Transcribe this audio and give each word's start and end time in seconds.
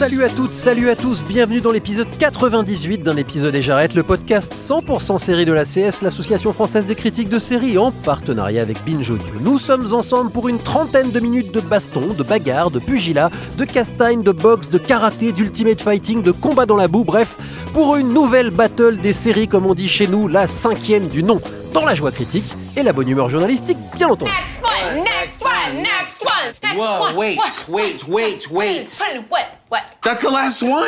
Salut 0.00 0.24
à 0.24 0.30
toutes, 0.30 0.54
salut 0.54 0.88
à 0.88 0.96
tous, 0.96 1.22
bienvenue 1.22 1.60
dans 1.60 1.72
l'épisode 1.72 2.08
98 2.16 3.02
d'un 3.02 3.18
épisode 3.18 3.54
et 3.54 3.60
j'arrête 3.60 3.92
le 3.92 4.02
podcast 4.02 4.54
100% 4.54 5.18
série 5.18 5.44
de 5.44 5.52
la 5.52 5.66
CS, 5.66 6.00
l'association 6.00 6.54
française 6.54 6.86
des 6.86 6.94
critiques 6.94 7.28
de 7.28 7.38
séries, 7.38 7.76
en 7.76 7.92
partenariat 7.92 8.62
avec 8.62 8.82
Binge 8.86 9.10
Audio. 9.10 9.28
Nous 9.42 9.58
sommes 9.58 9.92
ensemble 9.92 10.30
pour 10.30 10.48
une 10.48 10.56
trentaine 10.56 11.10
de 11.10 11.20
minutes 11.20 11.52
de 11.52 11.60
baston, 11.60 12.14
de 12.16 12.22
bagarre, 12.22 12.70
de 12.70 12.78
pugilat, 12.78 13.28
de 13.58 13.64
castagne, 13.66 14.22
de 14.22 14.32
boxe, 14.32 14.70
de 14.70 14.78
karaté, 14.78 15.32
d'ultimate 15.32 15.82
fighting, 15.82 16.22
de 16.22 16.32
combat 16.32 16.64
dans 16.64 16.76
la 16.76 16.88
boue, 16.88 17.04
bref, 17.04 17.36
pour 17.74 17.96
une 17.96 18.14
nouvelle 18.14 18.48
battle 18.48 18.96
des 18.96 19.12
séries 19.12 19.48
comme 19.48 19.66
on 19.66 19.74
dit 19.74 19.86
chez 19.86 20.06
nous, 20.06 20.28
la 20.28 20.46
cinquième 20.46 21.08
du 21.08 21.22
nom, 21.22 21.42
dans 21.72 21.84
la 21.84 21.94
joie 21.94 22.10
critique 22.10 22.44
et 22.76 22.82
la 22.82 22.92
bonne 22.92 23.08
humeur 23.08 23.28
journalistique, 23.28 23.78
bien 23.96 24.08
entendu. 24.08 24.30
Next 24.30 24.62
one, 24.62 25.04
next 25.04 25.42
one, 25.44 25.82
next 25.82 26.22
one, 26.24 26.52
next 26.62 26.76
Whoa, 26.76 27.06
one. 27.08 27.16
wait, 27.16 27.38
wait, 27.68 28.08
wait, 28.08 28.50
wait. 28.50 28.98
What? 29.30 29.46
What? 29.70 29.82
That's 30.02 30.22
the 30.22 30.30
last 30.30 30.62
one. 30.62 30.84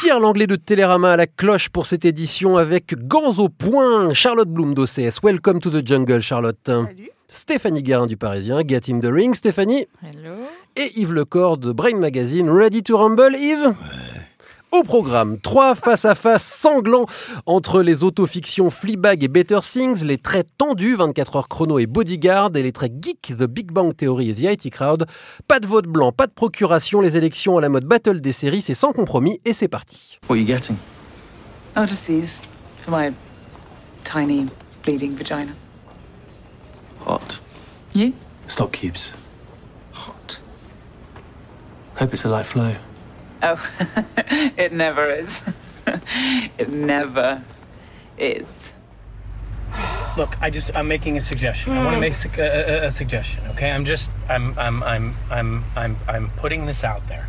Pierre 0.00 0.20
Langlais 0.20 0.46
de 0.46 0.56
Télérama 0.56 1.12
à 1.12 1.16
la 1.16 1.26
cloche 1.26 1.70
pour 1.70 1.86
cette 1.86 2.04
édition 2.04 2.56
avec 2.58 2.94
gants 3.06 3.32
au 3.38 3.48
point. 3.48 4.12
Charlotte 4.12 4.48
Bloom 4.50 4.74
d'OCS. 4.74 5.22
Welcome 5.22 5.60
to 5.60 5.70
the 5.70 5.86
jungle, 5.86 6.20
Charlotte. 6.20 6.58
Salut. 6.66 7.10
Stéphanie 7.28 7.82
Guérin 7.82 8.06
du 8.06 8.16
Parisien. 8.16 8.60
Get 8.66 8.82
in 8.90 9.00
the 9.00 9.10
ring, 9.10 9.34
Stéphanie. 9.34 9.86
Hello. 10.02 10.34
Et 10.76 10.92
Yves 11.00 11.12
Lecor 11.12 11.56
de 11.56 11.72
Brain 11.72 11.96
Magazine. 11.98 12.50
Ready 12.50 12.82
to 12.82 12.96
rumble, 12.98 13.34
Yves? 13.34 13.74
Au 14.76 14.82
programme, 14.82 15.38
trois 15.38 15.74
face-à-face 15.74 16.44
sanglants 16.44 17.06
entre 17.46 17.80
les 17.80 18.04
autofictions 18.04 18.68
Fleabag 18.68 19.24
et 19.24 19.28
Better 19.28 19.60
Things, 19.62 20.04
les 20.04 20.18
traits 20.18 20.48
tendus 20.58 20.94
24 20.96 21.36
heures 21.36 21.48
chrono 21.48 21.78
et 21.78 21.86
Bodyguard 21.86 22.50
et 22.56 22.62
les 22.62 22.72
traits 22.72 22.92
geek 23.00 23.32
The 23.38 23.44
Big 23.44 23.72
Bang 23.72 23.96
Theory 23.96 24.28
et 24.28 24.34
The 24.34 24.64
IT 24.64 24.70
Crowd. 24.70 25.06
Pas 25.48 25.60
de 25.60 25.66
vote 25.66 25.86
blanc, 25.86 26.12
pas 26.12 26.26
de 26.26 26.32
procuration, 26.32 27.00
les 27.00 27.16
élections 27.16 27.56
à 27.56 27.62
la 27.62 27.70
mode 27.70 27.86
battle 27.86 28.20
des 28.20 28.32
séries, 28.32 28.60
c'est 28.60 28.74
sans 28.74 28.92
compromis 28.92 29.40
et 29.46 29.54
c'est 29.54 29.68
parti. 29.68 30.18
What 30.28 30.36
are 30.36 30.40
you 30.42 30.46
getting? 30.46 30.76
Oh, 31.74 31.86
just 31.86 32.06
these 32.06 32.42
for 32.78 32.90
my 32.90 33.14
tiny 34.04 34.44
bleeding 34.84 35.16
vagina. 35.16 35.52
Hot. 37.06 37.40
You? 37.94 38.12
Stock 38.46 38.72
cubes. 38.72 39.14
Hot. 39.94 40.42
Hope 41.98 42.12
it's 42.12 42.26
a 42.26 42.28
light 42.28 42.44
flow. 42.44 42.74
Oh, 43.42 43.62
it 44.56 44.72
never 44.72 45.10
is. 45.10 45.42
it 46.58 46.68
never 46.68 47.42
is. 48.18 48.72
Look, 50.16 50.40
I 50.40 50.48
just 50.48 50.74
I'm 50.74 50.88
making 50.88 51.16
a 51.18 51.20
suggestion. 51.20 51.74
I 51.74 51.84
want 51.84 51.90
to 51.90 51.94
hmm. 51.96 52.00
make 52.00 52.14
su- 52.14 52.30
a, 52.38 52.84
a, 52.84 52.86
a 52.86 52.90
suggestion. 52.90 53.44
Okay, 53.48 53.70
I'm 53.70 53.84
just 53.84 54.10
I'm 54.28 54.58
I'm 54.58 54.82
I'm 54.82 55.14
I'm 55.30 55.64
I'm 55.76 55.96
I'm 56.08 56.30
putting 56.30 56.66
this 56.66 56.82
out 56.82 57.06
there. 57.08 57.28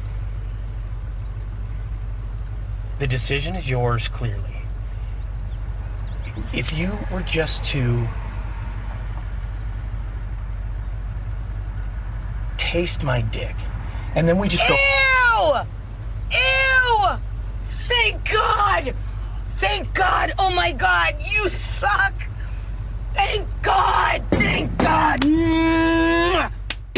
The 3.00 3.08
decision 3.08 3.56
is 3.56 3.70
yours 3.70 4.08
clearly. 4.08 4.44
If 6.54 6.78
you 6.78 6.98
were 7.12 7.22
just 7.22 7.64
to 7.66 8.08
taste 12.58 13.04
my 13.04 13.22
dick, 13.22 13.56
and 14.16 14.28
then 14.28 14.38
we 14.38 14.48
just 14.48 14.68
go. 14.68 14.76
Ew! 14.76 15.68
Thank 17.88 18.32
God! 18.32 18.94
Thank 19.58 19.94
God! 19.94 20.34
Oh 20.38 20.50
my 20.50 20.72
God! 20.74 21.16
You 21.22 21.50
suck! 21.50 22.14
Thank 23.14 23.48
God! 23.62 24.24
Thank 24.32 24.78
God! 24.78 25.24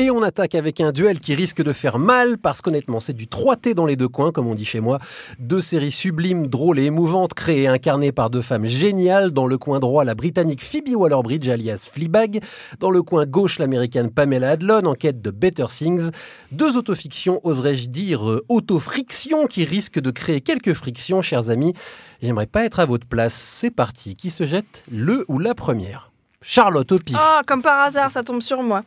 Et 0.02 0.12
on 0.12 0.24
attaque 0.24 0.56
avec 0.56 0.80
un 0.80 0.94
duel 0.94 1.20
qui 1.20 1.36
risque 1.36 1.62
de 1.62 1.74
faire 1.74 2.00
mal 2.00 2.38
parce 2.38 2.62
qu'honnêtement, 2.62 3.02
c'est 3.02 3.12
du 3.12 3.26
3T 3.26 3.74
dans 3.74 3.86
les 3.86 3.98
deux 3.98 4.08
coins, 4.08 4.32
comme 4.32 4.48
on 4.48 4.56
dit 4.56 4.64
chez 4.64 4.80
moi. 4.80 4.98
Deux 5.40 5.60
séries 5.60 5.92
sublimes, 5.92 6.48
drôles 6.48 6.80
et 6.80 6.86
émouvantes, 6.86 7.34
créées 7.34 7.64
et 7.64 7.68
incarnées 7.68 8.14
par 8.14 8.30
deux 8.30 8.42
femmes 8.42 8.66
géniales. 8.66 9.32
Dans 9.32 9.46
le 9.46 9.58
coin 9.58 9.80
droit, 9.80 10.06
la 10.06 10.16
britannique 10.16 10.64
Phoebe 10.64 10.96
Waller-Bridge, 10.96 11.50
alias 11.50 11.90
Fleabag. 11.92 12.42
Dans 12.80 12.92
le 12.92 13.02
coin 13.02 13.26
gauche, 13.26 13.60
l'américaine 13.60 14.10
Pamela 14.10 14.52
Adlon, 14.52 14.86
en 14.86 14.96
quête 14.96 15.22
de 15.22 15.32
Better 15.32 15.68
Things. 15.68 16.12
Deux 16.54 16.78
autofictions, 16.78 17.42
oserais-je 17.44 17.90
dire, 17.90 18.26
euh, 18.26 18.46
auto-frictions, 18.48 19.48
qui 19.48 19.66
risquent 19.66 20.00
de 20.00 20.12
créer 20.12 20.40
quelques 20.40 20.76
frictions, 20.76 21.22
chers 21.22 21.50
amis. 21.50 21.74
J'aimerais 22.22 22.48
pas 22.48 22.64
être 22.64 22.80
à 22.80 22.86
votre 22.86 23.06
place. 23.06 23.34
C'est 23.34 23.70
parti. 23.70 24.16
Qui 24.16 24.30
se 24.30 24.46
jette 24.46 24.86
Le 24.90 25.26
ou 25.28 25.40
la 25.40 25.54
première? 25.56 26.10
Charlotte 26.42 26.90
au 26.94 27.00
pif. 27.00 27.18
Ah, 27.20 27.42
comme 27.46 27.62
par 27.62 27.82
hasard, 27.82 28.10
ça 28.12 28.24
tombe 28.24 28.42
sur 28.42 28.64
moi. 28.64 28.84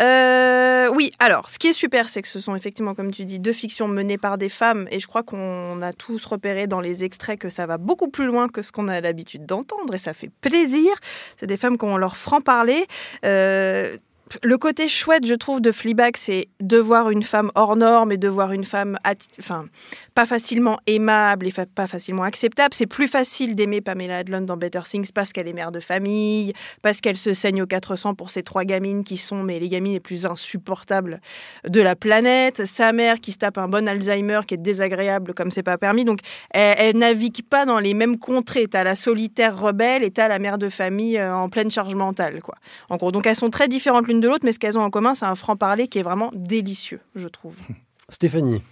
Euh, 0.00 0.88
oui, 0.94 1.10
alors, 1.18 1.50
ce 1.50 1.58
qui 1.58 1.68
est 1.68 1.72
super, 1.72 2.08
c'est 2.08 2.22
que 2.22 2.28
ce 2.28 2.40
sont 2.40 2.54
effectivement, 2.54 2.94
comme 2.94 3.10
tu 3.10 3.24
dis, 3.24 3.38
deux 3.38 3.52
fictions 3.52 3.88
menées 3.88 4.18
par 4.18 4.38
des 4.38 4.48
femmes, 4.48 4.88
et 4.90 4.98
je 4.98 5.06
crois 5.06 5.22
qu'on 5.22 5.80
a 5.82 5.92
tous 5.92 6.24
repéré 6.24 6.66
dans 6.66 6.80
les 6.80 7.04
extraits 7.04 7.38
que 7.38 7.50
ça 7.50 7.66
va 7.66 7.76
beaucoup 7.76 8.08
plus 8.08 8.26
loin 8.26 8.48
que 8.48 8.62
ce 8.62 8.72
qu'on 8.72 8.88
a 8.88 9.00
l'habitude 9.00 9.44
d'entendre, 9.44 9.94
et 9.94 9.98
ça 9.98 10.14
fait 10.14 10.30
plaisir. 10.40 10.90
C'est 11.36 11.46
des 11.46 11.56
femmes 11.56 11.76
qui 11.76 11.84
ont 11.84 11.98
leur 11.98 12.16
franc-parler. 12.16 12.86
Euh, 13.24 13.96
le 14.42 14.58
côté 14.58 14.88
chouette, 14.88 15.26
je 15.26 15.34
trouve, 15.34 15.60
de 15.60 15.72
Fleabag, 15.72 16.16
c'est 16.16 16.46
de 16.60 16.78
voir 16.78 17.10
une 17.10 17.22
femme 17.22 17.50
hors 17.54 17.76
norme 17.76 18.12
et 18.12 18.16
de 18.16 18.28
voir 18.28 18.52
une 18.52 18.64
femme, 18.64 18.98
enfin, 19.38 19.66
pas 20.14 20.26
facilement 20.26 20.78
aimable 20.86 21.48
et 21.48 21.52
pas 21.74 21.86
facilement 21.86 22.22
acceptable. 22.22 22.74
C'est 22.74 22.86
plus 22.86 23.08
facile 23.08 23.54
d'aimer 23.54 23.80
Pamela 23.80 24.18
Adlon 24.18 24.42
dans 24.42 24.56
Better 24.56 24.82
Things 24.84 25.10
parce 25.12 25.32
qu'elle 25.32 25.48
est 25.48 25.52
mère 25.52 25.72
de 25.72 25.80
famille, 25.80 26.52
parce 26.82 27.00
qu'elle 27.00 27.16
se 27.16 27.34
saigne 27.34 27.62
aux 27.62 27.66
400 27.66 28.14
pour 28.14 28.30
ses 28.30 28.42
trois 28.42 28.64
gamines 28.64 29.04
qui 29.04 29.16
sont, 29.16 29.42
mais 29.42 29.58
les 29.58 29.68
gamines 29.68 29.94
les 29.94 30.00
plus 30.00 30.26
insupportables 30.26 31.20
de 31.66 31.80
la 31.80 31.96
planète. 31.96 32.66
Sa 32.66 32.92
mère 32.92 33.20
qui 33.20 33.32
se 33.32 33.38
tape 33.38 33.58
un 33.58 33.68
bon 33.68 33.88
Alzheimer 33.88 34.40
qui 34.46 34.54
est 34.54 34.58
désagréable 34.58 35.34
comme 35.34 35.50
c'est 35.50 35.62
pas 35.62 35.78
permis. 35.78 36.04
Donc, 36.04 36.20
elle, 36.50 36.74
elle 36.78 36.96
navigue 36.96 37.42
pas 37.48 37.64
dans 37.64 37.78
les 37.78 37.94
mêmes 37.94 38.18
contrées. 38.18 38.66
T'as 38.66 38.84
la 38.84 38.94
solitaire 38.94 39.58
rebelle 39.58 40.04
et 40.04 40.10
t'as 40.10 40.28
la 40.28 40.38
mère 40.38 40.58
de 40.58 40.68
famille 40.68 41.18
euh, 41.18 41.34
en 41.34 41.48
pleine 41.48 41.70
charge 41.70 41.94
mentale, 41.94 42.42
quoi. 42.42 42.54
En 42.88 42.96
gros, 42.96 43.12
donc 43.12 43.26
elles 43.26 43.36
sont 43.36 43.50
très 43.50 43.68
différentes 43.68 44.06
l'une 44.06 44.19
de 44.20 44.28
l'autre, 44.28 44.44
mais 44.44 44.52
ce 44.52 44.58
qu'elles 44.58 44.78
ont 44.78 44.82
en 44.82 44.90
commun, 44.90 45.14
c'est 45.14 45.26
un 45.26 45.34
franc-parler 45.34 45.88
qui 45.88 45.98
est 45.98 46.02
vraiment 46.02 46.30
délicieux, 46.34 47.00
je 47.14 47.28
trouve. 47.28 47.54
Stéphanie. 48.08 48.62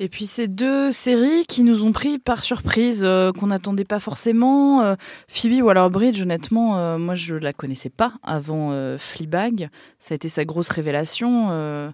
Et 0.00 0.08
puis 0.08 0.26
ces 0.26 0.48
deux 0.48 0.90
séries 0.90 1.44
qui 1.46 1.62
nous 1.62 1.84
ont 1.84 1.92
pris 1.92 2.18
par 2.18 2.42
surprise, 2.42 3.02
euh, 3.04 3.30
qu'on 3.30 3.48
n'attendait 3.48 3.84
pas 3.84 4.00
forcément. 4.00 4.82
Euh, 4.82 4.96
Phoebe 5.28 5.62
Waller-Bridge, 5.62 6.20
honnêtement, 6.22 6.76
euh, 6.76 6.98
moi 6.98 7.14
je 7.14 7.36
la 7.36 7.52
connaissais 7.52 7.90
pas 7.90 8.14
avant 8.24 8.72
euh, 8.72 8.98
Fleabag. 8.98 9.68
Ça 10.00 10.14
a 10.14 10.16
été 10.16 10.28
sa 10.28 10.44
grosse 10.44 10.70
révélation. 10.70 11.92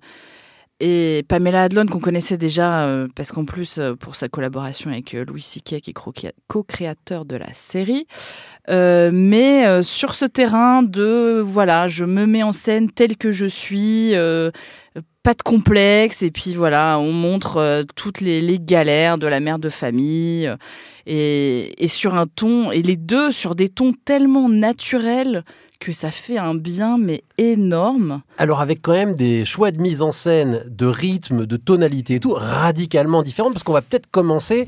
Et 0.81 1.25
Pamela 1.27 1.65
Adlon 1.65 1.87
qu'on 1.87 1.99
connaissait 1.99 2.37
déjà 2.37 2.84
euh, 2.84 3.09
parce 3.16 3.33
qu'en 3.33 3.44
plus 3.44 3.78
euh, 3.78 3.94
pour 3.94 4.15
sa 4.15 4.28
collaboration 4.28 4.91
avec 4.91 5.12
euh, 5.15 5.25
Louis 5.25 5.41
C.K. 5.41 5.81
qui 5.81 5.91
est 5.91 6.34
co-créateur 6.47 7.25
de 7.25 7.37
la 7.37 7.53
série. 7.53 8.06
Mais 8.69 9.83
sur 9.83 10.15
ce 10.15 10.27
terrain 10.27 10.83
de 10.83 11.41
voilà, 11.44 11.88
je 11.88 12.05
me 12.05 12.27
mets 12.27 12.43
en 12.43 12.53
scène 12.53 12.91
tel 12.91 13.17
que 13.17 13.33
je 13.33 13.47
suis. 13.47 14.12
pas 15.22 15.34
de 15.34 15.43
complexe 15.43 16.22
et 16.22 16.31
puis 16.31 16.55
voilà 16.55 16.99
on 16.99 17.12
montre 17.12 17.84
toutes 17.97 18.21
les, 18.21 18.59
galères 18.61 19.19
de 19.19 19.26
la 19.26 19.41
mère 19.41 19.58
de 19.58 19.70
famille 19.70 20.50
et 21.06 21.88
sur 21.88 22.14
un 22.14 22.26
ton 22.26 22.70
et 22.70 22.82
les 22.82 22.97
deux 22.97 23.32
sur 23.32 23.55
des 23.55 23.70
tons 23.70 23.94
tellement 24.05 24.49
naturels 24.50 25.44
que 25.81 25.93
ça 25.93 26.11
fait 26.11 26.39
un 26.39 26.55
bien 26.55 26.99
mais 26.99 27.23
énorme 27.39 28.23
Alors 28.37 28.61
avec 28.61 28.83
quand 28.83 28.93
même 28.93 29.15
des 29.15 29.45
choix 29.45 29.71
de 29.71 29.81
mise 29.81 30.03
en 30.03 30.11
scène, 30.13 30.63
de 30.69 30.87
rythme, 30.87 31.47
de 31.47 31.57
tonalité 31.57 32.15
et 32.17 32.21
tout, 32.21 32.33
radicalement 32.35 33.23
différents, 33.23 33.51
parce 33.53 33.63
qu'on 33.63 33.73
va 33.73 33.83
peut-être 33.83 34.11
commencer 34.11 34.67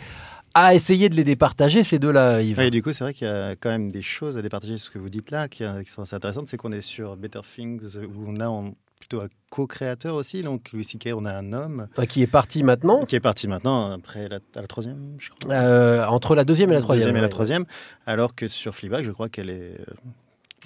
à 0.54 0.74
essayer 0.74 1.08
de 1.08 1.14
les 1.14 1.24
départager, 1.24 1.84
ces 1.84 1.98
deux-là, 2.00 2.42
Yves. 2.42 2.58
Et 2.60 2.70
du 2.70 2.82
coup, 2.82 2.92
c'est 2.92 3.04
vrai 3.04 3.14
qu'il 3.14 3.26
y 3.26 3.30
a 3.30 3.52
quand 3.56 3.70
même 3.70 3.90
des 3.90 4.02
choses 4.02 4.36
à 4.36 4.42
départager 4.42 4.78
ce 4.78 4.90
que 4.90 4.98
vous 4.98 5.08
dites 5.08 5.30
là, 5.30 5.48
qui, 5.48 5.62
euh, 5.64 5.82
qui 5.84 5.90
sont 5.90 6.02
assez 6.02 6.16
intéressantes. 6.16 6.48
C'est 6.48 6.56
qu'on 6.56 6.72
est 6.72 6.80
sur 6.80 7.16
Better 7.16 7.40
Things, 7.54 7.96
où 7.98 8.24
on 8.26 8.40
a 8.40 8.48
en- 8.48 8.72
plutôt 8.98 9.20
un 9.20 9.28
co-créateur 9.48 10.14
aussi. 10.16 10.42
Donc, 10.42 10.72
Louis 10.72 10.82
C.K., 10.84 11.10
on 11.16 11.24
a 11.24 11.32
un 11.32 11.52
homme 11.52 11.86
Enfin, 11.92 12.04
qui 12.06 12.20
est 12.22 12.26
parti 12.26 12.62
maintenant, 12.64 13.04
qui 13.06 13.14
est 13.16 13.20
parti 13.20 13.46
maintenant, 13.48 13.92
après 13.92 14.28
la, 14.28 14.38
à 14.56 14.60
la 14.60 14.66
troisième, 14.66 15.14
je 15.18 15.30
crois. 15.30 15.54
euh, 15.54 16.04
entre 16.06 16.34
la 16.34 16.44
deuxième 16.44 16.70
et 16.70 16.74
la 16.74 16.80
troisième. 16.80 17.04
Deuxième 17.04 17.16
et 17.16 17.20
la 17.20 17.26
ouais. 17.26 17.30
troisième. 17.30 17.64
Alors 18.06 18.34
que 18.34 18.46
sur 18.48 18.74
Fleabag, 18.74 19.04
je 19.04 19.12
crois 19.12 19.28
qu'elle 19.28 19.50
est. 19.50 19.76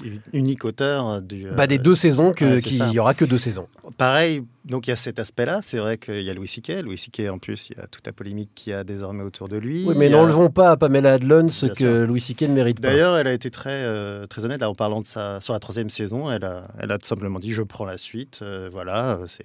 euh, 0.04 0.08
unique 0.32 0.64
auteur 0.64 1.20
du. 1.22 1.46
Bah, 1.56 1.66
des 1.66 1.78
deux 1.78 1.94
saisons, 1.94 2.32
que- 2.32 2.44
ouais, 2.44 2.60
c'est 2.60 2.68
qu'il 2.68 2.78
ça. 2.78 2.88
y 2.90 2.98
aura 2.98 3.14
que 3.14 3.24
deux 3.24 3.38
saisons. 3.38 3.68
Pareil, 3.96 4.42
donc 4.64 4.86
il 4.86 4.90
y 4.90 4.92
a 4.92 4.96
cet 4.96 5.18
aspect-là. 5.20 5.60
C'est 5.62 5.78
vrai 5.78 5.98
qu'il 5.98 6.22
y 6.22 6.30
a 6.30 6.34
Louis 6.34 6.48
C.K. 6.48 6.82
Louis 6.82 6.98
C.K. 6.98 7.28
en 7.30 7.38
plus, 7.38 7.68
il 7.70 7.76
y 7.76 7.80
a 7.80 7.86
toute 7.86 8.04
la 8.06 8.12
polémique 8.12 8.50
qu'il 8.54 8.72
y 8.72 8.74
a 8.74 8.82
désormais 8.82 9.22
autour 9.22 9.48
de 9.48 9.56
lui. 9.56 9.84
Oui, 9.86 9.94
mais 9.96 10.06
a- 10.06 10.10
n'enlevons 10.10 10.50
pas 10.50 10.72
à 10.72 10.76
Pamela 10.76 11.14
Adlon 11.14 11.48
ce 11.50 11.66
Bien 11.66 11.74
que 11.74 11.98
sûr. 12.00 12.06
Louis 12.08 12.20
C.K. 12.20 12.42
ne 12.42 12.54
mérite 12.54 12.80
pas. 12.80 12.88
D'ailleurs, 12.88 13.16
elle 13.16 13.28
a 13.28 13.32
été 13.32 13.50
très, 13.50 13.82
euh, 13.84 14.26
très 14.26 14.44
honnête 14.44 14.60
là, 14.60 14.68
en 14.68 14.74
parlant 14.74 15.00
de 15.00 15.06
ça 15.06 15.38
sur 15.40 15.52
la 15.52 15.60
troisième 15.60 15.90
saison. 15.90 16.30
Elle 16.30 16.44
a, 16.44 16.66
elle 16.80 16.90
a 16.90 16.98
tout 16.98 17.06
simplement 17.06 17.38
dit 17.38 17.52
Je 17.52 17.62
prends 17.62 17.84
la 17.84 17.98
suite. 17.98 18.40
euh, 18.42 18.68
voilà. 18.72 19.18
euh, 19.18 19.24
c'est, 19.28 19.44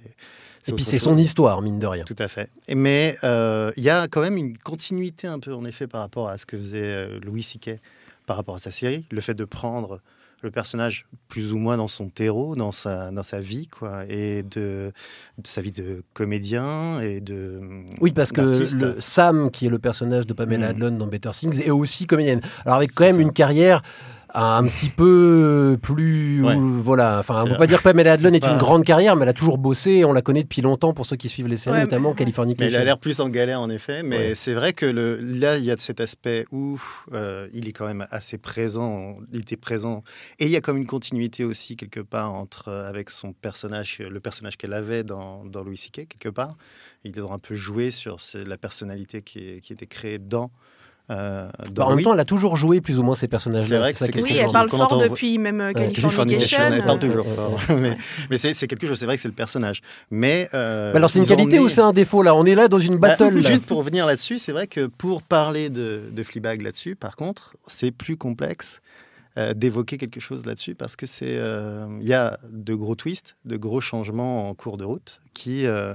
Et 0.66 0.72
puis 0.72 0.82
c'est 0.84 0.98
son 0.98 1.16
histoire, 1.16 1.62
mine 1.62 1.78
de 1.78 1.86
rien. 1.86 2.04
Tout 2.04 2.16
à 2.18 2.26
fait. 2.28 2.50
Mais 2.68 3.16
euh, 3.22 3.70
il 3.76 3.84
y 3.84 3.90
a 3.90 4.08
quand 4.08 4.20
même 4.20 4.36
une 4.36 4.58
continuité 4.58 5.28
un 5.28 5.38
peu, 5.38 5.54
en 5.54 5.64
effet, 5.64 5.86
par 5.86 6.00
rapport 6.00 6.28
à 6.28 6.38
ce 6.38 6.44
que 6.46 6.56
faisait 6.58 6.78
euh, 6.82 7.20
Louis 7.24 7.42
C.K. 7.44 7.78
par 8.26 8.36
rapport 8.36 8.56
à 8.56 8.58
sa 8.58 8.70
série. 8.72 9.04
Le 9.12 9.20
fait 9.20 9.34
de 9.34 9.44
prendre 9.44 10.00
le 10.42 10.50
personnage 10.50 11.06
plus 11.28 11.52
ou 11.52 11.58
moins 11.58 11.76
dans 11.76 11.88
son 11.88 12.08
terreau, 12.08 12.56
dans 12.56 12.72
sa, 12.72 13.10
dans 13.10 13.22
sa 13.22 13.40
vie, 13.40 13.68
quoi, 13.68 14.04
et 14.08 14.42
de, 14.42 14.92
de 15.38 15.46
sa 15.46 15.60
vie 15.60 15.72
de 15.72 16.02
comédien 16.14 17.00
et 17.00 17.20
de. 17.20 17.60
Oui, 18.00 18.12
parce 18.12 18.32
que 18.32 18.40
le 18.40 19.00
Sam, 19.00 19.50
qui 19.50 19.66
est 19.66 19.70
le 19.70 19.78
personnage 19.78 20.26
de 20.26 20.32
Pamela 20.32 20.60
Mm. 20.60 20.70
Adlon 20.70 20.90
dans 20.98 21.06
Better 21.06 21.30
Things, 21.30 21.62
est 21.62 21.70
aussi 21.70 22.06
comédienne. 22.06 22.40
Alors 22.64 22.76
avec 22.76 22.90
quand 22.94 23.04
même 23.04 23.20
une 23.20 23.32
carrière 23.32 23.82
un 24.34 24.64
petit 24.66 24.88
peu 24.88 25.78
plus 25.82 26.44
Ouais. 26.44 26.54
voilà 26.58 27.18
enfin 27.18 27.42
on 27.44 27.48
peut 27.48 27.56
pas 27.56 27.66
dire 27.66 27.78
que 27.78 27.84
Pamela 27.84 28.12
Adlon 28.12 28.32
est 28.32 28.36
une 28.36 28.40
pas- 28.52 28.56
grande 28.56 28.84
carrière 28.84 29.16
mais 29.16 29.22
elle 29.24 29.28
a 29.30 29.32
toujours 29.34 29.58
bossé 29.58 30.04
on 30.04 30.12
la 30.12 30.22
connaît 30.22 30.42
depuis 30.42 30.62
longtemps 30.62 30.92
pour 30.94 31.06
ceux 31.06 31.16
qui 31.16 31.28
suivent 31.28 31.48
les 31.48 31.56
séries 31.56 31.76
Ouais, 31.76 31.82
notamment 31.82 32.10
Mais 32.10 32.16
Californication 32.16 32.78
il 32.78 32.80
a 32.80 32.84
l'air 32.84 32.98
plus 32.98 33.20
en 33.20 33.28
galère, 33.28 33.60
en 33.60 33.70
effet. 33.70 34.02
Mais 34.02 34.16
Ouais. 34.30 34.34
c'est 34.34 34.52
vrai 34.54 34.72
que 34.72 34.86
le, 34.86 35.16
là, 35.20 35.56
il 35.58 35.64
y 35.64 35.70
a 35.70 35.76
cet 35.78 36.00
aspect 36.00 36.44
où 36.52 36.78
euh, 37.12 37.48
il 37.52 37.68
est 37.68 37.72
quand 37.72 37.86
même 37.86 38.06
assez 38.10 38.38
présent. 38.38 39.16
Il 39.32 39.40
était 39.40 39.56
présent. 39.56 40.02
Et 40.38 40.46
il 40.46 40.50
y 40.50 40.56
a 40.56 40.60
comme 40.60 40.76
une 40.76 40.86
continuité 40.86 41.44
aussi, 41.44 41.76
quelque 41.76 42.00
part, 42.00 42.32
entre, 42.34 42.68
euh, 42.68 42.88
avec 42.88 43.10
son 43.10 43.32
personnage, 43.32 43.98
le 43.98 44.20
personnage 44.20 44.56
qu'elle 44.56 44.72
avait 44.72 45.04
dans, 45.04 45.44
dans 45.44 45.62
Louis 45.62 45.76
C.K., 45.76 46.06
quelque 46.08 46.28
part. 46.28 46.56
Il 47.04 47.12
doit 47.12 47.32
un 47.32 47.38
peu 47.38 47.54
jouer 47.54 47.90
sur 47.90 48.18
la 48.34 48.56
personnalité 48.58 49.22
qui, 49.22 49.38
est- 49.38 49.60
qui 49.60 49.72
était 49.72 49.86
créée 49.86 50.18
dans. 50.18 50.50
Euh, 51.10 51.48
Bah, 51.72 51.86
en 51.86 51.94
même 51.96 52.04
temps 52.04 52.14
elle 52.14 52.20
a 52.20 52.24
toujours 52.24 52.56
joué 52.56 52.80
plus 52.80 52.98
ou 52.98 53.02
moins 53.02 53.14
ces 53.14 53.28
personnages 53.28 53.66
C'est 53.68 53.74
là 53.74 53.80
vrai 53.80 53.92
que 53.92 53.98
ça 53.98 54.06
c'est 54.06 54.22
Oui, 54.22 54.36
elle 54.38 54.50
parle 54.50 54.70
fort 54.70 54.98
depuis 54.98 55.38
même 55.38 55.60
euh, 55.60 55.72
Californication. 55.72 56.58
Elle 56.72 56.84
parle 56.84 56.98
euh, 56.98 57.08
toujours 57.08 57.26
fort. 57.26 57.58
mais 57.76 57.96
mais 58.30 58.38
c'est 58.38 58.54
c'est 58.54 58.66
quelque 58.66 58.86
chose, 58.86 58.98
c'est 58.98 59.06
vrai 59.06 59.16
que 59.16 59.22
c'est 59.22 59.28
le 59.28 59.34
personnage. 59.34 59.82
Mais. 60.10 60.48
euh, 60.54 60.92
Bah 60.92 60.98
alors 60.98 61.10
c'est 61.10 61.18
une 61.18 61.26
qualité 61.26 61.58
ou 61.58 61.68
c'est 61.68 61.80
un 61.80 61.92
défaut 61.92 62.22
là? 62.22 62.34
On 62.34 62.44
est 62.46 62.54
là 62.54 62.68
dans 62.68 62.78
une 62.78 62.96
bah, 62.98 63.08
battle 63.16 63.44
juste 63.44 63.66
pour 63.66 63.78
revenir 63.78 64.06
là-dessus, 64.06 64.38
c'est 64.38 64.52
vrai 64.52 64.66
que 64.66 64.86
pour 64.86 65.22
parler 65.22 65.68
de, 65.68 66.02
de 66.10 66.22
Fleabag 66.22 66.62
là-dessus, 66.62 66.94
par 66.96 67.16
contre, 67.16 67.54
c'est 67.66 67.90
plus 67.90 68.16
complexe 68.16 68.80
euh, 69.38 69.54
d'évoquer 69.54 69.96
quelque 69.96 70.18
chose 70.20 70.44
là-dessus 70.44 70.74
parce 70.74 70.96
que 70.96 71.06
c'est 71.06 71.36
euh, 71.38 71.86
il 72.00 72.06
y 72.08 72.14
a 72.14 72.38
de 72.50 72.74
gros 72.74 72.96
twists, 72.96 73.36
de 73.44 73.56
gros 73.56 73.80
changements 73.80 74.48
en 74.48 74.54
cours 74.54 74.76
de 74.76 74.84
route 74.84 75.20
qui 75.34 75.66
euh, 75.66 75.94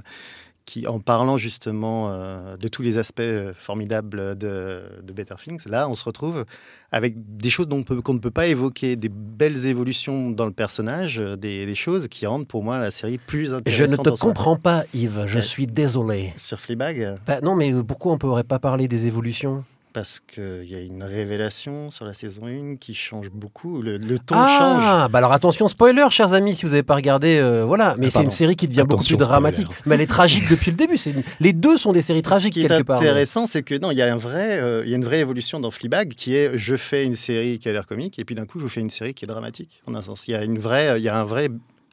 qui, 0.66 0.86
en 0.86 1.00
parlant 1.00 1.38
justement 1.38 2.10
euh, 2.10 2.56
de 2.56 2.68
tous 2.68 2.82
les 2.82 2.98
aspects 2.98 3.20
euh, 3.20 3.52
formidables 3.54 4.36
de, 4.36 4.82
de 5.02 5.12
Better 5.12 5.36
Things, 5.42 5.66
là, 5.68 5.88
on 5.88 5.94
se 5.94 6.04
retrouve 6.04 6.44
avec 6.92 7.14
des 7.38 7.50
choses 7.50 7.68
dont 7.68 7.82
qu'on 7.82 8.14
ne 8.14 8.18
peut 8.18 8.30
pas 8.30 8.46
évoquer, 8.48 8.96
des 8.96 9.08
belles 9.08 9.66
évolutions 9.66 10.30
dans 10.30 10.44
le 10.44 10.52
personnage, 10.52 11.18
euh, 11.20 11.36
des, 11.36 11.64
des 11.66 11.74
choses 11.74 12.08
qui 12.08 12.26
rendent 12.26 12.46
pour 12.48 12.62
moi 12.64 12.78
la 12.78 12.90
série 12.90 13.18
plus 13.18 13.50
je 13.50 13.54
intéressante. 13.54 14.06
ne 14.06 14.10
te 14.12 14.20
comprends 14.20 14.56
pas 14.56 14.84
Yves 14.92 15.24
je 15.26 15.38
suis 15.38 15.66
désolé. 15.66 16.32
Sur 16.36 16.58
Fleabag 16.60 17.16
Bah, 17.26 17.40
non 17.40 17.54
mais 17.54 17.72
pourquoi 17.82 18.12
on 18.12 18.18
pourrait 18.18 18.44
pas 18.44 18.58
parler 18.58 18.88
des 18.88 19.06
évolutions? 19.06 19.64
Parce 19.96 20.20
qu'il 20.20 20.64
y 20.70 20.74
a 20.74 20.80
une 20.80 21.02
révélation 21.02 21.90
sur 21.90 22.04
la 22.04 22.12
saison 22.12 22.42
1 22.44 22.76
qui 22.76 22.92
change 22.92 23.30
beaucoup. 23.30 23.80
Le, 23.80 23.96
le 23.96 24.18
ton 24.18 24.34
change. 24.34 24.82
Ah, 24.84 25.08
bah 25.10 25.16
alors 25.20 25.32
attention, 25.32 25.68
spoiler, 25.68 26.04
chers 26.10 26.34
amis, 26.34 26.54
si 26.54 26.66
vous 26.66 26.72
n'avez 26.72 26.82
pas 26.82 26.96
regardé, 26.96 27.38
euh, 27.38 27.64
voilà. 27.64 27.94
Mais 27.96 28.08
Ah, 28.08 28.10
c'est 28.10 28.22
une 28.22 28.28
série 28.28 28.56
qui 28.56 28.68
devient 28.68 28.84
beaucoup 28.86 29.06
plus 29.06 29.16
dramatique. 29.16 29.68
Mais 29.86 29.94
elle 29.94 30.02
est 30.02 30.06
tragique 30.06 30.50
depuis 30.50 30.70
le 30.70 30.76
début. 30.76 30.96
Une- 31.06 31.22
Les 31.40 31.54
deux 31.54 31.78
sont 31.78 31.94
des 31.94 32.02
séries 32.02 32.20
tragiques 32.20 32.52
Ce 32.52 32.58
qui 32.60 32.66
est 32.66 32.68
quelque 32.68 32.82
part. 32.86 32.98
intéressant, 33.00 33.46
c'est 33.46 33.62
que 33.62 33.74
non, 33.74 33.90
il 33.90 33.96
y 33.96 34.02
a 34.02 34.12
un 34.12 34.18
vrai, 34.18 34.60
euh, 34.60 34.84
y 34.84 34.92
a 34.92 34.96
une 34.98 35.04
vraie 35.06 35.20
évolution 35.20 35.60
dans 35.60 35.70
Fleabag 35.70 36.12
qui 36.12 36.36
est 36.36 36.58
je 36.58 36.76
fais 36.76 37.06
une 37.06 37.14
série 37.14 37.58
qui 37.58 37.66
a 37.70 37.72
l'air 37.72 37.86
comique 37.86 38.18
et 38.18 38.26
puis 38.26 38.34
d'un 38.34 38.44
coup 38.44 38.60
je 38.60 38.68
fais 38.68 38.82
une 38.82 38.90
série 38.90 39.14
qui 39.14 39.24
est 39.24 39.28
dramatique. 39.28 39.80
En 39.86 39.94
un 39.94 40.02
sens, 40.02 40.28
il 40.28 40.32
y 40.32 40.34
a 40.34 40.44
une 40.44 40.58
vraie, 40.58 41.00
il 41.00 41.04
y 41.04 41.08
a 41.08 41.18
un 41.18 41.24
vrai 41.24 41.48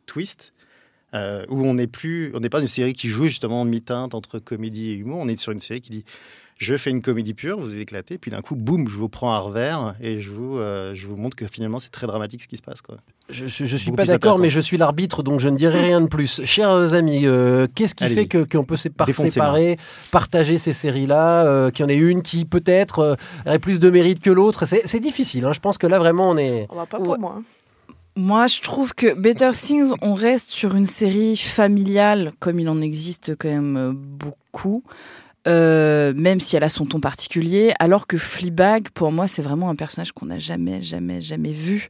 twist. 0.07 0.51
euh, 1.15 1.45
où 1.47 1.63
on 1.65 1.75
n'est 1.75 1.87
plus, 1.87 2.31
on 2.35 2.41
n'est 2.41 2.49
pas 2.49 2.59
une 2.59 2.67
série 2.67 2.93
qui 2.93 3.07
joue 3.07 3.27
justement 3.27 3.61
en 3.61 3.65
mi-teinte 3.65 4.13
entre 4.13 4.39
comédie 4.39 4.89
et 4.89 4.93
humour. 4.95 5.19
On 5.21 5.27
est 5.29 5.39
sur 5.39 5.53
une 5.53 5.59
série 5.61 5.79
qui 5.79 5.91
dit 5.91 6.05
je 6.63 6.75
fais 6.77 6.89
une 6.89 7.01
comédie 7.01 7.33
pure, 7.33 7.59
vous 7.59 7.77
éclatez, 7.77 8.17
puis 8.17 8.31
d'un 8.31 8.41
coup, 8.41 8.55
boum, 8.55 8.87
je 8.87 8.95
vous 8.95 9.09
prends 9.09 9.33
à 9.33 9.39
revers 9.39 9.93
et 10.01 10.19
je 10.19 10.31
vous, 10.31 10.57
euh, 10.57 10.95
je 10.95 11.05
vous 11.07 11.15
montre 11.15 11.35
que 11.35 11.45
finalement 11.45 11.79
c'est 11.79 11.91
très 11.91 12.07
dramatique 12.07 12.41
ce 12.43 12.47
qui 12.47 12.57
se 12.57 12.61
passe. 12.61 12.81
Quoi. 12.81 12.95
Je, 13.29 13.47
je, 13.47 13.65
je 13.65 13.77
suis 13.77 13.91
pas 13.91 14.05
d'accord, 14.05 14.39
mais 14.39 14.49
je 14.49 14.59
suis 14.59 14.77
l'arbitre, 14.77 15.21
donc 15.23 15.39
je 15.39 15.49
ne 15.49 15.57
dirai 15.57 15.81
rien 15.81 16.01
de 16.01 16.07
plus. 16.07 16.41
Chers 16.45 16.93
amis, 16.93 17.21
euh, 17.25 17.67
qu'est-ce 17.75 17.93
qui 17.95 18.07
fait 18.07 18.25
que- 18.27 18.43
qu'on 18.43 18.63
peut 18.65 18.77
par- 18.95 19.05
Défoncez-moi. 19.07 19.31
séparer, 19.31 19.77
partager 20.11 20.57
ces 20.57 20.73
séries-là, 20.73 21.45
euh, 21.45 21.69
qu'il 21.71 21.83
y 21.83 21.85
en 21.85 21.89
ait 21.89 21.95
une 21.97 22.21
qui 22.21 22.45
peut-être 22.45 22.99
euh, 22.99 23.15
aurait 23.45 23.59
plus 23.59 23.79
de 23.79 23.89
mérite 23.89 24.19
que 24.21 24.29
l'autre? 24.31 24.65
C'est 24.65 24.99
difficile. 24.99 25.45
hein. 25.45 25.53
Je 25.53 25.59
pense 25.59 25.77
que 25.77 25.87
là 25.87 25.99
vraiment 25.99 26.29
on 26.29 26.37
est. 26.37 26.65
On 26.69 26.75
va 26.75 26.85
pas 26.85 26.97
pour 26.99 27.19
moi. 27.19 27.35
hein. 27.39 27.43
Moi, 28.15 28.45
je 28.45 28.61
trouve 28.61 28.93
que 28.93 29.15
Better 29.19 29.49
Things, 29.53 29.91
on 30.03 30.13
reste 30.13 30.51
sur 30.51 30.75
une 30.75 30.85
série 30.85 31.35
familiale, 31.35 32.31
comme 32.39 32.59
il 32.59 32.69
en 32.69 32.79
existe 32.79 33.35
quand 33.39 33.49
même 33.49 33.75
euh, 33.75 33.91
beaucoup, 33.91 34.83
euh, 35.47 36.13
même 36.15 36.39
si 36.39 36.55
elle 36.55 36.63
a 36.63 36.69
son 36.69 36.85
ton 36.85 36.99
particulier, 36.99 37.73
alors 37.79 38.07
que 38.07 38.17
Fleabag, 38.17 38.89
pour 38.93 39.11
moi, 39.11 39.27
c'est 39.27 39.41
vraiment 39.41 39.69
un 39.69 39.75
personnage 39.75 40.11
qu'on 40.13 40.27
n'a 40.27 40.39
jamais, 40.39 40.81
jamais, 40.81 41.19
jamais 41.21 41.51
vu, 41.51 41.89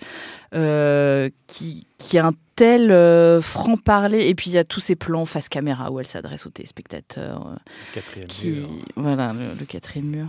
euh, 0.55 1.29
qui, 1.47 1.85
qui 1.97 2.17
a 2.17 2.25
un 2.27 2.33
tel 2.55 2.91
euh, 2.91 3.41
franc-parler, 3.41 4.27
et 4.27 4.35
puis 4.35 4.49
il 4.51 4.53
y 4.53 4.57
a 4.59 4.63
tous 4.63 4.79
ces 4.79 4.95
plans 4.95 5.25
face 5.25 5.49
caméra 5.49 5.91
où 5.91 5.99
elle 5.99 6.05
s'adresse 6.07 6.45
aux 6.45 6.49
téléspectateurs. 6.51 7.55
Quatrième 7.93 8.27
qui, 8.27 8.49
mur. 8.49 8.67
voilà, 8.95 9.33
le, 9.33 9.59
le 9.59 9.65
quatrième 9.65 10.05
mur. 10.07 10.27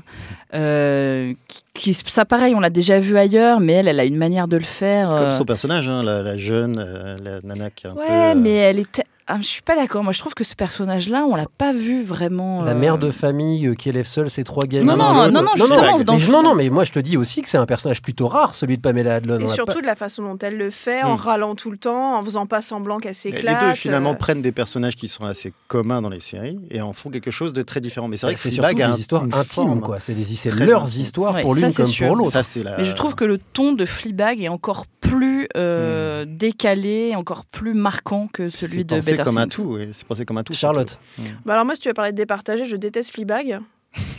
Qui, 1.49 1.63
qui- 1.75 1.95
ça, 1.95 2.25
pareil, 2.25 2.55
on 2.55 2.61
l'a 2.61 2.71
déjà 2.71 2.99
vu 3.01 3.17
ailleurs, 3.19 3.61
mais 3.61 3.75
elle, 3.75 3.89
elle 3.89 4.01
a 4.01 4.05
une 4.05 4.17
manière 4.17 4.49
de 4.49 4.57
le 4.57 4.65
faire. 4.65 5.15
Comme 5.15 5.33
son 5.33 5.45
personnage, 5.45 5.89
hein, 5.89 6.03
la, 6.03 6.23
la 6.23 6.37
jeune, 6.37 6.77
la 7.23 7.41
nana 7.43 7.71
qui 7.71 7.87
est 7.87 7.91
un 7.91 7.95
peu. 7.95 8.01
Ouais, 8.01 8.35
mais 8.35 8.55
elle 8.55 8.79
était. 8.79 9.05
Ah, 9.27 9.39
je 9.41 9.47
suis 9.47 9.63
pas 9.63 9.75
d'accord. 9.75 10.05
Moi, 10.05 10.13
je 10.13 10.19
trouve 10.19 10.35
que 10.35 10.45
ce 10.45 10.55
personnage-là, 10.55 11.25
on 11.27 11.35
l'a 11.35 11.47
pas 11.57 11.73
vu 11.73 12.03
vraiment. 12.03 12.63
La 12.63 12.73
euh, 12.73 12.75
mère 12.75 12.99
de 12.99 13.11
famille 13.11 13.67
euh, 13.69 13.75
qui 13.75 13.89
élève 13.89 14.05
seule 14.05 14.29
ses 14.29 14.45
trois 14.45 14.67
gamins. 14.67 14.97
Non, 14.97 15.15
non, 15.15 15.31
non, 15.31 15.43
non, 15.43 15.51
justement, 15.57 15.99
dans 16.01 16.17
mais, 16.19 16.27
non, 16.29 16.43
non, 16.43 16.55
mais 16.55 16.69
moi 16.69 16.85
je 16.85 16.93
te 16.93 16.99
dis 16.99 17.17
aussi 17.17 17.41
que 17.41 17.49
c'est 17.49 17.57
un 17.57 17.65
personnage 17.65 18.03
plutôt 18.03 18.29
rare, 18.29 18.55
celui 18.55 18.77
de 18.77 18.83
Pamela 18.83 19.15
Adlon. 19.15 19.39
Et 19.41 19.49
surtout 19.49 19.77
pas- 19.77 19.81
de 19.81 19.87
la 19.87 19.95
façon 19.95 20.23
dont 20.25 20.37
elle 20.43 20.57
le 20.59 20.69
fait, 20.71 21.03
en 21.03 21.15
Hmm. 21.15 21.19
râlant 21.19 21.55
tout 21.55 21.71
le 21.71 21.79
temps, 21.79 22.19
en 22.19 22.23
faisant 22.23 22.45
pas 22.45 22.61
semblant 22.61 22.99
qu'elle 22.99 23.11
Les 23.13 23.15
s'éclate. 23.15 23.61
deux 23.65 23.73
finalement 23.73 24.11
euh, 24.11 24.15
prennent 24.15 24.43
des 24.43 24.53
personnages 24.53 24.95
qui 24.95 25.09
sont 25.09 25.25
assez 25.25 25.55
communs 25.69 26.03
dans 26.03 26.11
les 26.11 26.21
séries 26.21 26.59
et 26.71 26.83
en 26.83 26.93
font 26.93 27.09
quelque 27.09 27.31
chose 27.31 27.55
de 27.55 27.63
très 27.63 27.81
différent. 27.81 28.09
Mais 28.09 28.19
c'est 28.19 28.27
vrai 28.27 28.33
Bah, 28.33 28.37
que 28.37 28.43
c'est 28.43 28.51
surtout 28.51 28.75
des 28.75 29.01
histoires 29.01 29.23
intimes, 29.23 29.45
forme 29.49 29.81
quoi. 29.81 30.01
C'est 30.01 30.13
des- 30.13 30.25
c'est 30.25 30.51
leurs 30.55 30.83
intime. 30.83 31.01
histoires 31.01 31.35
Ouais, 31.37 31.41
pour 31.43 31.55
l'une 31.55 31.73
comme 31.73 31.87
sûr. 31.87 32.09
pour 32.09 32.17
l'autre. 32.17 32.33
Ça, 32.33 32.43
c'est 32.43 32.63
la- 32.63 32.77
Mais 32.77 32.85
je 32.85 32.93
trouve 32.93 33.15
que 33.15 33.25
le 33.25 33.39
ton 33.39 33.73
de 33.73 33.87
Fleabag 33.87 34.43
est 34.43 34.49
encore 34.49 34.85
plus 35.01 35.49
euh, 35.57 36.25
décalé, 36.29 37.15
encore 37.17 37.45
plus 37.47 37.73
marquant 37.75 38.27
que 38.33 38.49
celui 38.49 38.85
de 38.85 39.01
pensé 39.17 39.29
comme 39.29 39.39
un 39.39 39.49
tout. 39.49 39.77
oui, 39.77 39.89
C'est 39.93 40.07
pensé 40.07 40.25
comme 40.25 40.39
un 40.39 40.45
tout. 40.45 40.53
Charlotte. 40.55 40.99
Bah 41.45 41.55
alors 41.55 41.65
moi, 41.65 41.75
si 41.75 41.81
tu 41.81 41.89
veux 41.89 41.95
parler 41.95 42.13
de 42.13 42.17
départager, 42.17 42.65
je 42.65 42.77
déteste 42.77 43.13
Fleabag. 43.13 43.61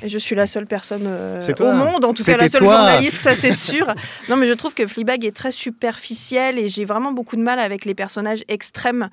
Et 0.01 0.07
je 0.07 0.17
suis 0.17 0.35
la 0.35 0.47
seule 0.47 0.67
personne 0.67 1.03
euh, 1.05 1.41
au 1.59 1.71
monde, 1.73 2.05
en 2.05 2.13
tout 2.13 2.23
cas 2.23 2.37
la 2.37 2.47
seule 2.47 2.61
toi. 2.61 2.77
journaliste, 2.77 3.19
ça 3.19 3.35
c'est 3.35 3.51
sûr. 3.51 3.85
Non, 4.29 4.37
mais 4.37 4.47
je 4.47 4.53
trouve 4.53 4.73
que 4.73 4.87
Fleabag 4.87 5.25
est 5.25 5.35
très 5.35 5.51
superficielle 5.51 6.57
et 6.57 6.69
j'ai 6.69 6.85
vraiment 6.85 7.11
beaucoup 7.11 7.35
de 7.35 7.41
mal 7.41 7.59
avec 7.59 7.83
les 7.85 7.93
personnages 7.93 8.43
extrêmes 8.47 9.09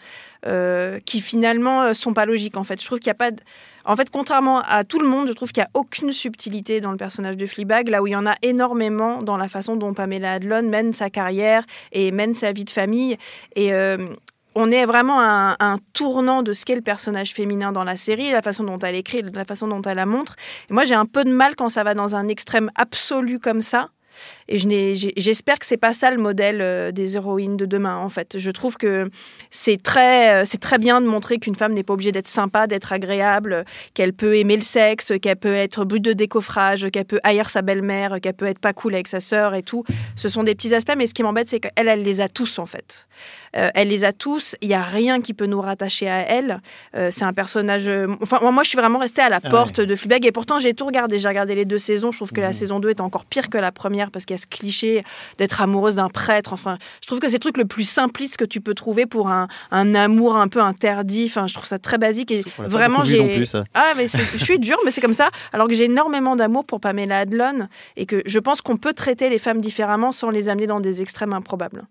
euh, 0.46 1.00
qui 1.04 1.20
finalement 1.20 1.82
euh, 1.82 1.94
sont 1.94 2.14
pas 2.14 2.26
logiques 2.26 2.56
en 2.56 2.62
fait. 2.64 2.80
Je 2.80 2.86
trouve 2.86 2.98
qu'il 2.98 3.08
y 3.08 3.10
a 3.10 3.14
pas 3.14 3.30
de... 3.32 3.38
En 3.84 3.96
fait, 3.96 4.10
contrairement 4.10 4.60
à 4.60 4.84
tout 4.84 5.00
le 5.00 5.08
monde, 5.08 5.26
je 5.26 5.32
trouve 5.32 5.50
qu'il 5.52 5.62
n'y 5.62 5.66
a 5.66 5.70
aucune 5.74 6.12
subtilité 6.12 6.80
dans 6.80 6.92
le 6.92 6.96
personnage 6.96 7.36
de 7.36 7.46
Fleabag, 7.46 7.88
là 7.88 8.00
où 8.00 8.06
il 8.06 8.12
y 8.12 8.16
en 8.16 8.26
a 8.26 8.34
énormément 8.42 9.22
dans 9.22 9.36
la 9.36 9.48
façon 9.48 9.74
dont 9.74 9.92
Pamela 9.94 10.34
Adlon 10.34 10.62
mène 10.62 10.92
sa 10.92 11.10
carrière 11.10 11.64
et 11.90 12.12
mène 12.12 12.34
sa 12.34 12.52
vie 12.52 12.64
de 12.64 12.70
famille. 12.70 13.16
Et 13.56 13.72
euh, 13.72 14.06
on 14.54 14.71
est 14.71 14.85
vraiment 14.85 15.21
à 15.21 15.56
un, 15.61 15.78
tournant 15.92 16.42
de 16.42 16.52
ce 16.52 16.64
qu'est 16.64 16.75
le 16.75 16.82
personnage 16.82 17.32
féminin 17.32 17.73
dans 17.73 17.85
la 17.85 17.97
série, 17.97 18.30
la 18.30 18.42
façon 18.42 18.64
dont 18.64 18.78
elle 18.78 18.97
écrit, 18.97 19.23
la 19.23 19.44
façon 19.44 19.68
dont 19.68 19.82
elle 19.82 19.97
la 19.97 20.06
montre. 20.06 20.37
Et 20.71 20.73
moi, 20.73 20.85
j'ai 20.85 20.94
un 20.94 21.06
peu 21.06 21.25
de 21.25 21.30
mal 21.30 21.54
quand 21.56 21.68
ça 21.68 21.85
va 21.85 21.94
dans 21.94 22.14
un 22.14 22.28
extrême 22.28 22.71
absolu 22.75 23.38
comme 23.38 23.61
ça. 23.61 23.90
Et 24.52 24.59
je 24.59 25.12
j'espère 25.16 25.59
que 25.59 25.64
c'est 25.64 25.78
pas 25.78 25.94
ça 25.94 26.11
le 26.11 26.18
modèle 26.18 26.59
euh, 26.61 26.92
des 26.92 27.16
héroïnes 27.16 27.56
de 27.56 27.64
demain. 27.64 27.97
En 27.97 28.11
fait, 28.11 28.38
je 28.38 28.50
trouve 28.50 28.76
que 28.76 29.09
c'est 29.50 29.82
très, 29.82 30.42
euh, 30.42 30.44
c'est 30.44 30.61
très 30.61 30.76
bien 30.76 31.00
de 31.00 31.06
montrer 31.06 31.38
qu'une 31.38 31.54
femme 31.54 31.73
n'est 31.73 31.82
pas 31.82 31.94
obligée 31.94 32.12
d'être 32.12 32.28
sympa, 32.28 32.66
d'être 32.66 32.92
agréable, 32.92 33.64
qu'elle 33.94 34.12
peut 34.12 34.37
aimer 34.37 34.56
le 34.56 34.62
sexe, 34.62 35.14
qu'elle 35.23 35.37
peut 35.37 35.54
être 35.54 35.87
but 35.87 36.00
de 36.00 36.12
décoffrage, 36.12 36.90
qu'elle 36.90 37.06
peut 37.06 37.21
haïr 37.23 37.49
sa 37.49 37.62
belle-mère, 37.62 38.21
qu'elle 38.21 38.35
peut 38.35 38.44
être 38.44 38.59
pas 38.59 38.75
cool 38.75 38.92
avec 38.92 39.09
sa 39.09 39.21
sœur 39.23 39.54
et 39.54 39.62
tout. 39.62 39.85
Ce 40.16 40.28
sont 40.28 40.42
des 40.42 40.54
petits 40.54 40.75
aspects, 40.75 40.92
mais 40.99 41.06
ce 41.06 41.14
qui 41.14 41.23
m'embête, 41.23 41.49
c'est 41.49 41.61
qu'elle, 41.61 41.88
elle 41.88 42.02
les 42.02 42.21
a 42.21 42.28
tous 42.28 42.59
en 42.59 42.66
fait. 42.66 43.09
Euh, 43.56 43.71
elle 43.75 43.88
les 43.88 44.04
a 44.04 44.12
tous. 44.12 44.54
Il 44.61 44.68
y 44.68 44.75
a 44.75 44.82
rien 44.82 45.23
qui 45.23 45.32
peut 45.32 45.47
nous 45.47 45.62
rattacher 45.62 46.11
à 46.11 46.18
elle. 46.28 46.61
Euh, 46.94 47.09
c'est 47.11 47.25
un 47.25 47.32
personnage. 47.32 47.90
Enfin, 48.21 48.40
moi, 48.42 48.62
je 48.64 48.68
suis 48.68 48.78
vraiment 48.78 48.99
restée 48.99 49.23
à 49.23 49.30
la 49.30 49.40
Ah 49.42 49.49
porte 49.50 49.80
de 49.80 49.97
Fleabag 49.97 50.26
et 50.26 50.32
pourtant 50.32 50.59
j'ai 50.59 50.75
tout 50.75 50.85
regardé. 50.85 51.18
J'ai 51.18 51.28
regardé 51.28 51.54
les 51.54 51.64
deux 51.64 51.78
saisons. 51.78 52.12
Je 52.12 52.18
trouve 52.18 52.32
que 52.32 52.40
la 52.42 52.49
Mhm. 52.49 52.52
saison 52.52 52.80
2 52.80 52.90
est 52.90 53.00
encore 53.00 53.25
pire 53.25 53.49
que 53.49 53.56
la 53.56 53.73
première. 53.73 54.11
parce 54.11 54.25
qu'il 54.26 54.35
y 54.37 54.38
a 54.38 54.41
ce 54.42 54.46
cliché 54.46 55.04
d'être 55.38 55.61
amoureuse 55.61 55.96
d'un 55.96 56.08
prêtre. 56.08 56.52
Enfin, 56.52 56.76
je 57.00 57.06
trouve 57.06 57.18
que 57.20 57.28
c'est 57.28 57.37
le 57.37 57.40
truc 57.40 57.56
le 57.56 57.64
plus 57.64 57.84
simpliste 57.84 58.37
que 58.37 58.44
tu 58.44 58.61
peux 58.61 58.75
trouver 58.75 59.06
pour 59.06 59.28
un, 59.28 59.49
un 59.70 59.94
amour 59.94 60.37
un 60.37 60.49
peu 60.49 60.61
interdit. 60.61 61.26
Enfin, 61.26 61.46
je 61.46 61.54
trouve 61.54 61.66
ça 61.66 61.78
très 61.78 61.99
basique 61.99 62.30
et 62.30 62.44
vraiment 62.58 63.04
j'ai. 63.04 63.42
Ah, 63.75 63.92
mais 63.96 64.06
je 64.08 64.44
suis 64.44 64.58
dure, 64.58 64.78
mais 64.84 64.90
c'est 64.90 65.00
comme 65.00 65.12
ça. 65.14 65.30
Alors 65.52 65.68
que 65.68 65.75
j'ai 65.75 65.84
énormément 65.84 66.37
d'amour 66.37 66.64
pour 66.64 66.80
Pamela 66.80 67.20
Adlon 67.20 67.68
et 67.96 68.06
que 68.06 68.22
je 68.26 68.38
pense 68.38 68.61
qu'on 68.61 68.76
peut 68.76 68.92
traiter 68.92 69.28
les 69.30 69.38
femmes 69.38 69.61
différemment 69.61 70.12
sans 70.12 70.30
les 70.30 70.49
amener 70.49 70.66
dans 70.66 70.80
des 70.80 71.02
extrêmes 71.02 71.32
improbables. 71.32 71.84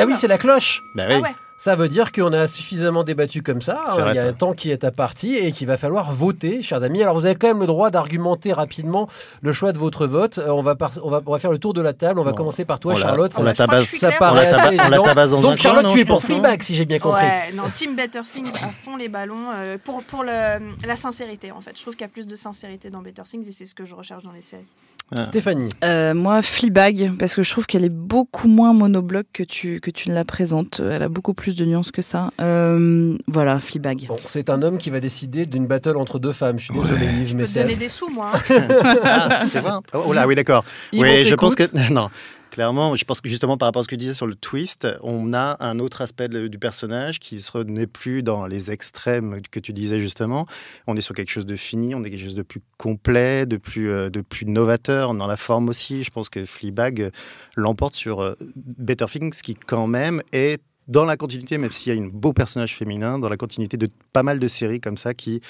Ah 0.00 0.06
oui, 0.06 0.14
c'est 0.16 0.28
la 0.28 0.38
cloche. 0.38 0.82
Bah 0.94 1.04
Ah 1.10 1.18
ouais. 1.20 1.34
Ça 1.62 1.76
veut 1.76 1.88
dire 1.88 2.10
qu'on 2.10 2.32
a 2.32 2.48
suffisamment 2.48 3.04
débattu 3.04 3.42
comme 3.42 3.60
ça. 3.60 3.82
C'est 3.94 4.00
vrai, 4.00 4.12
Il 4.12 4.16
y 4.16 4.18
a 4.18 4.22
ça. 4.22 4.28
un 4.28 4.32
temps 4.32 4.54
qui 4.54 4.70
est 4.70 4.82
à 4.82 4.90
partie 4.90 5.34
et 5.36 5.52
qu'il 5.52 5.66
va 5.66 5.76
falloir 5.76 6.10
voter, 6.14 6.62
chers 6.62 6.82
amis. 6.82 7.02
Alors 7.02 7.14
vous 7.14 7.26
avez 7.26 7.34
quand 7.34 7.48
même 7.48 7.60
le 7.60 7.66
droit 7.66 7.90
d'argumenter 7.90 8.54
rapidement 8.54 9.10
le 9.42 9.52
choix 9.52 9.72
de 9.72 9.78
votre 9.78 10.06
vote. 10.06 10.38
Euh, 10.38 10.48
on, 10.48 10.62
va 10.62 10.74
par- 10.74 10.92
on, 11.02 11.10
va, 11.10 11.20
on 11.26 11.32
va 11.32 11.38
faire 11.38 11.50
le 11.52 11.58
tour 11.58 11.74
de 11.74 11.82
la 11.82 11.92
table. 11.92 12.18
On 12.18 12.22
va 12.22 12.32
commencer 12.32 12.64
par 12.64 12.80
toi, 12.80 12.94
on 12.94 12.96
la- 12.96 13.02
Charlotte. 13.02 13.32
on 13.36 13.42
la 13.42 13.54
Ça- 13.54 13.66
tabasse- 13.66 13.98
ça 13.98 14.10
paraît 14.12 14.46
assez 14.46 14.74
on 14.74 14.78
la 14.78 14.84
évident. 14.86 15.02
tabasse 15.02 15.30
dans 15.32 15.38
un 15.38 15.42
Donc 15.42 15.50
coin, 15.50 15.56
Charlotte, 15.58 15.84
non, 15.84 15.92
tu 15.92 16.00
es 16.00 16.04
pour 16.06 16.22
Fleabag, 16.22 16.62
si 16.62 16.74
j'ai 16.74 16.86
bien 16.86 16.98
compris. 16.98 17.24
Ouais, 17.26 17.52
non, 17.54 17.64
Team 17.74 17.94
Better 17.94 18.22
Things 18.24 18.50
à 18.54 18.70
fond 18.70 18.96
les 18.96 19.08
ballons 19.10 19.50
euh, 19.54 19.76
pour, 19.84 20.02
pour 20.04 20.22
le- 20.24 20.60
la 20.86 20.96
sincérité 20.96 21.52
en 21.52 21.60
fait. 21.60 21.72
Je 21.76 21.82
trouve 21.82 21.92
qu'il 21.94 22.02
y 22.06 22.08
a 22.08 22.08
plus 22.08 22.26
de 22.26 22.36
sincérité 22.36 22.88
dans 22.88 23.02
Better 23.02 23.24
Things 23.24 23.46
et 23.46 23.52
c'est 23.52 23.66
ce 23.66 23.74
que 23.74 23.84
je 23.84 23.94
recherche 23.94 24.22
dans 24.24 24.32
les 24.32 24.40
séries. 24.40 24.64
Stéphanie. 25.24 25.68
Euh, 25.82 26.14
moi, 26.14 26.40
Fleabag, 26.40 27.16
parce 27.18 27.34
que 27.34 27.42
je 27.42 27.50
trouve 27.50 27.66
qu'elle 27.66 27.84
est 27.84 27.88
beaucoup 27.88 28.46
moins 28.46 28.72
monobloc 28.72 29.26
que 29.32 29.42
tu, 29.42 29.80
que 29.80 29.90
tu 29.90 30.08
ne 30.08 30.14
la 30.14 30.24
présentes. 30.24 30.80
Elle 30.88 31.02
a 31.02 31.08
beaucoup 31.08 31.34
plus 31.34 31.49
de 31.56 31.64
nuances 31.64 31.90
que 31.90 32.02
ça. 32.02 32.30
Euh, 32.40 33.16
voilà, 33.26 33.60
Fleabag. 33.60 34.06
Bon, 34.08 34.16
c'est 34.26 34.50
un 34.50 34.62
homme 34.62 34.78
qui 34.78 34.90
va 34.90 35.00
décider 35.00 35.46
d'une 35.46 35.66
battle 35.66 35.96
entre 35.96 36.18
deux 36.18 36.32
femmes. 36.32 36.58
Je 36.58 36.64
suis 36.64 36.74
désolé, 36.74 37.06
Yves, 37.06 37.34
mais 37.36 37.44
peux 37.44 37.48
te 37.50 37.58
donner 37.58 37.76
des 37.76 37.88
sous 37.88 38.08
moi. 38.08 38.32
Ah, 39.02 39.44
c'est 39.50 39.60
vrai 39.60 39.72
Oh 39.94 40.02
oh 40.08 40.12
là, 40.12 40.26
oui, 40.26 40.34
d'accord. 40.34 40.64
Oui, 40.92 41.24
je 41.24 41.34
pense 41.34 41.54
que. 41.54 41.64
Non. 41.92 42.10
Clairement, 42.50 42.96
je 42.96 43.04
pense 43.04 43.20
que 43.20 43.28
justement 43.28 43.56
par 43.56 43.68
rapport 43.68 43.80
à 43.80 43.82
ce 43.84 43.88
que 43.88 43.94
tu 43.94 43.98
disais 43.98 44.14
sur 44.14 44.26
le 44.26 44.34
twist, 44.34 44.88
on 45.02 45.32
a 45.34 45.56
un 45.60 45.78
autre 45.78 46.00
aspect 46.00 46.28
de- 46.28 46.48
du 46.48 46.58
personnage 46.58 47.20
qui 47.20 47.40
se 47.40 47.58
n'est 47.58 47.86
plus 47.86 48.24
dans 48.24 48.46
les 48.46 48.72
extrêmes 48.72 49.40
que 49.52 49.60
tu 49.60 49.72
disais 49.72 50.00
justement. 50.00 50.46
On 50.88 50.96
est 50.96 51.00
sur 51.00 51.14
quelque 51.14 51.30
chose 51.30 51.46
de 51.46 51.54
fini, 51.54 51.94
on 51.94 52.02
est 52.02 52.10
quelque 52.10 52.24
chose 52.24 52.34
de 52.34 52.42
plus 52.42 52.60
complet, 52.76 53.46
de 53.46 53.56
plus, 53.56 53.90
euh, 53.90 54.10
de 54.10 54.20
plus 54.20 54.46
novateur 54.46 55.14
dans 55.14 55.28
la 55.28 55.36
forme 55.36 55.68
aussi. 55.68 56.02
Je 56.02 56.10
pense 56.10 56.28
que 56.28 56.44
Fleabag 56.44 57.00
euh, 57.02 57.10
l'emporte 57.54 57.94
sur 57.94 58.20
euh, 58.20 58.34
Better 58.56 59.06
Things 59.06 59.40
qui 59.42 59.54
quand 59.54 59.86
même 59.86 60.20
est 60.32 60.60
dans 60.90 61.04
la 61.04 61.16
continuité, 61.16 61.56
même 61.56 61.70
s'il 61.70 61.94
y 61.94 61.98
a 61.98 62.02
un 62.02 62.08
beau 62.08 62.32
personnage 62.32 62.74
féminin, 62.74 63.20
dans 63.20 63.28
la 63.28 63.36
continuité 63.36 63.76
de 63.76 63.88
pas 64.12 64.24
mal 64.24 64.40
de 64.40 64.46
séries 64.48 64.80
comme 64.80 64.96
ça 64.96 65.14
qui, 65.14 65.40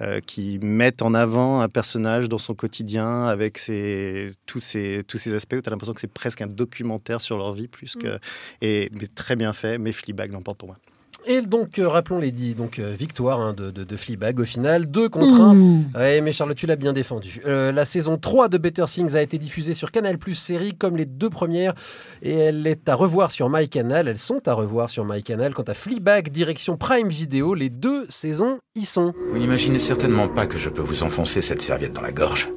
euh, 0.00 0.18
qui 0.20 0.58
mettent 0.60 1.02
en 1.02 1.14
avant 1.14 1.60
un 1.60 1.68
personnage 1.68 2.28
dans 2.28 2.38
son 2.38 2.54
quotidien 2.54 3.24
avec 3.24 3.58
ses, 3.58 4.32
tous, 4.44 4.58
ces, 4.58 5.04
tous 5.06 5.16
ces 5.16 5.34
aspects 5.34 5.54
où 5.54 5.62
tu 5.62 5.68
as 5.68 5.70
l'impression 5.70 5.94
que 5.94 6.00
c'est 6.00 6.12
presque 6.12 6.42
un 6.42 6.48
documentaire 6.48 7.20
sur 7.20 7.38
leur 7.38 7.54
vie 7.54 7.68
plus 7.68 7.94
que. 7.94 8.18
Et, 8.60 8.90
mais 8.92 9.06
très 9.06 9.36
bien 9.36 9.52
fait, 9.52 9.78
mais 9.78 9.92
Fleabag 9.92 10.32
l'emporte 10.32 10.58
pour 10.58 10.68
moi. 10.68 10.78
Et 11.26 11.42
donc, 11.42 11.78
euh, 11.78 11.88
rappelons 11.88 12.18
les 12.18 12.30
dix. 12.30 12.54
Donc, 12.54 12.78
euh, 12.78 12.94
victoire 12.98 13.40
hein, 13.40 13.52
de, 13.52 13.70
de, 13.70 13.84
de 13.84 13.96
Fleabag 13.96 14.40
au 14.40 14.44
final. 14.44 14.86
2 14.86 15.08
contre 15.08 15.40
1. 15.40 15.82
Ouais, 15.94 16.20
mais 16.20 16.32
Charlotte, 16.32 16.56
tu 16.56 16.66
l'as 16.66 16.76
bien 16.76 16.92
défendu. 16.92 17.42
Euh, 17.46 17.72
la 17.72 17.84
saison 17.84 18.16
3 18.16 18.48
de 18.48 18.58
Better 18.58 18.84
Things 18.86 19.14
a 19.14 19.22
été 19.22 19.38
diffusée 19.38 19.74
sur 19.74 19.90
Canal 19.90 20.18
Plus 20.18 20.34
série 20.34 20.74
comme 20.74 20.96
les 20.96 21.04
deux 21.04 21.30
premières. 21.30 21.74
Et 22.22 22.34
elle 22.34 22.66
est 22.66 22.88
à 22.88 22.94
revoir 22.94 23.30
sur 23.30 23.50
MyCanal. 23.50 24.08
Elles 24.08 24.18
sont 24.18 24.46
à 24.48 24.54
revoir 24.54 24.88
sur 24.90 25.04
MyCanal. 25.04 25.54
Quant 25.54 25.64
à 25.64 25.74
Fleabag, 25.74 26.30
direction 26.30 26.76
Prime 26.76 27.08
Video, 27.08 27.54
les 27.54 27.70
deux 27.70 28.06
saisons 28.08 28.58
y 28.74 28.84
sont. 28.84 29.12
Vous 29.30 29.38
n'imaginez 29.38 29.78
certainement 29.78 30.28
pas 30.28 30.46
que 30.46 30.58
je 30.58 30.68
peux 30.70 30.82
vous 30.82 31.02
enfoncer 31.02 31.42
cette 31.42 31.62
serviette 31.62 31.92
dans 31.92 32.02
la 32.02 32.12
gorge. 32.12 32.48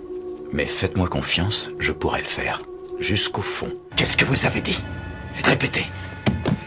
Mais 0.53 0.65
faites-moi 0.65 1.07
confiance, 1.07 1.69
je 1.79 1.91
pourrai 1.91 2.19
le 2.19 2.25
faire. 2.27 2.61
Jusqu'au 2.99 3.41
fond. 3.41 3.71
Qu'est-ce 3.95 4.15
que 4.17 4.25
vous 4.25 4.45
avez 4.45 4.61
dit? 4.61 4.81
Répétez 5.43 5.85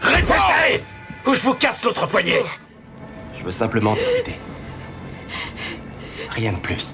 Répétez 0.01 0.83
Ou 1.25 1.33
je 1.33 1.41
vous 1.41 1.53
casse 1.53 1.83
l'autre 1.83 2.07
poignet 2.07 2.43
Je 3.37 3.43
veux 3.43 3.51
simplement 3.51 3.93
discuter. 3.93 4.35
Rien 6.29 6.53
de 6.53 6.59
plus. 6.59 6.93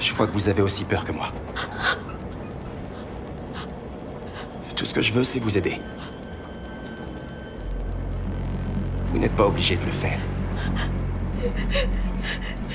Je 0.00 0.12
crois 0.12 0.26
que 0.26 0.32
vous 0.32 0.48
avez 0.48 0.62
aussi 0.62 0.84
peur 0.84 1.04
que 1.04 1.12
moi. 1.12 1.32
Tout 4.74 4.84
ce 4.84 4.94
que 4.94 5.02
je 5.02 5.12
veux, 5.12 5.24
c'est 5.24 5.40
vous 5.40 5.56
aider. 5.56 5.80
Vous 9.12 9.18
n'êtes 9.18 9.36
pas 9.36 9.46
obligé 9.46 9.76
de 9.76 9.84
le 9.84 9.92
faire. 9.92 10.18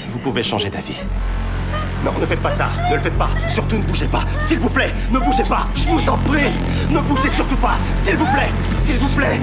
Vous 0.09 0.19
pouvez 0.19 0.43
changer 0.43 0.69
d'avis. 0.69 0.97
Non, 2.03 2.13
ne 2.19 2.25
faites 2.25 2.41
pas 2.41 2.51
ça. 2.51 2.69
Ne 2.89 2.95
le 2.95 3.01
faites 3.01 3.17
pas. 3.17 3.29
Surtout 3.53 3.77
ne 3.77 3.83
bougez 3.83 4.07
pas. 4.07 4.23
S'il 4.47 4.59
vous 4.59 4.69
plaît, 4.69 4.93
ne 5.11 5.19
bougez 5.19 5.43
pas. 5.43 5.67
Je 5.75 5.87
vous 5.89 6.09
en 6.09 6.17
prie. 6.17 6.51
Ne 6.89 6.99
bougez 6.99 7.29
surtout 7.35 7.57
pas. 7.57 7.77
S'il 8.03 8.15
vous 8.15 8.25
plaît. 8.25 8.51
S'il 8.85 8.97
vous 8.97 9.09
plaît. 9.09 9.39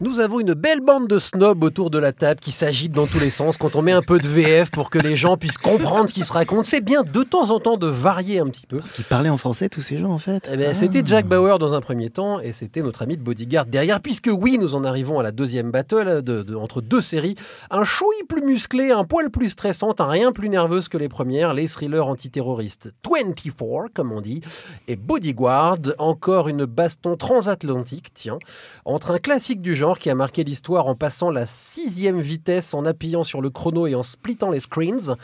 Nous 0.00 0.18
avons 0.20 0.40
une 0.40 0.54
belle 0.54 0.80
bande 0.80 1.06
de 1.06 1.18
snobs 1.18 1.62
autour 1.62 1.88
de 1.88 1.98
la 1.98 2.12
table 2.12 2.40
qui 2.40 2.50
s'agitent 2.50 2.92
dans 2.92 3.06
tous 3.06 3.20
les 3.20 3.30
sens 3.30 3.56
quand 3.56 3.76
on 3.76 3.80
met 3.80 3.92
un 3.92 4.02
peu 4.02 4.18
de 4.18 4.26
VF 4.26 4.70
pour 4.70 4.90
que 4.90 4.98
les 4.98 5.14
gens 5.16 5.36
puissent 5.36 5.56
comprendre 5.56 6.08
ce 6.08 6.14
qui 6.14 6.24
se 6.24 6.32
raconte. 6.32 6.64
C'est 6.64 6.80
bien 6.82 7.04
de 7.04 7.22
temps 7.22 7.50
en 7.50 7.60
temps 7.60 7.76
de 7.76 7.86
varier 7.86 8.40
un 8.40 8.46
petit 8.48 8.66
peu. 8.66 8.78
Parce 8.78 8.92
qu'ils 8.92 9.04
parlaient 9.04 9.28
en 9.30 9.36
français, 9.38 9.68
tous 9.68 9.82
ces 9.82 9.96
gens, 9.96 10.10
en 10.10 10.18
fait. 10.18 10.48
Eh 10.52 10.56
ben, 10.56 10.66
Ah. 10.70 10.74
C'était 10.74 11.02
Jack 11.06 11.26
Bauer 11.26 11.58
dans 11.60 11.74
un 11.74 11.80
premier 11.80 12.10
temps 12.10 12.40
et 12.40 12.52
c'était 12.52 12.82
notre 12.82 13.02
ami 13.02 13.16
de 13.16 13.22
Bodyguard 13.22 13.66
derrière, 13.66 14.00
puisque 14.00 14.28
oui, 14.30 14.58
nous 14.58 14.74
en 14.74 14.84
arrivons 14.84 15.20
à 15.20 15.22
la 15.22 15.30
deuxième 15.30 15.70
battle 15.70 16.22
de- 16.22 16.42
de- 16.42 16.54
entre 16.56 16.80
deux 16.80 17.00
séries. 17.00 17.36
Un 17.70 17.84
chouï 17.84 18.16
plus 18.28 18.42
musclé, 18.42 18.90
un 18.90 19.04
poil 19.04 19.30
plus 19.30 19.50
stressante, 19.50 20.00
un 20.00 20.08
rien 20.08 20.32
plus 20.32 20.48
nerveuse 20.48 20.88
que 20.88 20.98
les 20.98 21.08
premières, 21.08 21.54
les 21.54 21.68
thrillers 21.68 22.06
antiterroristes 22.06 22.90
24, 23.08 23.88
comme 23.94 24.10
on 24.12 24.20
dit, 24.20 24.40
et 24.88 24.96
Bodyguard, 24.96 25.78
encore 25.98 26.48
une 26.48 26.64
baston 26.66 27.16
transatlantique, 27.16 28.08
tiens, 28.12 28.38
entre 28.84 29.12
un 29.12 29.18
classique 29.18 29.62
du 29.62 29.74
genre 29.76 29.83
qui 29.92 30.08
a 30.08 30.14
marqué 30.14 30.44
l'histoire 30.44 30.86
en 30.86 30.94
passant 30.94 31.30
la 31.30 31.46
sixième 31.46 32.20
vitesse, 32.20 32.72
en 32.72 32.86
appuyant 32.86 33.22
sur 33.22 33.42
le 33.42 33.50
chrono 33.50 33.86
et 33.86 33.94
en 33.94 34.02
splittant 34.02 34.50
les 34.50 34.60
screens, 34.60 35.16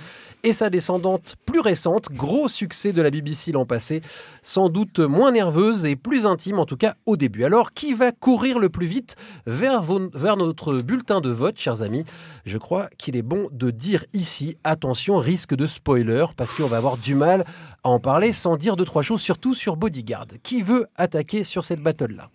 et 0.42 0.52
sa 0.52 0.68
descendante 0.68 1.36
plus 1.46 1.60
récente, 1.60 2.12
gros 2.12 2.48
succès 2.48 2.92
de 2.92 3.00
la 3.00 3.10
BBC 3.10 3.52
l'an 3.52 3.64
passé, 3.64 4.02
sans 4.42 4.68
doute 4.68 4.98
moins 4.98 5.32
nerveuse 5.32 5.86
et 5.86 5.96
plus 5.96 6.26
intime, 6.26 6.58
en 6.58 6.66
tout 6.66 6.76
cas 6.76 6.94
au 7.06 7.16
début. 7.16 7.44
Alors, 7.44 7.72
qui 7.72 7.94
va 7.94 8.12
courir 8.12 8.58
le 8.58 8.68
plus 8.68 8.86
vite 8.86 9.16
vers, 9.46 9.82
vers 9.82 10.36
notre 10.36 10.74
bulletin 10.74 11.22
de 11.22 11.30
vote, 11.30 11.56
chers 11.58 11.80
amis? 11.80 12.04
Je 12.44 12.58
crois 12.58 12.90
qu'il 12.98 13.16
est 13.16 13.22
bon 13.22 13.48
de 13.52 13.70
dire 13.70 14.04
ici, 14.12 14.58
attention, 14.62 15.16
risque 15.18 15.54
de 15.54 15.66
spoiler, 15.66 16.26
parce 16.36 16.52
qu'on 16.52 16.68
va 16.68 16.76
avoir 16.76 16.98
du 16.98 17.14
mal 17.14 17.46
à 17.82 17.88
en 17.88 17.98
parler 17.98 18.34
sans 18.34 18.56
dire 18.56 18.76
deux, 18.76 18.84
trois 18.84 19.02
choses, 19.02 19.22
surtout 19.22 19.54
sur 19.54 19.76
Bodyguard. 19.76 20.26
Qui 20.42 20.60
veut 20.60 20.86
attaquer 20.96 21.44
sur 21.44 21.64
cette 21.64 21.80
battle-là? 21.80 22.30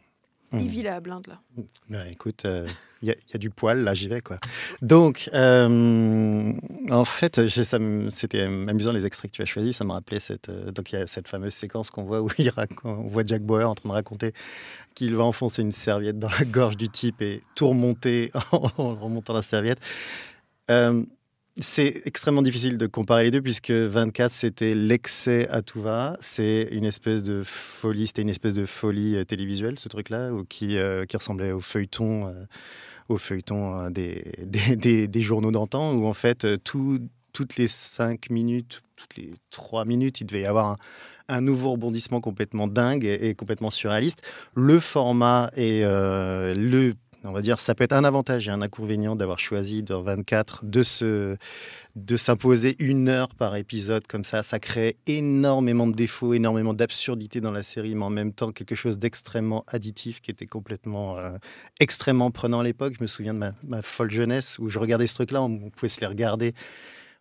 Il 0.60 0.68
vit 0.68 0.82
la 0.82 1.00
blinde 1.00 1.28
là. 1.28 1.40
Ben, 1.90 2.06
écoute, 2.12 2.46
il 3.02 3.08
y, 3.08 3.12
a- 3.12 3.16
y 3.16 3.36
a 3.36 3.38
du 3.38 3.50
poil, 3.50 3.84
là 3.84 3.94
j'y 3.94 4.08
vais 4.08 4.22
quoi. 4.22 4.40
Donc, 4.82 5.30
euh, 5.34 6.54
en 6.90 7.06
fait, 7.06 7.48
c'était 7.48 8.42
amusant 8.44 8.92
les 8.94 9.06
extraits 9.06 9.32
que 9.32 9.36
tu 9.36 9.42
as 9.42 9.46
choisis. 9.46 9.78
Ça 9.78 9.84
me 9.84 9.92
rappelait 9.92 10.20
cette, 10.20 10.50
euh, 10.50 10.72
donc 10.72 10.92
il 10.92 11.00
y 11.00 11.02
a 11.02 11.08
cette 11.08 11.28
fameuse 11.28 11.54
séquence 11.54 11.90
qu'on 11.90 12.04
voit 12.04 12.22
où 12.22 12.30
il 12.38 12.52
on 12.84 13.04
voit 13.08 13.24
Jack 13.26 13.42
Bauer 13.42 13.64
en 13.70 13.76
train 13.76 13.90
de 13.90 13.94
raconter 13.94 14.34
qu'il 14.94 15.16
va 15.16 15.24
enfoncer 15.24 15.62
une 15.62 15.72
serviette 15.72 16.20
dans 16.20 16.30
la 16.30 16.46
gorge 16.46 16.78
du 16.78 16.90
type 16.90 17.22
et 17.22 17.42
tout 17.56 17.68
remonter 17.70 18.32
en 18.52 18.60
remontant 18.96 19.34
la 19.34 19.42
serviette. 19.42 19.80
C'est 21.58 22.02
extrêmement 22.04 22.42
difficile 22.42 22.78
de 22.78 22.86
comparer 22.86 23.24
les 23.24 23.32
deux 23.32 23.42
puisque 23.42 23.72
24 23.72 24.30
c'était 24.30 24.76
l'excès 24.76 25.48
à 25.48 25.62
tout 25.62 25.82
va. 25.82 26.18
C'est 26.20 26.68
une 26.70 26.84
espèce 26.84 27.24
de 27.24 27.44
folie, 27.46 28.08
c'était 28.08 28.24
une 28.24 28.30
espèce 28.30 28.54
de 28.54 28.66
folie 28.66 29.16
euh, 29.16 29.24
télévisuelle 29.24 29.80
ce 29.80 29.88
truc-là 29.88 30.32
euh, 30.32 30.44
qui 31.06 31.16
ressemblait 31.16 31.54
au 31.54 31.62
feuilleton, 31.62 32.28
euh, 32.28 32.34
au 33.08 33.18
feuilleton 33.18 33.90
des, 33.90 35.22
journaux 35.22 35.52
d'antan 35.52 35.94
où 35.94 36.06
en 36.06 36.14
fait 36.14 36.46
tout- 36.66 37.00
toutes 37.32 37.56
les 37.56 37.70
5 37.70 38.30
minutes, 38.32 38.82
toutes 38.98 39.16
les 39.16 39.32
3 39.52 39.86
minutes, 39.86 40.20
il 40.20 40.28
devait 40.28 40.42
y 40.42 40.46
avoir 40.46 40.76
un, 41.30 41.40
nouveau 41.40 41.72
rebondissement 41.72 42.20
complètement 42.20 42.68
dingue 42.68 43.06
et, 43.06 43.34
complètement 43.34 43.70
surréaliste. 43.70 44.22
Le 44.56 44.82
format 44.82 45.52
et 45.56 45.84
le 45.84 46.94
on 47.26 47.32
va 47.32 47.42
dire, 47.42 47.60
ça 47.60 47.76
peut 47.76 47.84
être 47.84 47.94
un 47.94 48.04
avantage 48.04 48.48
et 48.48 48.52
un 48.52 48.62
inconvénient 48.62 49.16
d'avoir 49.16 49.40
choisi 49.40 49.84
dans 49.84 50.02
24 50.02 50.66
de 50.66 50.84
se 50.84 51.36
de 51.96 52.18
s'imposer 52.18 52.76
une 52.80 53.08
heure 53.08 53.30
par 53.36 53.56
épisode 53.56 54.06
comme 54.06 54.26
ça. 54.26 54.44
Ça 54.44 54.60
crée 54.60 54.98
énormément 55.08 55.88
de 55.88 55.94
défauts, 55.94 56.34
énormément 56.34 56.74
d'absurdités 56.74 57.40
dans 57.40 57.52
la 57.52 57.64
série, 57.64 57.96
mais 57.96 58.04
en 58.04 58.10
même 58.10 58.34
temps 58.34 58.52
quelque 58.52 58.76
chose 58.76 59.00
d'extrêmement 59.00 59.64
additif 59.68 60.20
qui 60.20 60.30
était 60.30 60.46
complètement 60.46 61.18
euh, 61.18 61.32
extrêmement 61.80 62.32
prenant 62.32 62.60
à 62.60 62.64
l'époque. 62.64 62.96
Je 62.98 63.04
me 63.04 63.08
souviens 63.08 63.34
de 63.34 63.40
ma, 63.64 63.82
folle 63.82 64.12
jeunesse 64.12 64.58
où 64.60 64.68
je 64.70 64.78
regardais 64.78 65.08
ce 65.08 65.16
truc-là, 65.16 65.42
on 65.42 65.70
pouvait 65.70 65.88
se 65.88 66.02
les 66.02 66.08
regarder. 66.08 66.54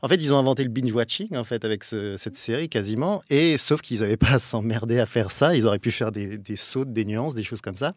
En 0.02 0.08
fait, 0.08 0.16
ils 0.16 0.34
ont 0.34 0.38
inventé 0.38 0.64
le 0.64 0.70
binge-watching 0.70 1.36
en 1.36 1.44
fait 1.44 1.64
avec 1.64 1.84
ce- 1.84 2.16
cette 2.16 2.36
série 2.36 2.68
quasiment, 2.68 3.22
et 3.30 3.56
sauf 3.58 3.80
qu'ils 3.80 4.00
n'avaient 4.00 4.16
pas 4.16 4.32
à 4.32 4.38
s'emmerder 4.40 4.98
à 4.98 5.06
faire 5.06 5.30
ça. 5.30 5.54
Ils 5.54 5.66
auraient 5.68 5.78
pu 5.78 5.92
faire 5.92 6.10
des, 6.10 6.36
des 6.36 6.56
sautes, 6.56 6.92
des 6.92 7.04
nuances, 7.04 7.34
des 7.36 7.44
choses 7.44 7.60
comme 7.60 7.76
ça. 7.76 7.94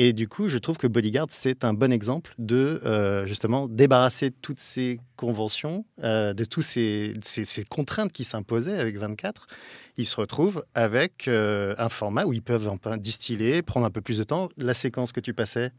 Et 0.00 0.12
du 0.12 0.28
coup, 0.28 0.48
je 0.48 0.58
trouve 0.58 0.76
que 0.76 0.86
Bodyguard, 0.86 1.26
c'est 1.30 1.64
un 1.64 1.74
bon 1.74 1.92
exemple 1.92 2.32
de 2.38 2.80
euh, 2.86 3.26
justement 3.26 3.66
débarrasser 3.66 4.30
toutes 4.30 4.60
ces 4.60 5.00
conventions, 5.16 5.84
euh, 6.04 6.32
de 6.34 6.44
toutes 6.44 6.62
ces, 6.62 7.14
ces- 7.22 7.44
ces 7.44 7.64
contraintes 7.64 8.12
qui 8.12 8.22
s'imposaient 8.22 8.78
avec 8.78 8.96
24. 8.96 9.48
Ils 9.96 10.06
se 10.06 10.14
retrouvent 10.14 10.64
avec 10.76 11.26
euh, 11.26 11.74
un 11.78 11.88
format 11.88 12.24
où 12.26 12.32
ils 12.32 12.42
peuvent 12.42 12.68
un 12.68 12.76
peu 12.76 12.96
distiller, 12.96 13.62
prendre 13.62 13.86
un 13.86 13.90
peu 13.90 14.00
plus 14.00 14.18
de 14.18 14.22
temps. 14.24 14.48
La 14.56 14.72
séquence 14.74 15.10
que 15.10 15.18
tu 15.20 15.34
passais. 15.34 15.72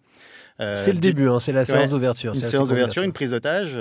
C'est 0.76 0.92
le 0.92 1.00
début, 1.00 1.30
hein, 1.30 1.40
c'est 1.40 1.54
la 1.54 1.64
séance 1.64 1.90
d'ouverture, 1.90 2.34
Une 2.34 2.42
séance 2.42 2.68
d'ouverture, 2.68 3.04
une 3.04 3.14
prise 3.14 3.32
d'otage, 3.32 3.78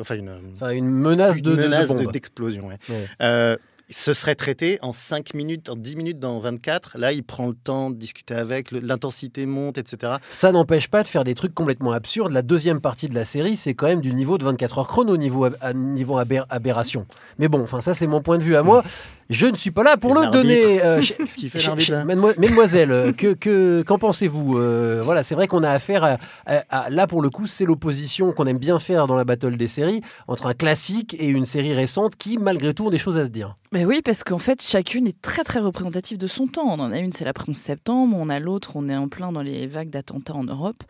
enfin 0.00 0.14
une, 0.16 0.30
Enfin, 0.56 0.70
une 0.72 0.90
menace 0.90 1.36
de- 1.40 1.56
de- 1.56 1.62
de 1.94 2.12
d'explosion. 2.12 2.66
ouais. 2.66 2.76
Ouais. 2.90 3.56
Ce 3.88 4.14
serait 4.14 4.34
traité 4.34 4.78
en 4.80 4.92
5 4.92 5.34
minutes, 5.34 5.68
en 5.68 5.76
10 5.76 5.96
minutes 5.96 6.18
dans 6.18 6.38
24. 6.38 6.96
Là, 6.98 7.12
il 7.12 7.22
prend 7.24 7.46
le 7.48 7.54
temps 7.54 7.90
de 7.90 7.96
discuter 7.96 8.34
avec, 8.34 8.70
l'intensité 8.70 9.44
monte, 9.44 9.76
etc. 9.76 10.14
Ça 10.30 10.50
n'empêche 10.52 10.88
pas 10.88 11.02
de 11.02 11.08
faire 11.08 11.24
des 11.24 11.34
trucs 11.34 11.52
complètement 11.54 11.92
absurdes. 11.92 12.32
La 12.32 12.42
deuxième 12.42 12.80
partie 12.80 13.08
de 13.08 13.14
la 13.14 13.24
série, 13.24 13.56
c'est 13.56 13.74
quand 13.74 13.86
même 13.86 14.00
du 14.00 14.14
niveau 14.14 14.38
de 14.38 14.44
24 14.44 14.78
heures 14.78 14.88
chrono, 14.88 15.16
niveau, 15.16 15.46
niveau 15.74 16.16
aber- 16.18 16.46
aberration. 16.48 17.06
Mais 17.38 17.48
bon, 17.48 17.60
enfin 17.62 17.80
ça 17.80 17.92
c'est 17.92 18.06
mon 18.06 18.22
point 18.22 18.38
de 18.38 18.42
vue 18.44 18.56
à 18.56 18.62
moi. 18.62 18.82
Je 19.30 19.46
ne 19.46 19.56
suis 19.56 19.70
pas 19.70 19.82
là 19.82 19.96
pour 19.96 20.10
Et 20.20 20.24
le 20.26 20.30
donner. 20.30 20.82
euh, 20.84 21.00
Qu'est-ce 21.18 21.38
qu'il 21.38 21.48
fait, 21.50 21.58
l'arbitre, 21.62 22.04
Mesdemoiselles, 22.38 22.92
euh, 22.92 23.12
que, 23.12 23.32
que, 23.34 23.82
qu'en 23.82 23.98
pensez-vous 23.98 24.58
Euh, 24.58 25.02
Voilà, 25.04 25.22
c'est 25.22 25.34
vrai 25.34 25.46
qu'on 25.46 25.62
a 25.62 25.70
affaire 25.70 26.04
à, 26.04 26.16
à- 26.46 26.58
à- 26.68 26.90
Là 26.90 27.06
pour 27.06 27.22
le 27.22 27.30
coup, 27.30 27.46
c'est 27.46 27.64
l'opposition 27.64 28.32
qu'on 28.32 28.46
aime 28.46 28.58
bien 28.58 28.78
faire 28.78 29.06
dans 29.06 29.14
la 29.16 29.24
battle 29.24 29.56
des 29.56 29.68
séries 29.68 30.00
entre 30.28 30.46
un 30.46 30.54
classique 30.54 31.14
et 31.18 31.26
une 31.28 31.44
série 31.46 31.72
récente 31.74 32.16
qui, 32.16 32.36
malgré 32.38 32.74
tout, 32.74 32.86
ont 32.86 32.90
des 32.90 32.98
choses 32.98 33.16
à 33.18 33.24
se 33.24 33.30
dire. 33.30 33.54
Mais 33.72 33.84
oui, 33.84 34.02
parce 34.04 34.22
qu'en 34.24 34.38
fait, 34.38 34.60
chacune 34.62 35.06
est 35.06 35.20
très 35.22 35.44
très 35.44 35.60
représentative 35.60 36.18
de 36.18 36.26
son 36.26 36.46
temps. 36.46 36.66
On 36.66 36.78
en 36.80 36.92
a 36.92 36.98
une, 36.98 37.12
c'est 37.12 37.24
l'après 37.24 37.46
11 37.48 37.56
septembre, 37.56 38.16
on 38.18 38.28
a 38.28 38.38
l'autre, 38.38 38.72
on 38.74 38.88
est 38.88 38.96
en 38.96 39.08
plein 39.08 39.32
dans 39.32 39.42
les 39.42 39.66
vagues 39.66 39.90
d'attentats 39.90 40.34
en 40.34 40.44
Europe. 40.44 40.82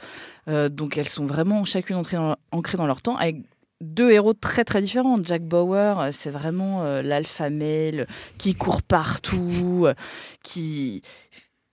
Euh, 0.48 0.68
donc 0.68 0.96
elles 0.96 1.08
sont 1.08 1.26
vraiment 1.26 1.64
chacune 1.64 1.96
entrées 1.96 2.16
dans- 2.16 2.36
ancrées 2.50 2.76
dans 2.78 2.86
leur 2.86 3.02
temps, 3.02 3.16
avec 3.16 3.36
deux 3.82 4.10
héros 4.10 4.32
très 4.32 4.64
très 4.64 4.80
différents. 4.80 5.18
Jack 5.22 5.42
Bauer, 5.42 6.00
euh, 6.00 6.08
c'est 6.12 6.30
vraiment 6.30 6.82
euh, 6.82 7.02
l'alpha 7.02 7.50
male 7.50 8.06
qui 8.38 8.54
court 8.54 8.82
partout, 8.82 9.82
euh, 9.84 9.94
qui, 10.42 11.02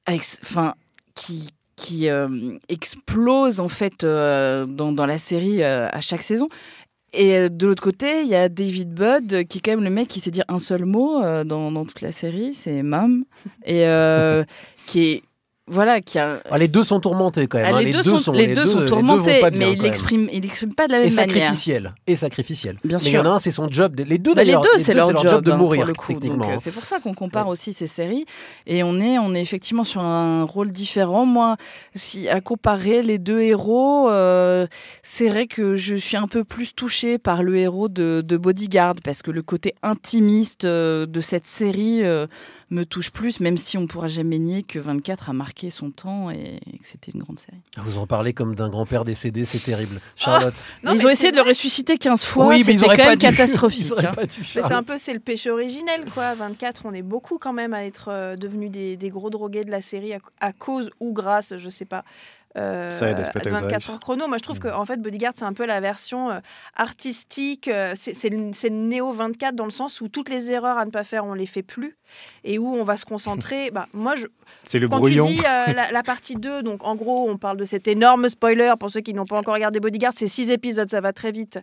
enfin, 0.07 0.75
qui 1.15 1.49
qui 1.75 2.09
euh, 2.09 2.57
explose 2.67 3.61
en 3.61 3.69
fait 3.69 4.03
euh, 4.03 4.65
dans, 4.65 4.91
dans 4.91 5.05
la 5.05 5.17
série 5.17 5.63
euh, 5.63 5.87
à 5.89 6.01
chaque 6.01 6.23
saison. 6.23 6.49
Et 7.13 7.37
euh, 7.37 7.49
de 7.49 7.67
l'autre 7.67 7.81
côté, 7.81 8.21
il 8.21 8.27
y 8.27 8.35
a 8.35 8.49
David 8.49 8.93
Budd, 8.93 9.33
euh, 9.33 9.43
qui 9.43 9.59
est 9.59 9.61
quand 9.61 9.71
même 9.71 9.83
le 9.83 9.89
mec 9.89 10.07
qui 10.07 10.19
sait 10.19 10.29
dire 10.29 10.43
un 10.47 10.59
seul 10.59 10.85
mot 10.85 11.23
euh, 11.23 11.43
dans, 11.43 11.71
dans 11.71 11.85
toute 11.85 12.01
la 12.01 12.11
série, 12.11 12.53
c'est 12.53 12.83
Mom, 12.83 13.23
et 13.65 13.87
euh, 13.87 14.43
qui 14.85 15.07
est 15.07 15.23
voilà, 15.69 16.01
qui 16.01 16.19
a 16.19 16.41
Ah, 16.49 16.57
les 16.57 16.67
deux 16.67 16.83
sont 16.83 16.99
tourmentés 16.99 17.47
quand 17.47 17.59
même. 17.59 17.67
Ah, 17.73 17.77
hein. 17.77 17.81
les, 17.81 17.91
deux 17.91 18.03
sont, 18.03 18.31
les 18.31 18.53
deux 18.53 18.65
sont 18.65 18.85
tourmentés, 18.85 19.39
bien, 19.39 19.49
mais 19.51 19.65
quand 19.65 19.71
il 19.73 19.81
l'exprime, 19.81 20.29
il 20.31 20.41
l'exprime 20.41 20.73
pas 20.73 20.87
de 20.87 20.93
la 20.93 20.99
et 20.99 21.03
même 21.05 21.13
manière. 21.15 21.29
sacrificiel. 21.35 21.93
Et 22.07 22.15
sacrificiel. 22.15 22.77
Bien 22.83 22.97
Mais 23.03 23.09
il 23.09 23.13
y 23.13 23.17
en 23.17 23.21
a 23.21 23.23
sûr. 23.23 23.33
un, 23.33 23.39
c'est 23.39 23.51
son 23.51 23.69
job. 23.69 23.99
Les 24.05 24.17
deux 24.17 24.33
Bah, 24.33 24.43
d'ailleurs. 24.43 24.63
c'est 24.77 24.93
leur, 24.93 25.17
job, 25.17 25.43
de 25.43 25.51
hein, 25.51 25.57
mourir, 25.57 25.81
pour 25.81 25.87
le 25.89 25.93
coup. 25.93 26.13
techniquement. 26.13 26.49
Euh, 26.49 26.53
hein. 26.53 26.57
c'est 26.59 26.71
pour 26.73 26.85
ça 26.85 26.99
qu'on 26.99 27.13
compare 27.13 27.47
aussi 27.47 27.73
ces 27.73 27.87
séries. 27.87 28.25
Et 28.67 28.83
on 28.83 28.99
est, 28.99 29.17
on 29.19 29.33
est 29.35 29.41
effectivement 29.41 29.83
sur 29.83 30.01
un 30.01 30.43
rôle 30.43 30.71
différent. 30.71 31.25
Moi, 31.25 31.55
si 31.95 32.27
à 32.29 32.41
comparer 32.41 33.01
les 33.03 33.17
deux 33.17 33.41
héros, 33.41 34.09
euh, 34.09 34.67
c'est 35.03 35.29
vrai 35.29 35.47
que 35.47 35.75
je 35.75 35.95
suis 35.95 36.17
un 36.17 36.27
peu 36.27 36.43
plus 36.43 36.73
touchée 36.73 37.17
par 37.17 37.43
le 37.43 37.55
héros 37.57 37.89
de, 37.89 38.23
de 38.25 38.37
Bodyguard 38.37 38.95
parce 39.03 39.21
que 39.21 39.31
le 39.31 39.41
côté 39.41 39.75
intimiste 39.83 40.65
euh, 40.65 41.05
de 41.05 41.21
cette 41.21 41.47
série 41.47 42.03
euh, 42.03 42.27
me 42.71 42.85
touche 42.85 43.09
plus, 43.11 43.39
même 43.39 43.57
si 43.57 43.77
on 43.77 43.81
ne 43.81 43.85
pourra 43.87 44.07
jamais 44.07 44.37
nier 44.39 44.63
que 44.63 44.77
24 44.79 45.29
a 45.31 45.33
marqué 45.33 45.69
son 45.69 45.89
temps 45.91 46.29
et 46.29 46.59
que 46.81 46.87
c'était 46.87 47.11
une 47.11 47.19
grande 47.19 47.39
série. 47.39 47.57
Vous 47.77 47.97
en 47.97 48.05
parlez 48.07 48.33
comme 48.33 48.53
d'un 48.55 48.69
grand-père 48.69 49.05
décédé, 49.05 49.45
c'est 49.45 49.59
terrible. 49.59 49.99
Charlotte. 50.15 50.63
Non, 50.83 50.93
ils 50.93 51.05
ont 51.05 51.09
essayé 51.09 51.31
de 51.31 51.37
le 51.37 51.41
ressusciter 51.43 51.97
15 51.97 52.23
fois, 52.23 52.47
Oui, 52.47 52.63
mais 52.67 52.73
ils 52.73 52.79
c'était 52.79 52.91
quand 52.91 52.97
pas 52.97 53.09
même 53.09 53.15
dû. 53.17 53.25
catastrophique. 53.25 53.91
Hein. 53.97 54.11
c'est 54.29 54.59
un 54.59 54.61
Charlotte. 54.67 54.85
peu 54.85 54.97
c'est 54.97 55.13
le 55.13 55.19
péché 55.19 55.49
originel 55.49 56.05
quoi. 56.13 56.35
24, 56.35 56.83
on 56.85 56.93
est 56.93 57.01
beaucoup 57.01 57.37
quand 57.39 57.53
même 57.53 57.73
à 57.73 57.85
être 57.85 58.09
euh, 58.09 58.35
devenus 58.35 58.69
des, 58.71 58.97
des 58.97 59.09
gros 59.09 59.29
drogués 59.29 59.63
de 59.63 59.71
la 59.71 59.81
série 59.81 60.13
à, 60.13 60.19
à 60.39 60.53
cause 60.53 60.89
ou 60.99 61.13
grâce, 61.13 61.55
je 61.57 61.69
sais 61.69 61.85
pas. 61.85 62.03
Euh, 62.57 62.89
Ça 62.89 63.09
aide 63.09 63.19
à 63.19 63.23
se 63.23 63.29
à 63.29 63.33
péter 63.33 63.49
les 63.49 63.55
24 63.55 63.65
oreilles. 63.65 63.89
heures 63.93 63.99
chrono. 63.99 64.27
Moi, 64.27 64.37
je 64.37 64.43
trouve 64.43 64.59
que 64.59 64.67
en 64.67 64.85
fait, 64.85 65.01
Bodyguard, 65.01 65.33
c'est 65.35 65.45
un 65.45 65.53
peu 65.53 65.65
la 65.65 65.79
version 65.79 66.31
euh, 66.31 66.39
artistique. 66.75 67.67
euh, 67.67 67.93
c'est 67.95 68.29
le, 68.29 68.69
néo 68.69 69.11
24 69.11 69.55
dans 69.55 69.65
le 69.65 69.71
sens 69.71 70.01
où 70.01 70.07
toutes 70.07 70.29
les 70.29 70.51
erreurs 70.51 70.77
à 70.77 70.85
ne 70.85 70.91
pas 70.91 71.03
faire, 71.03 71.25
on 71.25 71.33
les 71.33 71.45
fait 71.45 71.61
plus 71.63 71.97
et 72.43 72.57
où 72.57 72.67
on 72.75 72.83
va 72.83 72.97
se 72.97 73.05
concentrer. 73.05 73.69
bah, 73.73 73.87
moi, 73.93 74.15
je, 74.15 74.25
C'est 74.63 74.79
le 74.79 74.87
quand 74.89 74.97
brouillon. 74.97 75.27
tu 75.27 75.33
dis 75.33 75.39
euh, 75.41 75.73
la, 75.73 75.91
la 75.91 76.03
partie 76.03 76.35
2, 76.35 76.63
donc 76.63 76.83
en 76.83 76.95
gros, 76.95 77.29
on 77.29 77.37
parle 77.37 77.57
de 77.57 77.65
cet 77.65 77.87
énorme 77.87 78.27
spoiler 78.29 78.73
pour 78.79 78.89
ceux 78.89 79.01
qui 79.01 79.13
n'ont 79.13 79.25
pas 79.25 79.37
encore 79.37 79.53
regardé 79.53 79.79
Bodyguard, 79.79 80.13
c'est 80.15 80.27
six 80.27 80.49
épisodes, 80.49 80.89
ça 80.89 81.01
va 81.01 81.13
très 81.13 81.31
vite, 81.31 81.59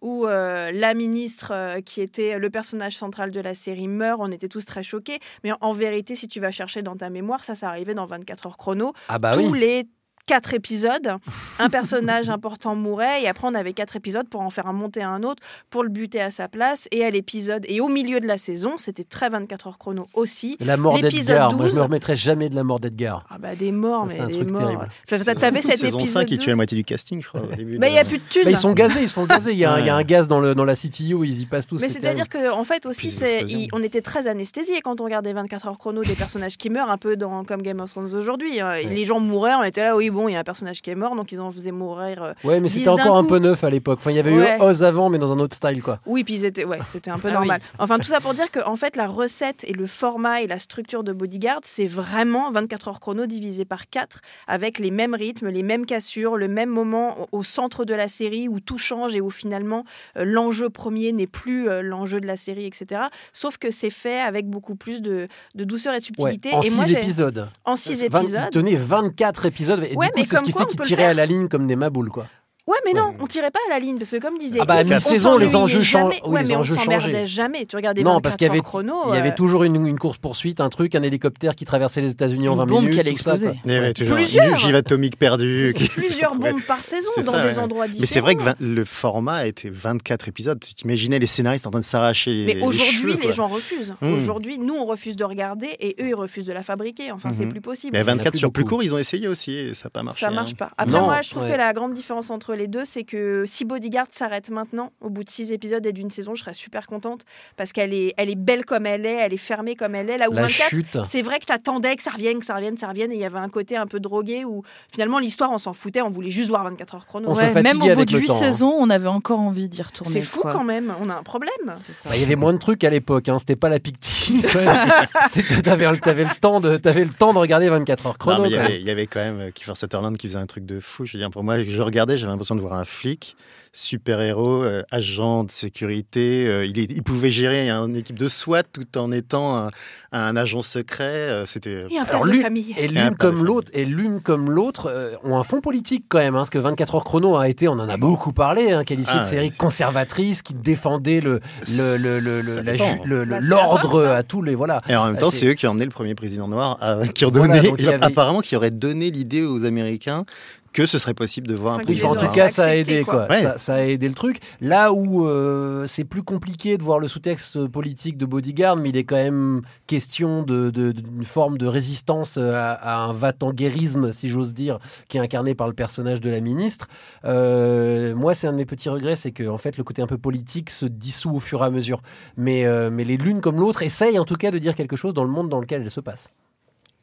où 0.00 0.24
la 0.26 0.94
ministre 0.94 1.78
qui 1.84 2.00
était 2.00 2.38
le 2.38 2.48
personnage 2.50 2.96
central 2.96 3.30
de 3.30 3.40
la 3.40 3.54
série 3.54 3.88
meurt, 3.88 4.18
on 4.22 4.30
était 4.30 4.48
tous 4.48 4.64
très 4.64 4.82
choqués, 4.82 5.18
mais 5.44 5.52
en, 5.52 5.58
en 5.60 5.72
vérité, 5.72 6.14
si 6.14 6.28
tu 6.28 6.40
vas 6.40 6.50
chercher 6.50 6.80
dans 6.82 6.96
ta 6.96 7.10
mémoire, 7.10 7.44
ça, 7.44 7.54
ça 7.54 7.68
arrivait 7.68 7.94
dans 7.94 8.06
24 8.06 8.46
heures 8.46 8.56
chrono. 8.56 8.92
Ah 9.08 9.18
bah 9.18 9.32
Tous 9.34 9.50
oui. 9.50 9.58
les 9.60 9.86
quatre 10.30 10.54
épisodes, 10.54 11.16
un 11.58 11.68
personnage 11.68 12.28
important 12.36 12.76
mourait 12.76 13.22
et 13.22 13.28
après 13.28 13.48
on 13.48 13.54
avait 13.54 13.72
quatre 13.72 13.96
épisodes 13.96 14.28
pour 14.28 14.42
en 14.42 14.50
faire 14.50 14.68
un 14.68 14.72
monter 14.72 15.02
à 15.02 15.08
un 15.10 15.24
autre, 15.24 15.42
pour 15.70 15.82
le 15.82 15.88
buter 15.88 16.20
à 16.20 16.30
sa 16.30 16.46
place 16.46 16.86
et 16.92 17.04
à 17.04 17.10
l'épisode 17.10 17.64
et 17.68 17.80
au 17.80 17.88
milieu 17.88 18.20
de 18.20 18.28
la 18.28 18.38
saison, 18.38 18.74
c'était 18.76 19.02
très 19.02 19.28
24 19.28 19.66
heures 19.66 19.78
chrono 19.78 20.06
aussi. 20.14 20.56
La 20.60 20.76
mort 20.76 20.94
L'épisode 20.96 21.26
d'Edgar. 21.26 21.52
Moi, 21.52 21.64
je 21.64 21.70
12, 21.70 21.76
me 21.78 21.82
remettrai 21.82 22.14
jamais 22.14 22.48
de 22.48 22.54
la 22.54 22.62
mort 22.62 22.78
d'Edgar. 22.78 23.26
ah 23.28 23.38
bah 23.38 23.56
des 23.56 23.72
morts, 23.72 24.08
Ça, 24.08 24.10
c'est 24.10 24.18
mais 24.18 24.22
un 24.24 24.26
des 24.28 24.32
truc 24.34 24.50
morts. 24.50 24.60
terrible. 24.60 24.88
Enfin, 25.10 25.18
t'a- 25.24 25.34
T'avais 25.34 25.62
cet 25.62 25.78
Saison 25.80 25.98
épisode 25.98 26.22
5, 26.22 26.30
il 26.30 26.36
12. 26.36 26.44
tue 26.44 26.50
la 26.50 26.56
moitié 26.56 26.76
du 26.78 26.84
casting, 26.84 27.20
je 27.22 27.28
crois. 27.28 27.40
Au 27.40 27.46
début 27.56 27.78
Bah, 27.78 27.88
il 27.88 27.92
n'y 27.92 27.98
a 27.98 28.04
plus 28.04 28.18
de 28.18 28.22
thunes. 28.28 28.44
Bah, 28.44 28.50
ils 28.50 28.56
sont 28.56 28.72
gazés, 28.72 29.02
ils 29.02 29.08
se 29.08 29.14
font 29.14 29.24
gazer. 29.26 29.50
Il 29.52 29.58
y 29.58 29.64
a, 29.64 29.72
un- 29.72 29.80
il 29.80 29.86
y 29.86 29.88
a 29.88 29.94
un 29.94 29.98
Ouais. 29.98 30.04
gaz 30.04 30.28
dans, 30.28 30.38
le, 30.38 30.54
dans 30.54 30.64
la 30.64 30.76
CTU, 30.76 31.16
ils 31.26 31.40
y 31.40 31.46
passent 31.46 31.66
tous. 31.66 31.80
Mais 31.80 31.88
c'est 31.88 32.00
c'est-à-dire 32.00 32.28
qu'en 32.28 32.58
en 32.60 32.64
fait 32.64 32.86
aussi, 32.86 33.10
c'est, 33.10 33.44
on 33.72 33.82
était 33.82 34.02
très 34.02 34.26
anesthésiés 34.28 34.80
quand 34.82 35.00
on 35.00 35.04
regardait 35.04 35.32
24 35.32 35.66
heures 35.66 35.78
chrono 35.78 36.02
des 36.04 36.14
personnages 36.14 36.56
qui 36.56 36.70
meurent, 36.70 36.90
un 36.90 36.98
peu 36.98 37.16
dans, 37.16 37.42
comme 37.44 37.62
Game 37.62 37.80
of 37.80 37.90
Thrones 37.90 38.14
aujourd'hui. 38.14 38.60
hein. 38.60 38.74
Les 38.88 39.04
gens 39.04 39.18
mouraient, 39.20 39.54
on 39.54 39.62
était 39.64 39.82
là, 39.84 39.96
oui, 39.96 40.10
bon, 40.10 40.19
il 40.28 40.32
y 40.32 40.36
a 40.36 40.40
un 40.40 40.44
personnage 40.44 40.82
qui 40.82 40.90
est 40.90 40.94
mort, 40.94 41.14
donc 41.16 41.32
ils 41.32 41.40
en 41.40 41.50
faisaient 41.50 41.70
mourir. 41.72 42.22
euh, 42.22 42.32
Ouais, 42.44 42.60
mais 42.60 42.68
10 42.68 42.74
c'était 42.78 42.88
encore 42.88 43.16
un 43.16 43.24
peu 43.24 43.38
neuf 43.38 43.64
à 43.64 43.70
l'époque. 43.70 43.98
Enfin, 44.00 44.10
il 44.10 44.16
y 44.16 44.20
avait 44.20 44.34
Ouais. 44.34 44.56
eu 44.58 44.62
Oz 44.62 44.82
avant, 44.84 45.10
mais 45.10 45.18
dans 45.18 45.32
un 45.32 45.38
autre 45.38 45.54
style, 45.56 45.82
quoi. 45.82 46.00
Oui, 46.06 46.24
puis 46.24 46.34
ils 46.34 46.44
étaient, 46.44 46.64
ouais, 46.64 46.78
c'était 46.88 47.10
un 47.10 47.18
peu 47.18 47.28
Ah 47.28 47.32
normal. 47.34 47.60
Enfin, 47.78 47.98
tout 47.98 48.04
ça 48.08 48.20
pour 48.20 48.34
dire 48.34 48.50
que 48.50 48.60
en 48.64 48.76
fait, 48.76 48.96
la 48.96 49.06
recette 49.06 49.64
et 49.64 49.72
le 49.72 49.86
format 49.86 50.42
et 50.42 50.46
la 50.46 50.58
structure 50.58 51.04
de 51.04 51.12
Bodyguard, 51.12 51.60
c'est 51.64 51.86
vraiment 51.86 52.50
24 52.50 52.88
heures 52.88 53.00
chrono 53.00 53.26
divisé 53.26 53.64
par 53.64 53.88
4, 53.88 54.20
avec 54.46 54.78
les 54.78 54.90
mêmes 54.90 55.14
rythmes, 55.14 55.48
les 55.48 55.62
mêmes 55.62 55.86
cassures, 55.86 56.36
le 56.36 56.48
même 56.48 56.68
moment 56.70 57.28
au 57.32 57.42
centre 57.42 57.84
de 57.84 57.94
la 57.94 58.08
série 58.08 58.48
où 58.48 58.60
tout 58.60 58.78
change 58.78 59.14
et 59.14 59.20
où 59.20 59.30
finalement 59.30 59.84
euh, 60.16 60.24
l'enjeu 60.24 60.70
premier 60.70 61.12
n'est 61.12 61.26
plus 61.26 61.68
euh, 61.68 61.82
l'enjeu 61.82 62.20
de 62.20 62.26
la 62.26 62.36
série, 62.36 62.66
etc. 62.66 63.02
Sauf 63.32 63.56
que 63.58 63.70
c'est 63.70 63.90
fait 63.90 64.20
avec 64.20 64.48
beaucoup 64.48 64.74
plus 64.74 65.02
de, 65.02 65.28
de 65.54 65.64
douceur 65.64 65.94
et 65.94 65.98
de 66.00 66.04
Ouais, 66.18 66.32
subtilité. 66.32 66.52
en 66.54 66.60
et 66.62 66.70
6 66.70 66.76
moi, 66.76 66.88
épisodes. 66.88 67.48
En 67.64 67.76
6 67.76 68.04
Vingt- 68.08 68.20
épisodes. 68.22 68.50
Tenaient 68.50 68.76
24 68.76 69.46
épisodes. 69.46 69.84
Et 69.90 69.94
Ouais, 69.96 70.09
coup, 70.10 70.24
c'est 70.24 70.36
ce 70.36 70.42
qui 70.42 70.52
quoi, 70.52 70.62
fait 70.62 70.68
qu'ils 70.68 70.80
tiraient 70.80 71.04
à 71.04 71.14
la 71.14 71.26
ligne 71.26 71.48
comme 71.48 71.66
des 71.66 71.76
maboules, 71.76 72.10
quoi. 72.10 72.26
Ouais, 72.70 72.76
mais 72.84 72.92
non, 72.92 73.12
on 73.18 73.26
tirait 73.26 73.50
pas 73.50 73.58
à 73.68 73.70
la 73.74 73.78
ligne 73.80 73.98
parce 73.98 74.10
que 74.10 74.18
comme 74.18 74.38
disait 74.38 74.58
Ah 74.62 74.64
bah, 74.64 74.74
à 74.74 74.82
Yves, 74.82 74.92
on 74.92 74.94
mi-saison, 74.94 75.30
s'ennuyait 75.32 75.46
les 75.48 75.56
enjeux 75.56 75.80
jamais. 75.80 76.14
chan- 76.16 76.20
oui, 76.26 76.32
Ouais, 76.34 76.42
les 76.42 76.48
mais 76.48 76.56
on 76.56 76.60
enjeux 76.60 76.74
s'emmerdait 76.76 77.04
changeaient. 77.12 77.26
jamais. 77.26 77.66
Tu 77.66 77.74
regardais 77.76 78.02
Non, 78.02 78.10
24 78.12 78.22
parce 78.22 78.36
qu'il 78.36 78.46
y 78.46 78.50
avait, 78.50 78.60
chrono. 78.60 78.94
il 79.08 79.14
y 79.16 79.18
avait 79.18 79.30
euh, 79.30 79.34
toujours 79.36 79.64
une, 79.64 79.86
une 79.86 79.98
course-poursuite, 79.98 80.60
un 80.60 80.68
truc, 80.68 80.94
un 80.94 81.02
hélicoptère 81.02 81.56
qui 81.56 81.64
traversait 81.64 82.00
les 82.00 82.10
États-Unis 82.12 82.48
en 82.48 82.52
Une 82.52 82.58
20 82.58 82.66
bombe 82.66 82.78
minutes. 82.82 82.94
qui 82.94 83.00
allait 83.00 83.10
exploser. 83.10 83.46
quoi. 83.48 83.56
Il 83.64 83.72
y 83.72 83.74
avait 83.74 83.92
toujours 83.92 84.16
Plusieurs. 84.16 84.68
une 84.68 84.74
atomique 84.74 85.18
perdue. 85.18 85.74
qui- 85.76 85.88
plusieurs 85.88 86.32
Ouais. 86.40 86.52
bombes 86.52 86.62
par 86.62 86.84
saison 86.84 87.10
dans 87.24 87.32
ça, 87.32 87.42
des 87.48 87.54
ouais. 87.56 87.58
endroits 87.58 87.86
différents. 87.88 88.00
Mais 88.00 88.06
c'est 88.06 88.20
vrai 88.20 88.34
que 88.36 88.42
le 88.60 88.84
format 88.84 89.46
était 89.46 89.68
24 89.70 90.28
épisodes. 90.28 90.60
Tu 90.60 90.74
t'imaginais 90.74 91.18
les 91.18 91.26
scénaristes 91.26 91.66
en 91.66 91.70
train 91.70 91.80
de 91.80 91.84
s'arracher 91.84 92.32
les, 92.32 92.54
Mais 92.54 92.62
aujourd'hui, 92.62 93.16
les, 93.22 93.32
gens 93.32 93.48
refusent. 93.48 93.94
Hmm. 94.00 94.14
Aujourd'hui, 94.14 94.58
nous, 94.58 94.74
on 94.74 94.84
refuse 94.84 95.16
de 95.16 95.24
regarder 95.24 95.68
et 95.80 95.96
eux, 96.00 96.08
ils 96.08 96.14
refusent 96.14 96.46
de 96.46 96.52
la 96.52 96.62
fabriquer. 96.62 97.10
Enfin, 97.12 97.30
c'est 97.32 97.44
Mhm. 97.46 97.50
plus 97.52 97.60
possible. 97.60 97.92
Mais 97.96 98.02
24 98.02 98.32
plus 98.32 98.38
sur 98.38 98.52
plus 98.52 98.64
court, 98.64 98.82
ils 98.82 98.94
ont 98.94 98.98
essayé 98.98 99.26
aussi 99.28 99.52
et 99.54 99.74
ça 99.74 99.84
n'a 99.86 99.90
pas 99.90 100.02
marché. 100.02 100.24
Ça 100.24 100.30
hein. 100.30 100.34
marche 100.34 100.54
pas. 100.54 100.70
Après, 100.78 101.00
moi, 101.00 101.20
je 101.22 101.30
trouve 101.30 101.42
ouais. 101.44 101.50
que 101.52 101.56
la 101.56 101.72
grande 101.72 101.94
différence 101.94 102.30
entre 102.30 102.54
les 102.60 102.68
deux, 102.68 102.84
c'est 102.84 103.04
que 103.04 103.44
si 103.46 103.64
Bodyguard 103.64 104.06
s'arrête 104.10 104.50
maintenant, 104.50 104.92
au 105.00 105.10
bout 105.10 105.24
de 105.24 105.30
six 105.30 105.50
épisodes 105.52 105.84
et 105.84 105.92
d'une 105.92 106.10
saison, 106.10 106.34
je 106.34 106.42
serais 106.42 106.52
super 106.52 106.86
contente 106.86 107.22
parce 107.56 107.72
qu'elle 107.72 107.92
est, 107.92 108.14
elle 108.16 108.30
est 108.30 108.34
belle 108.38 108.64
comme 108.64 108.86
elle 108.86 109.04
est, 109.06 109.14
elle 109.16 109.32
est 109.32 109.36
fermée 109.36 109.74
comme 109.76 109.94
elle 109.94 110.10
est. 110.10 110.18
Là 110.18 110.28
où 110.30 110.32
La 110.34 110.42
24, 110.42 110.68
chute. 110.68 110.98
c'est 111.04 111.22
vrai 111.22 111.38
que 111.40 111.46
t'attendais 111.46 111.96
que 111.96 112.02
ça 112.02 112.10
revienne, 112.10 112.38
que 112.38 112.44
ça 112.46 112.54
revienne, 112.54 112.74
que 112.74 112.80
ça 112.80 112.88
revienne, 112.88 113.10
et 113.12 113.16
il 113.16 113.20
y 113.20 113.24
avait 113.24 113.38
un 113.38 113.48
côté 113.48 113.76
un 113.76 113.86
peu 113.86 113.98
drogué 114.00 114.44
où 114.44 114.62
finalement 114.92 115.18
l'histoire, 115.18 115.50
on 115.50 115.58
s'en 115.58 115.72
foutait, 115.72 116.02
on 116.02 116.10
voulait 116.10 116.30
juste 116.30 116.48
voir 116.50 116.62
24 116.64 116.94
heures 116.94 117.06
chrono. 117.06 117.34
Ouais, 117.34 117.62
même 117.62 117.82
au 117.82 117.94
bout 117.94 118.04
de 118.04 118.12
le 118.12 118.20
8 118.20 118.26
temps, 118.26 118.34
hein. 118.34 118.38
saisons, 118.38 118.74
on 118.78 118.90
avait 118.90 119.08
encore 119.08 119.40
envie 119.40 119.68
d'y 119.68 119.82
retourner. 119.82 120.12
C'est 120.12 120.22
fou 120.22 120.40
quoi. 120.40 120.52
quand 120.52 120.64
même, 120.64 120.92
on 121.00 121.08
a 121.08 121.14
un 121.14 121.22
problème. 121.22 121.50
C'est 121.76 121.92
ça. 121.92 122.08
Bah, 122.10 122.16
il 122.16 122.20
y 122.20 122.24
avait 122.24 122.36
moins 122.36 122.52
de 122.52 122.58
trucs 122.58 122.84
à 122.84 122.90
l'époque, 122.90 123.28
hein. 123.28 123.38
c'était 123.38 123.56
pas 123.56 123.68
la 123.68 123.80
pictine. 123.80 124.42
T'avais 125.64 125.86
avais 125.86 126.24
le, 126.24 126.40
temps 126.40 126.60
de- 126.60 126.76
t'avais 126.76 127.04
le 127.04 127.10
temps 127.10 127.32
de 127.32 127.38
regarder 127.38 127.68
24 127.68 128.06
heures 128.06 128.18
chrono. 128.18 128.42
mais 128.42 128.48
il 128.48 128.52
y 128.52 128.56
quand 128.56 128.60
avait- 128.64 128.72
même. 128.72 128.80
il 128.80 128.86
y 128.86 128.90
avait 128.90 129.06
quand 129.06 129.20
même 129.20 129.40
euh, 129.40 129.50
Kiefer 129.50 129.74
Sutherland 129.76 130.16
qui 130.16 130.26
faisait 130.28 130.38
un 130.38 130.46
truc 130.46 130.66
de 130.66 130.80
fou. 130.80 131.04
Je 131.04 131.12
veux 131.14 131.18
dire, 131.22 131.30
pour 131.30 131.42
moi, 131.44 131.62
je 131.62 131.82
regardais, 131.82 132.16
j'avais 132.16 132.30
l'impression 132.32 132.49
l'impression 132.50 132.56
de 132.56 132.60
voir 132.60 132.74
un 132.78 132.84
flic 132.84 133.36
super-héros, 133.72 134.64
euh, 134.64 134.82
agent 134.90 135.44
de 135.44 135.50
sécurité. 135.52 136.44
euh, 136.48 136.66
il, 136.66 136.76
est- 136.80 136.90
il 136.90 137.04
pouvait 137.04 137.30
gérer 137.30 137.70
une 137.70 137.94
équipe 137.94 138.18
de 138.18 138.26
SWAT 138.26 138.64
tout 138.64 138.98
en 138.98 139.12
étant 139.12 139.56
un, 139.56 139.70
un 140.10 140.34
agent 140.34 140.62
secret. 140.62 141.04
euh, 141.04 141.46
C'était 141.46 141.86
Et 141.88 141.96
un 141.96 142.04
père 142.04 142.14
Alors 142.16 142.24
l'une 142.24 142.42
famille. 142.42 142.74
et 142.76 142.86
Et 142.86 142.98
un 142.98 143.04
l'une 143.10 143.14
comme 143.16 143.44
l'autre 143.44 143.70
et 143.72 143.84
l'une 143.84 144.20
comme 144.22 144.50
l'autre 144.50 144.86
euh, 144.90 145.12
ont 145.22 145.38
un 145.38 145.44
fond 145.44 145.60
politique 145.60 146.06
quand 146.08 146.18
même, 146.18 146.34
hein, 146.34 146.38
parce 146.38 146.50
que 146.50 146.58
24 146.58 146.96
heures 146.96 147.04
chrono 147.04 147.36
a 147.36 147.48
été, 147.48 147.68
on 147.68 147.74
en 147.74 147.88
a 147.88 147.96
beaucoup 147.96 148.32
parlé, 148.32 148.72
hein, 148.72 148.82
qualifié 148.82 149.14
Ah, 149.18 149.22
de 149.22 149.28
série 149.28 149.50
oui. 149.50 149.56
conservatrice 149.56 150.42
qui 150.42 150.54
défendait 150.54 151.20
le 151.20 151.38
le- 151.72 151.96
le- 151.96 152.18
le- 152.18 152.40
le- 152.40 152.54
Ça 152.56 152.62
la 152.64 152.72
dépend. 152.72 152.92
ju- 152.92 152.98
le- 153.04 153.22
le- 153.22 153.30
Bah, 153.30 153.38
c'est 153.40 153.48
l'ordre 153.50 154.04
à 154.04 154.22
tous 154.24 154.42
les 154.42 154.56
voilà. 154.56 154.80
Et 154.88 154.96
en 154.96 155.06
même 155.06 155.14
Ah, 155.18 155.20
temps, 155.20 155.30
c'est- 155.30 155.38
c'est 155.38 155.46
eux 155.46 155.54
qui 155.54 155.68
ont 155.68 155.70
emmené 155.70 155.84
le 155.84 155.92
premier 155.92 156.16
président 156.16 156.48
noir, 156.48 156.76
euh, 156.82 157.06
qui 157.06 157.24
ont 157.24 157.30
donné, 157.30 157.58
avait- 157.78 158.02
apparemment, 158.04 158.40
qui 158.40 158.56
auraient 158.56 158.72
donné 158.72 159.12
l'idée 159.12 159.44
aux 159.44 159.64
Américains 159.64 160.24
que 160.72 160.86
ce 160.86 160.98
serait 160.98 161.14
possible 161.14 161.46
de 161.48 161.54
voir 161.54 161.74
un 161.74 161.80
enfin, 161.80 162.06
en 162.08 162.14
tout 162.14 162.28
cas, 162.32 162.48
ça 162.48 162.66
a 162.66 162.74
aidé, 162.74 163.02
quoi. 163.02 163.26
quoi. 163.26 163.36
Ouais. 163.36 163.42
Ça, 163.42 163.58
ça 163.58 163.74
a 163.74 163.80
aidé 163.82 164.06
le 164.08 164.14
truc. 164.14 164.38
Là 164.60 164.92
où 164.92 165.26
euh, 165.26 165.86
c'est 165.88 166.04
plus 166.04 166.22
compliqué 166.22 166.78
de 166.78 166.82
voir 166.84 167.00
le 167.00 167.08
sous-texte 167.08 167.66
politique 167.66 168.16
de 168.16 168.24
Bodyguard, 168.26 168.76
mais 168.76 168.90
il 168.90 168.96
est 168.96 169.04
quand 169.04 169.16
même 169.16 169.62
question 169.88 170.42
de- 170.42 170.70
de- 170.70 170.92
d'une 170.92 171.24
forme 171.24 171.58
de 171.58 171.66
résistance 171.66 172.36
à, 172.36 172.72
à 172.72 172.98
un 172.98 173.12
vatanguérisme, 173.12 174.12
si 174.12 174.28
j'ose 174.28 174.54
dire, 174.54 174.78
qui 175.08 175.16
est 175.16 175.20
incarné 175.20 175.54
par 175.56 175.66
le 175.66 175.74
personnage 175.74 176.20
de 176.20 176.30
la 176.30 176.40
ministre. 176.40 176.86
Euh, 177.24 178.14
moi, 178.14 178.34
c'est 178.34 178.46
un 178.46 178.52
de 178.52 178.56
mes 178.58 178.64
petits 178.66 178.88
regrets, 178.88 179.16
c'est 179.16 179.32
que 179.32 179.48
en 179.48 179.58
fait, 179.58 179.76
le 179.76 179.84
côté 179.84 180.02
un 180.02 180.06
peu 180.06 180.18
politique 180.18 180.70
se 180.70 180.86
dissout 180.86 181.34
au 181.34 181.40
fur 181.40 181.62
et 181.62 181.66
à 181.66 181.70
mesure. 181.70 182.00
Mais, 182.36 182.64
euh, 182.64 182.90
mais 182.92 183.04
les 183.04 183.16
l'une 183.16 183.40
comme 183.40 183.58
l'autre 183.58 183.82
essayent 183.82 184.18
en 184.18 184.24
tout 184.24 184.36
cas 184.36 184.50
de 184.50 184.58
dire 184.58 184.74
quelque 184.74 184.96
chose 184.96 185.14
dans 185.14 185.24
le 185.24 185.30
monde 185.30 185.48
dans 185.48 185.60
lequel 185.60 185.82
elles 185.82 185.90
se 185.90 186.00
passent. 186.00 186.28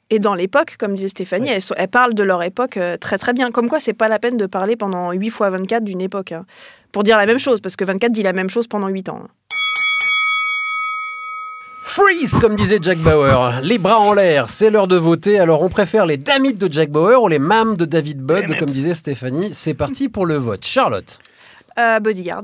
Et 0.09 0.19
dans 0.19 0.35
l'époque, 0.35 0.75
comme 0.79 0.93
disait 0.95 1.09
Stéphanie, 1.09 1.49
elles, 1.49 1.61
sont- 1.61 1.73
elles 1.77 1.89
parlent 1.89 2.13
de 2.13 2.23
leur 2.23 2.41
époque 2.43 2.77
euh, 2.77 2.95
très 2.97 3.17
très 3.17 3.33
bien. 3.33 3.51
Comme 3.51 3.67
quoi, 3.69 3.79
c'est 3.81 3.93
pas 3.93 4.07
la 4.07 4.19
peine 4.19 4.37
de 4.37 4.45
parler 4.45 4.75
pendant 4.77 5.11
8 5.11 5.29
fois 5.29 5.49
24 5.49 5.83
d'une 5.83 6.01
époque. 6.01 6.31
hein. 6.31 6.45
Pour 6.93 7.03
dire 7.03 7.17
la 7.17 7.25
même 7.25 7.39
chose, 7.39 7.59
parce 7.59 7.75
que 7.75 7.83
24 7.83 8.11
dit 8.13 8.23
la 8.23 8.31
même 8.33 8.49
chose 8.49 8.67
pendant 8.67 8.87
8 8.87 9.09
ans. 9.09 9.21
hein. 9.25 9.27
Freeze, 11.83 12.37
comme 12.39 12.55
disait 12.55 12.79
Jack 12.81 12.97
Bauer. 12.99 13.59
Les 13.63 13.77
bras 13.77 13.99
en 13.99 14.13
l'air, 14.13 14.49
c'est 14.49 14.69
l'heure 14.69 14.87
de 14.87 14.97
voter. 14.97 15.39
Alors, 15.39 15.61
on 15.63 15.69
préfère 15.69 16.05
les 16.05 16.17
damites 16.17 16.57
de 16.57 16.71
Jack 16.71 16.89
Bauer 16.89 17.21
ou 17.23 17.27
les 17.27 17.39
mâmes 17.39 17.75
de 17.75 17.85
David 17.85 18.19
Budd, 18.21 18.45
comme 18.59 18.67
disait 18.67 18.93
Stéphanie. 18.93 19.49
C'est 19.53 19.73
parti 19.73 20.07
pour 20.09 20.25
le 20.25 20.35
vote. 20.37 20.65
Charlotte. 20.65 21.19
Euh, 21.79 21.99
Bodyguard. 21.99 22.43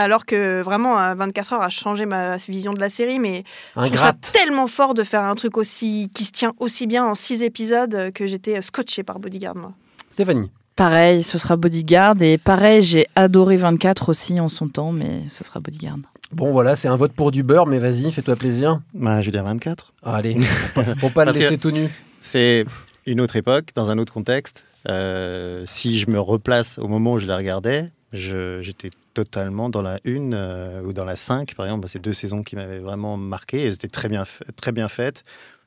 Alors 0.00 0.24
que 0.26 0.62
vraiment, 0.62 0.96
euh, 1.00 1.14
24 1.14 1.52
heures 1.54 1.62
a 1.62 1.70
changé 1.70 2.06
ma 2.06 2.36
vision 2.36 2.72
de 2.72 2.78
la 2.78 2.88
série, 2.88 3.18
mais 3.18 3.42
je 3.76 3.86
trouve 3.86 3.98
ça 3.98 4.12
tellement 4.12 4.68
fort 4.68 4.94
de 4.94 5.02
faire 5.02 5.24
un 5.24 5.34
truc 5.34 5.56
aussi 5.56 6.08
qui 6.14 6.22
se 6.24 6.30
tient 6.30 6.52
aussi 6.60 6.86
bien 6.86 7.04
en 7.04 7.16
6 7.16 7.42
épisodes 7.42 8.12
que 8.14 8.24
j'étais 8.26 8.58
euh, 8.58 8.62
scotché 8.62 9.02
par 9.02 9.18
Bodyguard, 9.18 9.56
moi. 9.56 9.72
Stéphanie. 10.08 10.50
Pareil, 10.76 11.24
ce 11.24 11.36
sera 11.38 11.56
Bodyguard. 11.56 12.22
Et 12.22 12.38
pareil, 12.38 12.82
j'ai 12.82 13.08
adoré 13.16 13.56
24 13.56 14.08
aussi 14.10 14.38
en 14.38 14.48
son 14.48 14.68
temps, 14.68 14.92
mais 14.92 15.22
ce 15.28 15.42
sera 15.42 15.58
Bodyguard. 15.58 15.96
Bon, 16.30 16.52
voilà, 16.52 16.76
c'est 16.76 16.86
un 16.86 16.96
vote 16.96 17.12
pour 17.12 17.32
du 17.32 17.42
beurre, 17.42 17.66
mais 17.66 17.78
vas-y, 17.80 18.12
fais-toi 18.12 18.36
plaisir. 18.36 18.80
Bah, 18.94 19.20
je 19.20 19.26
vais 19.26 19.32
dire 19.32 19.42
24. 19.42 19.92
Ah, 20.04 20.14
allez, 20.14 20.36
pour 21.00 21.10
pas- 21.12 21.24
le 21.24 21.32
laisser 21.32 21.58
tout 21.58 21.72
nu. 21.72 21.88
C'est 22.20 22.64
une 23.06 23.20
autre 23.20 23.34
époque, 23.34 23.70
dans 23.74 23.90
un 23.90 23.98
autre 23.98 24.12
contexte. 24.12 24.62
Euh, 24.88 25.62
si 25.66 25.98
je 25.98 26.08
me 26.08 26.20
replace 26.20 26.78
au 26.78 26.86
moment 26.86 27.14
où 27.14 27.18
je 27.18 27.26
la 27.26 27.36
regardais, 27.36 27.90
je- 28.12 28.60
j'étais 28.62 28.90
totalement 29.14 29.68
dans 29.70 29.82
la 29.82 29.98
1 30.06 30.32
euh, 30.32 30.82
ou 30.82 30.92
dans 30.92 31.04
la 31.04 31.16
5, 31.16 31.54
par 31.54 31.66
exemple. 31.66 31.88
C'est 31.88 31.98
deux 31.98 32.12
saisons 32.12 32.42
qui 32.42 32.56
m'avaient 32.56 32.78
vraiment 32.78 33.16
marqué. 33.16 33.62
Elles 33.64 33.74
étaient 33.74 33.88
très 33.88 34.08
bien, 34.08 34.24
très 34.56 34.72
bien 34.72 34.88
faites, 34.88 35.22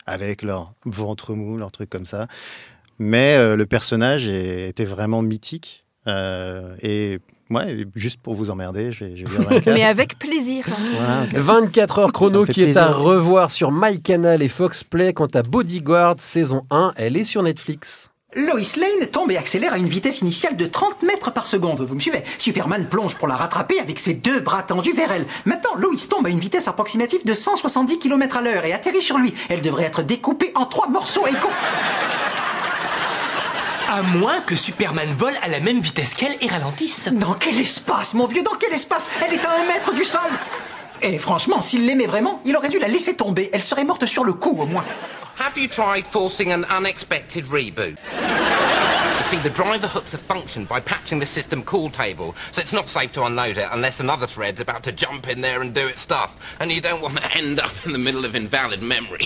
avec 0.06 0.42
leur 0.42 0.74
ventre 0.86 1.34
mou, 1.34 1.58
leur 1.58 1.72
truc 1.72 1.90
comme 1.90 2.06
ça. 2.06 2.28
Mais 3.00 3.36
euh, 3.38 3.56
le 3.56 3.66
personnage 3.66 4.28
est- 4.28 4.70
était 4.70 4.86
vraiment 4.86 5.22
mythique. 5.22 5.86
Euh, 6.08 6.76
et 6.82 7.20
ouais, 7.52 7.86
juste 7.96 8.20
pour 8.22 8.34
vous 8.36 8.50
emmerder, 8.50 8.92
je 8.92 9.06
vais, 9.06 9.16
je 9.16 9.26
vais 9.26 9.38
dire 9.38 9.50
24. 9.50 9.66
Mais 9.74 9.84
avec 9.84 10.18
plaisir. 10.18 10.66
Voilà, 10.96 11.24
ok. 11.24 11.34
24 11.36 12.00
heures 12.00 12.12
chrono 12.14 12.46
qui 12.46 12.64
est 12.64 12.78
à 12.78 12.88
revoir 12.92 13.52
sur 13.52 13.72
MyCanal 13.72 14.42
et 14.42 14.48
Fox 14.50 14.84
Play. 14.84 15.14
Quant 15.14 15.28
à 15.28 15.44
Bodyguard, 15.44 16.16
saison 16.20 16.66
1, 16.72 16.94
elle 16.96 17.18
est 17.18 17.24
sur 17.24 17.44
Netflix. 17.44 18.12
Lois 18.34 18.62
Lane 18.78 19.08
tombe 19.12 19.30
et 19.32 19.38
accélère 19.38 19.74
à 19.74 19.78
une 19.78 19.90
vitesse 19.90 20.22
initiale 20.22 20.56
de 20.56 20.66
30 20.66 21.04
mètres 21.04 21.34
par 21.34 21.46
seconde. 21.46 21.82
Vous 21.82 21.96
me 21.96 22.00
suivez? 22.00 22.24
Superman 22.38 22.88
plonge 22.88 23.18
pour 23.18 23.28
la 23.28 23.36
rattraper 23.36 23.78
avec 23.82 24.00
ses 24.00 24.14
deux 24.14 24.40
bras 24.40 24.64
tendus 24.64 24.94
vers 24.94 25.12
elle. 25.12 25.26
Maintenant, 25.44 25.76
Lois 25.76 25.92
tombe 26.10 26.26
à 26.28 26.30
une 26.30 26.40
vitesse 26.40 26.70
approximative 26.70 27.26
de 27.26 27.34
170 27.34 28.00
km 28.00 28.38
à 28.38 28.42
l'heure 28.42 28.64
et 28.64 28.72
atterrit 28.72 29.02
sur 29.02 29.18
lui. 29.18 29.34
Elle 29.50 29.62
devrait 29.62 29.84
être 29.84 30.02
découpée 30.02 30.54
en 30.56 30.66
trois 30.66 30.88
morceaux 30.88 31.28
égaux. 31.28 31.52
À 33.90 34.02
moins 34.02 34.40
que 34.40 34.56
Superman 34.56 35.14
vole 35.14 35.36
à 35.42 35.50
la 35.50 35.60
même 35.60 35.82
vitesse 35.82 36.14
qu'elle 36.14 36.38
et 36.40 36.48
ralentisse. 36.48 37.10
Dans 37.12 37.34
quel 37.34 37.60
espace, 37.60 38.14
mon 38.14 38.28
vieux? 38.28 38.44
Dans 38.44 38.56
quel 38.58 38.72
espace? 38.72 39.10
Elle 39.28 39.34
est 39.34 39.46
à 39.46 39.60
un 39.62 39.68
mètre 39.68 39.94
du 39.94 40.06
sol 40.06 40.22
Et 41.02 41.18
franchement, 41.18 41.60
s'il 41.60 41.86
l'aimait 41.86 42.08
vraiment, 42.08 42.40
il 42.46 42.56
aurait 42.56 42.70
dû 42.70 42.80
la 42.80 42.88
laisser 42.88 43.14
tomber. 43.14 43.50
Elle 43.52 43.64
serait 43.64 43.84
morte 43.84 44.06
sur 44.06 44.24
le 44.24 44.32
coup, 44.32 44.56
au 44.58 44.66
moins. 44.68 44.86
Have 45.42 45.58
you 45.58 45.68
tried 45.68 46.06
forcing 46.06 46.52
an 46.52 46.66
unexpected 46.66 47.46
reboot? 47.46 47.98
You 49.18 49.24
see, 49.24 49.38
the 49.40 49.50
driver 49.50 49.88
hooks 49.88 50.14
a 50.14 50.20
function 50.20 50.66
by 50.66 50.82
patching 50.82 51.18
the 51.18 51.26
system 51.26 51.64
call 51.64 51.90
table, 51.90 52.36
so 52.52 52.62
it's 52.62 52.74
not 52.74 52.90
safe 52.90 53.12
to 53.14 53.24
unload 53.24 53.58
it 53.58 53.68
unless 53.72 54.00
another 54.00 54.28
thread's 54.28 54.62
about 54.62 54.84
to 54.84 54.92
jump 54.92 55.28
in 55.28 55.42
there 55.42 55.64
and 55.64 55.74
do 55.74 55.88
its 55.88 56.02
stuff, 56.02 56.56
and 56.60 56.72
you 56.72 56.80
don't 56.80 57.02
want 57.02 57.18
to 57.18 57.34
end 57.36 57.60
up 57.60 57.72
in 57.88 57.92
the 57.92 57.98
middle 57.98 58.24
of 58.24 58.36
invalid 58.36 58.84
memory. 58.84 59.26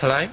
Hello? 0.00 0.28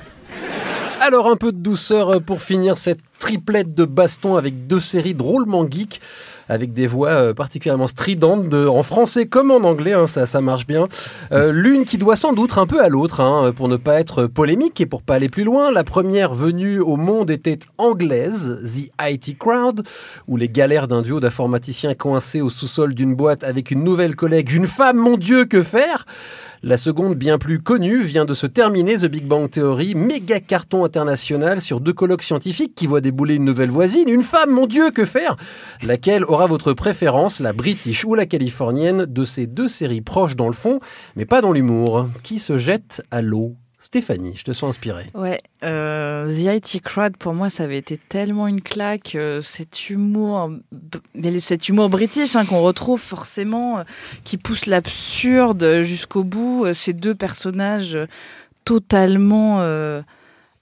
Alors 1.01 1.27
un 1.27 1.37
peu 1.37 1.51
de 1.51 1.57
douceur 1.57 2.09
euh, 2.09 2.19
pour 2.19 2.39
finir 2.39 2.77
cette 2.77 3.01
triplette 3.25 3.73
de 3.73 3.85
baston 3.85 4.35
avec 4.35 4.67
deux 4.67 4.79
séries 4.79 5.15
drôlement 5.15 5.65
geeks, 5.67 5.99
avec 6.47 6.73
des 6.73 6.85
voix 6.85 7.09
euh, 7.09 7.33
particulièrement 7.33 7.87
stridentes 7.87 8.49
de- 8.49 8.67
en 8.67 8.83
français 8.83 9.25
comme 9.25 9.49
en 9.49 9.63
anglais, 9.67 9.93
hein, 9.93 10.05
ça, 10.05 10.27
ça 10.27 10.41
marche 10.41 10.67
bien. 10.67 10.87
Euh, 11.31 11.51
L'une 11.51 11.85
qui 11.85 11.97
doit 11.97 12.17
sans 12.17 12.33
doute 12.33 12.55
un 12.59 12.67
peu 12.67 12.83
à 12.83 12.87
l'autre, 12.87 13.21
hein, 13.21 13.51
pour 13.51 13.67
ne 13.67 13.77
pas 13.77 13.99
être 13.99 14.27
polémique 14.27 14.79
et 14.79 14.85
pour 14.85 15.01
pas 15.01 15.15
aller 15.15 15.27
plus 15.29 15.43
loin. 15.43 15.71
La 15.71 15.83
première 15.83 16.35
venue 16.35 16.79
au 16.79 16.97
monde 16.97 17.31
était 17.31 17.57
anglaise, 17.79 18.59
The 18.63 18.91
IT 19.01 19.39
Crowd, 19.39 19.81
où 20.27 20.37
les 20.37 20.47
galères 20.47 20.87
d'un 20.87 21.01
duo 21.01 21.19
d'informaticiens 21.19 21.95
coincés 21.95 22.41
au 22.41 22.51
sous-sol 22.51 22.93
d'une 22.93 23.15
boîte 23.15 23.43
avec 23.43 23.71
une 23.71 23.83
nouvelle 23.83 24.15
collègue, 24.15 24.51
une 24.51 24.67
femme, 24.67 24.97
mon 24.97 25.17
Dieu, 25.17 25.45
que 25.45 25.63
faire? 25.63 26.05
La 26.65 26.77
seconde, 26.77 27.13
bien 27.13 27.37
plus 27.37 27.59
connue, 27.59 28.01
vient 28.01 28.25
de 28.25 28.33
se 28.33 28.47
terminer, 28.47 28.95
The 28.95 29.05
Big 29.05 29.27
Bang 29.27 29.47
Theory, 29.47 29.93
méga 29.93 30.39
carton 30.39 30.83
international 30.83 31.61
sur 31.61 31.79
deux 31.79 31.93
colloques 31.93 32.23
scientifiques 32.23 32.73
qui 32.73 32.87
voient 32.87 33.01
débouler 33.01 33.35
une 33.35 33.45
nouvelle 33.45 33.69
voisine, 33.69 34.09
une 34.09 34.23
femme, 34.23 34.49
mon 34.49 34.65
Dieu, 34.65 34.89
que 34.89 35.05
faire? 35.05 35.37
Laquelle 35.83 36.25
aura 36.25 36.47
votre 36.47 36.73
préférence, 36.73 37.39
la 37.39 37.53
british 37.53 38.03
ou 38.03 38.15
la 38.15 38.25
californienne, 38.25 39.05
de 39.05 39.25
ces 39.25 39.45
deux 39.45 39.67
séries 39.67 40.01
proches 40.01 40.35
dans 40.35 40.47
le 40.47 40.53
fond, 40.53 40.79
mais 41.15 41.25
pas 41.25 41.41
dans 41.41 41.51
l'humour, 41.51 42.09
qui 42.23 42.39
se 42.39 42.57
jettent 42.57 43.03
à 43.11 43.21
l'eau? 43.21 43.55
Stéphanie, 43.85 44.33
je 44.35 44.43
te 44.43 44.51
sens 44.51 44.71
inspirée. 44.71 45.11
Ouais, 45.13 45.43
euh, 45.63 46.27
The 46.33 46.55
IT 46.55 46.81
Crowd, 46.81 47.17
pour 47.17 47.35
moi, 47.35 47.51
ça 47.51 47.65
avait 47.65 47.77
été 47.77 47.99
tellement 47.99 48.47
une 48.47 48.63
claque. 48.63 49.13
euh, 49.13 49.41
cet 49.41 49.91
humour, 49.91 50.49
mais 51.13 51.39
cet 51.39 51.69
humour 51.69 51.89
british 51.89 52.35
hein, 52.35 52.45
qu'on 52.45 52.61
retrouve 52.61 52.99
forcément, 52.99 53.77
euh, 53.77 53.83
qui 54.23 54.39
pousse 54.39 54.65
l'absurde 54.65 55.83
jusqu'au 55.83 56.23
bout. 56.23 56.65
euh, 56.65 56.73
ces 56.73 56.93
deux 56.93 57.13
personnages 57.13 57.95
totalement 58.65 59.63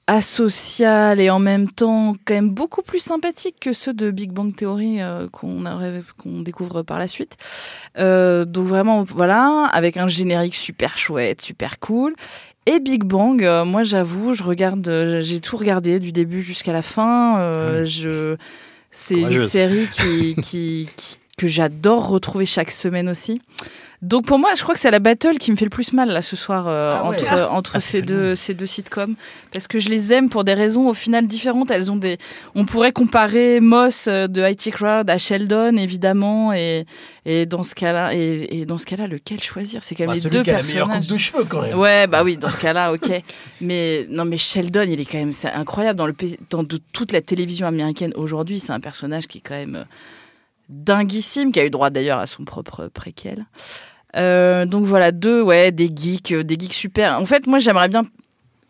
asocial 0.06 1.22
et 1.22 1.30
en 1.30 1.40
même 1.40 1.72
temps 1.72 2.18
quand 2.26 2.34
même 2.34 2.50
beaucoup 2.50 2.82
plus 2.82 3.00
sympathiques 3.00 3.56
que 3.62 3.72
ceux 3.72 3.94
de 3.94 4.12
Big 4.12 4.34
Bang 4.34 4.54
Theory 4.54 5.00
qu'on 5.32 6.42
découvre 6.42 6.82
par 6.82 7.00
la 7.00 7.08
suite. 7.08 7.38
Donc 7.96 8.68
vraiment, 8.68 9.06
voilà, 9.06 9.70
avec 9.72 9.96
un 9.96 10.10
générique 10.10 10.56
super 10.56 10.98
chouette, 10.98 11.42
super 11.42 11.80
cool. 11.80 12.14
Et 12.66 12.80
Big 12.80 13.04
Bang, 13.04 13.44
euh, 13.44 13.66
moi 13.66 13.84
j'avoue, 13.84 14.34
je 14.34 14.44
regarde, 14.44 14.88
euh, 14.88 15.22
j'ai 15.22 15.42
tout 15.42 15.58
regardé 15.58 16.00
du 16.00 16.12
début 16.14 16.42
jusqu'à 16.42 16.72
la 16.72 16.82
fin. 16.82 17.38
euh, 17.40 17.86
je, 17.86 18.36
c'est 18.90 19.16
une 19.16 19.48
série 19.48 19.88
qui, 19.92 20.36
qui, 20.42 20.88
qui- 20.96 21.18
que 21.38 21.48
j'adore 21.48 22.08
retrouver 22.10 22.46
chaque 22.46 22.72
semaine 22.72 23.10
aussi. 23.10 23.42
Donc 24.04 24.26
pour 24.26 24.38
moi, 24.38 24.50
je 24.56 24.62
crois 24.62 24.76
que 24.76 24.82
c'est 24.82 24.92
la 24.92 25.00
battle 25.00 25.38
qui 25.40 25.50
me 25.50 25.56
fait 25.56 25.64
le 25.64 25.70
plus 25.70 25.94
mal 25.94 26.10
là 26.10 26.22
ce 26.22 26.36
soir 26.36 26.68
euh, 26.68 26.94
Ah 27.00 27.10
ouais. 27.10 27.16
entre 27.16 27.26
Ah. 27.32 27.50
entre 27.52 27.72
Ah, 27.76 27.80
ces 27.80 28.02
deux 28.02 28.36
ces 28.36 28.54
deux 28.54 28.66
sitcoms 28.66 29.16
parce 29.54 29.68
que 29.68 29.80
je 29.80 29.88
les 29.88 30.12
aime 30.12 30.30
pour 30.30 30.44
des 30.44 30.54
raisons 30.54 30.90
au 30.90 30.94
final 30.94 31.26
différentes. 31.26 31.72
Elles 31.72 31.90
ont 31.90 31.96
des, 31.96 32.18
on 32.54 32.66
pourrait 32.66 32.92
comparer 32.92 33.62
Moss 33.62 34.08
euh, 34.08 34.28
de 34.28 34.42
IT 34.46 34.72
Crowd 34.72 35.10
à 35.10 35.18
Sheldon 35.18 35.78
évidemment 35.78 36.52
et 36.52 36.86
et 37.26 37.46
dans 37.46 37.64
ce 37.64 37.74
cas-là 37.76 38.14
et, 38.14 38.50
et 38.52 38.66
dans 38.66 38.78
ce 38.78 38.86
cas-là 38.86 39.08
lequel 39.08 39.42
choisir? 39.42 39.82
C'est 39.84 39.96
quand 39.96 40.04
même 40.04 40.10
Bah, 40.10 40.14
les 40.16 40.20
celui 40.20 40.36
deux 40.38 40.44
qui 40.44 40.50
a 40.50 40.54
la 40.54 40.60
personnages. 40.60 40.86
meilleure 40.88 41.00
coupe 41.00 41.10
de 41.10 41.18
cheveux, 41.18 41.44
quand 41.46 41.62
même. 41.62 41.80
Ouais, 41.80 42.06
bah 42.08 42.24
oui, 42.26 42.36
dans 42.36 42.50
ce 42.50 42.58
cas-là, 42.58 42.92
ok. 42.92 43.10
Mais 43.62 44.06
non, 44.10 44.26
mais 44.26 44.38
Sheldon, 44.38 44.86
il 44.86 45.00
est 45.00 45.06
quand 45.06 45.18
même 45.20 45.32
c'est 45.32 45.50
incroyable 45.52 45.98
dans 45.98 46.08
le 46.08 46.16
dans 46.50 46.64
de- 46.64 46.80
toute 46.92 47.14
la 47.14 47.22
télévision 47.22 47.66
américaine 47.68 48.12
aujourd'hui. 48.16 48.60
C'est 48.60 48.74
un 48.74 48.82
personnage 48.82 49.28
qui 49.28 49.38
est 49.38 49.42
quand 49.42 49.56
même 49.56 49.76
euh, 49.78 49.84
dinguissime, 50.70 51.54
qui 51.54 51.60
a 51.62 51.66
eu 51.66 51.70
droit 51.70 51.90
d'ailleurs 51.90 52.20
à 52.20 52.26
son 52.28 52.44
propre 52.44 52.88
préquel. 52.94 53.46
Euh, 54.16 54.66
donc 54.66 54.86
voilà, 54.86 55.12
deux, 55.12 55.42
ouais, 55.42 55.72
des 55.72 55.90
geeks, 55.96 56.32
euh, 56.34 56.44
des 56.44 56.56
geeks 56.60 56.74
super. 56.74 57.20
En 57.20 57.26
fait, 57.26 57.48
moi, 57.48 57.60
j'aimerais 57.60 57.90
bien 57.90 58.04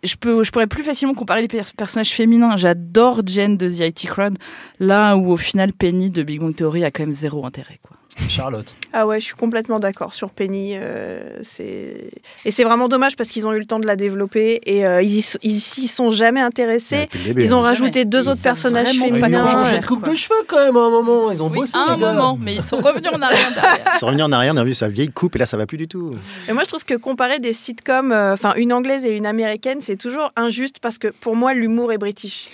je, 0.04 0.16
peux, 0.16 0.44
je 0.44 0.52
pourrais 0.52 0.68
plus 0.68 0.84
facilement 0.84 1.14
comparer 1.14 1.42
les 1.42 1.48
per- 1.48 1.62
personnages 1.78 2.12
féminins. 2.12 2.58
J'adore 2.58 3.22
Jen 3.26 3.56
de 3.56 3.70
The 3.70 3.80
IT 3.88 4.08
Crowd, 4.08 4.38
là 4.80 5.16
où 5.16 5.32
au 5.32 5.38
final 5.38 5.72
Penny 5.72 6.10
de 6.10 6.24
Big 6.24 6.40
Bang 6.42 6.54
Theory 6.54 6.84
a 6.84 6.92
quand 6.92 7.04
même 7.04 7.14
zéro 7.14 7.46
intérêt. 7.46 7.80
Quoi. 7.82 7.96
Charlotte. 8.30 8.76
Ah 8.94 9.06
ouais, 9.08 9.20
je 9.20 9.26
suis 9.26 9.36
complètement 9.36 9.80
d'accord 9.80 10.14
sur 10.14 10.30
Penny. 10.30 10.74
euh, 10.76 11.22
c'est 11.44 12.10
et 12.46 12.52
c'est 12.52 12.64
vraiment 12.64 12.88
dommage 12.88 13.16
parce 13.16 13.30
qu'ils 13.30 13.46
ont 13.48 13.54
eu 13.54 13.60
le 13.60 13.66
temps 13.66 13.80
de 13.80 13.88
la 13.88 13.96
développer 13.96 14.62
et 14.66 14.86
euh, 14.86 15.02
ils, 15.02 15.20
y, 15.20 15.38
ils 15.44 15.88
sont 15.88 16.12
jamais 16.12 16.42
intéressés. 16.42 17.10
ils 17.38 17.54
ont 17.54 17.60
hein. 17.60 17.62
rajouté 17.62 18.00
Jamais. 18.00 18.06
deux 18.06 18.24
Ils 18.24 18.30
autres 18.30 18.42
personnages 18.42 18.98
féminins. 18.98 19.28
Ils 19.28 19.36
ont 19.36 19.46
changé 19.48 19.80
de 19.80 19.86
coupe 19.86 20.08
de 20.10 20.16
cheveux 20.16 20.36
quand 20.48 20.64
même 20.64 20.76
à 20.76 20.80
un 20.80 20.90
moment. 20.90 21.32
Ils 21.32 21.42
ont 21.44 21.50
bossé. 21.50 21.74
À 21.78 21.94
un 21.94 21.98
moment, 21.98 22.38
mais 22.40 22.56
ils 22.56 22.62
sont 22.62 22.78
revenus 22.78 23.12
en 23.14 23.22
arrière 23.22 23.52
derrière. 23.54 23.92
Ils 23.96 24.00
sont 24.00 24.08
revenus 24.08 24.26
en 24.26 24.32
arrière, 24.32 24.54
on 24.54 24.58
a 24.58 24.64
vu 24.64 24.74
sa 24.74 24.88
vieille 24.88 25.12
coupe 25.12 25.36
et 25.36 25.40
là 25.40 25.46
ça 25.46 25.58
va 25.58 25.66
plus 25.66 25.78
du 25.78 25.88
tout. 25.88 26.12
Et 26.48 26.54
moi, 26.54 26.64
je 26.64 26.68
trouve 26.68 26.86
que 26.86 26.96
comparer 26.96 27.40
des 27.40 27.54
sitcoms, 27.54 28.12
euh, 28.12 28.34
enfin 28.34 28.54
une 28.56 28.74
anglaise 28.74 29.06
et 29.06 29.16
une 29.16 29.26
américaine, 29.26 29.82
c'est 29.82 29.98
toujours 29.98 30.32
injuste 30.36 30.80
parce 30.82 30.98
que 30.98 31.08
pour 31.08 31.36
moi, 31.36 31.54
l'humour 31.54 31.92
est 31.92 31.98
british. 31.98 32.48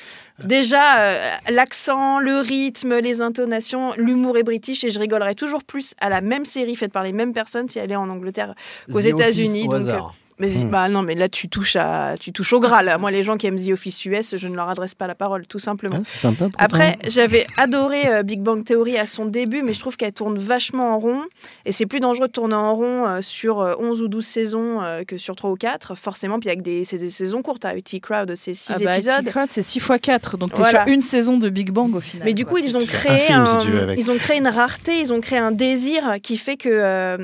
Déjà, 0.43 0.99
euh, 0.99 1.31
l'accent, 1.49 2.19
le 2.19 2.39
rythme, 2.39 2.99
les 2.99 3.21
intonations, 3.21 3.93
l'humour 3.97 4.37
est 4.37 4.43
british 4.43 4.83
et 4.83 4.89
je 4.89 4.99
rigolerais 4.99 5.35
toujours 5.35 5.63
plus 5.63 5.93
à 5.99 6.09
la 6.09 6.21
même 6.21 6.45
série 6.45 6.75
faite 6.75 6.91
par 6.91 7.03
les 7.03 7.13
mêmes 7.13 7.33
personnes 7.33 7.69
si 7.69 7.79
elle 7.79 7.91
est 7.91 7.95
en 7.95 8.09
Angleterre 8.09 8.55
qu'aux 8.91 8.99
États-Unis. 8.99 9.67
Donc, 9.67 9.87
euh. 9.87 9.99
Mais 10.39 10.47
Hmm. 10.49 10.69
bah 10.69 10.89
non, 10.89 11.01
mais 11.03 11.15
là 11.15 11.29
tu 11.29 11.47
touches 11.49 11.75
à, 11.75 12.15
tu 12.19 12.31
touches 12.31 12.53
au 12.53 12.59
gras. 12.59 12.81
Là. 12.81 12.97
Moi, 12.97 13.11
les 13.11 13.23
gens 13.23 13.37
qui 13.37 13.45
aiment 13.47 13.57
The 13.59 13.69
Office 13.71 14.05
US, 14.05 14.35
je 14.37 14.47
ne 14.47 14.55
leur 14.55 14.69
adresse 14.69 14.95
pas 14.95 15.05
la 15.07 15.15
parole, 15.15 15.45
tout 15.47 15.59
simplement. 15.59 15.97
Ah, 15.99 16.03
c'est 16.05 16.17
sympa. 16.17 16.47
Après, 16.57 16.97
j'avais 17.07 17.45
adoré 17.57 18.07
euh, 18.07 18.23
Big 18.23 18.41
Bang 18.41 18.63
Theory 18.63 18.97
à 18.97 19.05
son 19.05 19.25
début, 19.25 19.61
mais 19.63 19.73
je 19.73 19.79
trouve 19.79 19.97
qu'elle 19.97 20.13
tourne 20.13 20.37
vachement 20.37 20.95
en 20.95 20.99
rond. 20.99 21.21
Et 21.65 21.71
c'est 21.71 21.85
plus 21.85 21.99
dangereux 21.99 22.27
de 22.27 22.31
tourner 22.33 22.55
en 22.55 22.73
rond 22.75 23.05
euh, 23.07 23.21
sur 23.21 23.59
euh, 23.59 23.73
11 23.79 24.01
ou 24.01 24.07
12 24.07 24.25
saisons 24.25 24.81
euh, 24.81 25.03
que 25.03 25.17
sur 25.17 25.35
3 25.35 25.49
ou 25.51 25.55
4, 25.55 25.95
forcément. 25.95 26.39
Puis 26.39 26.49
avec 26.49 26.61
des, 26.61 26.85
c'est 26.85 26.97
des 26.97 27.09
saisons 27.09 27.41
courtes. 27.41 27.65
À 27.65 27.75
IT 27.75 28.01
Crowd, 28.01 28.33
c'est 28.35 28.53
6 28.53 28.73
Ah 28.75 28.79
bah, 28.83 28.93
épisodes. 28.95 29.13
IT 29.25 29.29
Crowd, 29.31 29.47
c'est 29.49 29.61
6 29.61 29.77
x 29.79 29.87
4, 30.01 30.37
donc 30.37 30.53
t'es 30.53 30.61
Voilà. 30.61 30.85
sur 30.85 30.93
une 30.93 31.01
saison 31.01 31.37
de 31.37 31.49
Big 31.49 31.71
Bang 31.71 31.93
au 31.95 31.99
final. 31.99 32.25
Mais 32.25 32.33
du 32.33 32.45
coup, 32.45 32.57
ils 32.57 32.77
ont 32.77 32.81
un 32.81 32.85
créé 32.85 33.19
film, 33.19 33.45
si 33.45 33.67
ils 34.01 34.09
ont 34.11 34.17
créé 34.17 34.37
une 34.37 34.47
rareté, 34.47 34.99
ils 34.99 35.11
ont 35.13 35.19
créé 35.21 35.39
un 35.39 35.51
désir 35.51 36.15
qui 36.23 36.37
fait 36.37 36.55
que 36.57 36.69
euh, 36.69 37.17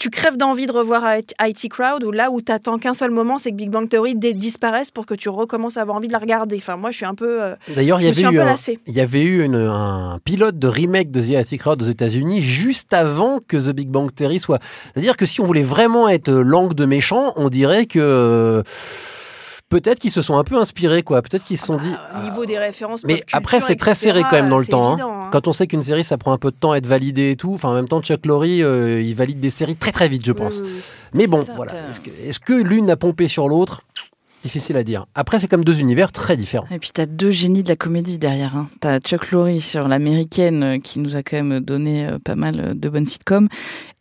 tu 0.00 0.08
crèves 0.08 0.36
d'envie 0.38 0.64
de 0.66 0.72
revoir 0.72 1.04
IT 1.42 1.68
Crowd 1.68 2.02
ou 2.04 2.10
là 2.10 2.30
où 2.30 2.40
t'attends 2.40 2.78
qu'un 2.78 2.94
seul 2.94 3.10
moment, 3.10 3.36
c'est 3.36 3.50
que 3.50 3.56
Big 3.56 3.68
Bang 3.70 3.86
Theory 3.86 4.14
disparaisse 4.16 4.90
pour 4.90 5.04
que 5.04 5.12
tu 5.14 5.28
recommences 5.28 5.76
à 5.76 5.82
avoir 5.82 5.96
envie 5.98 6.08
de 6.08 6.12
la 6.12 6.18
regarder. 6.18 6.56
Enfin, 6.56 6.76
moi, 6.76 6.90
je 6.90 6.96
suis 6.96 7.04
un 7.04 7.14
peu, 7.14 7.42
euh, 7.42 7.54
D'ailleurs, 7.76 8.00
il 8.00 8.04
y 8.06 8.08
avait 8.08 8.22
eu 8.22 8.40
un, 8.40 8.44
lassée. 8.44 8.78
il 8.86 8.94
y 8.94 9.00
avait 9.00 9.22
eu 9.22 9.44
une- 9.44 9.54
un 9.56 10.18
pilote 10.24 10.58
de 10.58 10.66
remake 10.68 11.10
de 11.10 11.20
The 11.20 11.34
Attic 11.36 11.60
Crowd 11.60 11.82
aux 11.82 11.84
États-Unis 11.84 12.40
juste 12.40 12.94
avant 12.94 13.40
que 13.46 13.58
The 13.58 13.74
Big 13.74 13.88
Bang 13.90 14.10
Theory 14.14 14.38
soit. 14.40 14.58
C'est-à-dire 14.94 15.18
que 15.18 15.26
si 15.26 15.42
on 15.42 15.44
voulait 15.44 15.62
vraiment 15.62 16.08
être 16.08 16.30
langue 16.32 16.72
de 16.72 16.86
méchant, 16.86 17.34
on 17.36 17.50
dirait 17.50 17.84
que 17.84 17.98
euh, 18.00 18.62
peut-être 19.70 19.98
qu'ils 19.98 20.10
se 20.10 20.20
sont 20.20 20.36
un 20.36 20.44
peu 20.44 20.58
inspirés, 20.58 21.02
quoi. 21.02 21.22
Peut-être 21.22 21.44
qu'ils 21.44 21.56
se 21.56 21.64
sont 21.64 21.76
dit. 21.76 21.92
Au 22.14 22.22
niveau 22.24 22.44
des 22.44 22.58
références. 22.58 23.02
Mais 23.04 23.24
après, 23.32 23.60
c'est 23.60 23.76
très 23.76 23.94
serré 23.94 24.22
quand 24.22 24.32
même 24.36 24.50
dans 24.50 24.58
le 24.58 24.66
temps. 24.66 24.90
hein. 24.90 24.92
évident, 24.94 25.20
hein. 25.22 25.30
Quand 25.32 25.48
on 25.48 25.52
sait 25.52 25.66
qu'une 25.66 25.82
série, 25.82 26.04
ça 26.04 26.18
prend 26.18 26.32
un 26.32 26.38
peu 26.38 26.50
de 26.50 26.56
temps 26.56 26.72
à 26.72 26.76
être 26.76 26.86
validé 26.86 27.30
et 27.30 27.36
tout. 27.36 27.54
Enfin, 27.54 27.70
en 27.70 27.74
même 27.74 27.88
temps, 27.88 28.02
Chuck 28.02 28.26
Lorre, 28.26 28.44
euh, 28.44 29.00
il 29.02 29.14
valide 29.14 29.40
des 29.40 29.50
séries 29.50 29.76
très 29.76 29.92
très 29.92 30.08
vite, 30.08 30.26
je 30.26 30.32
pense. 30.32 30.58
Oui, 30.58 30.66
oui, 30.66 30.72
oui. 30.74 30.82
Mais 31.14 31.26
bon, 31.26 31.44
voilà. 31.56 31.72
Est-ce 32.26 32.40
que, 32.40 32.52
l'une 32.52 32.90
a 32.90 32.96
pompé 32.96 33.28
sur 33.28 33.48
l'autre? 33.48 33.80
Difficile 34.42 34.76
à 34.78 34.84
dire. 34.84 35.04
Après, 35.14 35.38
c'est 35.38 35.48
comme 35.48 35.64
deux 35.64 35.80
univers 35.80 36.12
très 36.12 36.34
différents. 36.34 36.66
Et 36.70 36.78
puis 36.78 36.90
t'as 36.94 37.04
deux 37.04 37.30
génies 37.30 37.62
de 37.62 37.68
la 37.68 37.76
comédie 37.76 38.18
derrière. 38.18 38.56
Hein. 38.56 38.70
T'as 38.80 38.98
Chuck 38.98 39.32
Lorre 39.32 39.60
sur 39.60 39.86
l'américaine 39.86 40.62
euh, 40.62 40.78
qui 40.78 40.98
nous 40.98 41.16
a 41.16 41.22
quand 41.22 41.36
même 41.36 41.60
donné 41.60 42.06
euh, 42.06 42.18
pas 42.18 42.36
mal 42.36 42.72
de 42.74 42.88
bonnes 42.88 43.04
sitcoms. 43.04 43.48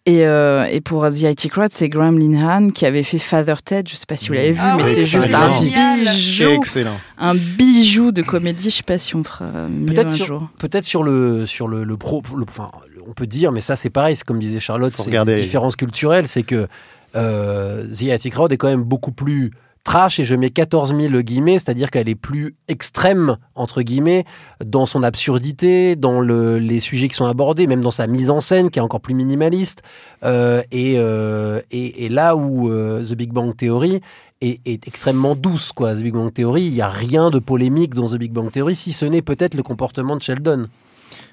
Et, 0.09 0.25
euh, 0.25 0.65
et 0.65 0.81
pour 0.81 1.07
The 1.09 1.21
IT 1.21 1.49
Crowd, 1.49 1.69
c'est 1.71 1.87
Graham 1.89 2.17
Linehan 2.17 2.69
qui 2.69 2.85
avait 2.85 3.03
fait 3.03 3.19
Father 3.19 3.55
Ted. 3.63 3.87
Je 3.89 3.95
sais 3.95 4.05
pas 4.07 4.15
si 4.15 4.29
vous 4.29 4.33
l'avez 4.33 4.53
vu, 4.53 4.59
Ah 4.61 4.75
mais 4.77 4.83
oui, 4.83 4.91
c'est 4.95 5.01
juste 5.03 5.31
un 5.33 5.47
bijou, 5.61 6.49
Excellent. 6.51 6.97
un 7.17 7.35
bijou 7.35 8.11
de 8.11 8.21
comédie. 8.23 8.71
Je 8.71 8.77
sais 8.77 8.83
pas 8.83 8.97
si 8.97 9.15
on 9.15 9.23
fera 9.23 9.45
mieux 9.69 9.85
Peut-être 9.85 10.07
un 10.07 10.15
sur, 10.15 10.25
jour. 10.25 10.47
peut-être 10.57 10.85
sur 10.85 11.03
le 11.03 11.45
sur 11.45 11.67
le, 11.67 11.83
le 11.83 11.97
pro, 11.97 12.23
le- 12.35 12.45
enfin, 12.49 12.69
on 13.07 13.13
peut 13.13 13.27
dire, 13.27 13.51
mais 13.51 13.61
ça 13.61 13.75
c'est 13.75 13.89
pareil, 13.91 14.15
c'est 14.15 14.23
comme 14.25 14.39
disait 14.39 14.59
Charlotte, 14.59 14.93
c'est 14.95 15.13
une 15.15 15.33
différence 15.35 15.75
culturelle, 15.75 16.27
c'est 16.27 16.43
que 16.43 16.67
euh, 17.15 17.85
The 17.87 18.09
Attic 18.11 18.33
Crowd 18.33 18.51
est 18.51 18.57
quand 18.57 18.67
même 18.69 18.83
beaucoup 18.83 19.11
plus 19.11 19.51
trash 19.83 20.19
et 20.19 20.25
je 20.25 20.35
mets 20.35 20.49
14 20.49 20.95
000 20.95 21.21
guillemets, 21.21 21.59
c'est-à-dire 21.59 21.89
qu'elle 21.91 22.09
est 22.09 22.15
plus 22.15 22.55
extrême 22.67 23.37
entre 23.55 23.81
guillemets 23.81 24.25
dans 24.63 24.85
son 24.85 25.03
absurdité, 25.03 25.95
dans 25.95 26.21
le- 26.21 26.59
les 26.59 26.79
sujets 26.79 27.07
qui 27.07 27.15
sont 27.15 27.25
abordés, 27.25 27.67
même 27.67 27.81
dans 27.81 27.91
sa 27.91 28.07
mise 28.07 28.29
en 28.29 28.39
scène 28.39 28.69
qui 28.69 28.79
est 28.79 28.81
encore 28.81 29.01
plus 29.01 29.13
minimaliste. 29.13 29.81
Euh, 30.23 30.61
et, 30.71 30.95
euh, 30.97 31.61
et, 31.71 32.09
là 32.09 32.35
où 32.35 32.69
euh, 32.69 33.03
The 33.03 33.13
Big 33.13 33.31
Bang 33.31 33.55
Theory 33.55 34.01
est, 34.41 34.59
extrêmement 34.87 35.35
douce, 35.35 35.71
quoi. 35.71 35.95
The 35.95 35.99
Big 35.99 36.13
Bang 36.13 36.33
Theory, 36.33 36.65
il 36.65 36.73
n'y 36.73 36.81
a 36.81 36.89
rien 36.89 37.29
de 37.29 37.39
polémique 37.39 37.93
dans 37.93 38.09
The 38.09 38.15
Big 38.15 38.31
Bang 38.31 38.51
Theory, 38.51 38.75
si 38.75 38.93
ce 38.93 39.05
n'est 39.05 39.21
peut-être 39.21 39.55
le 39.55 39.63
comportement 39.63 40.15
de 40.15 40.21
Sheldon. 40.21 40.67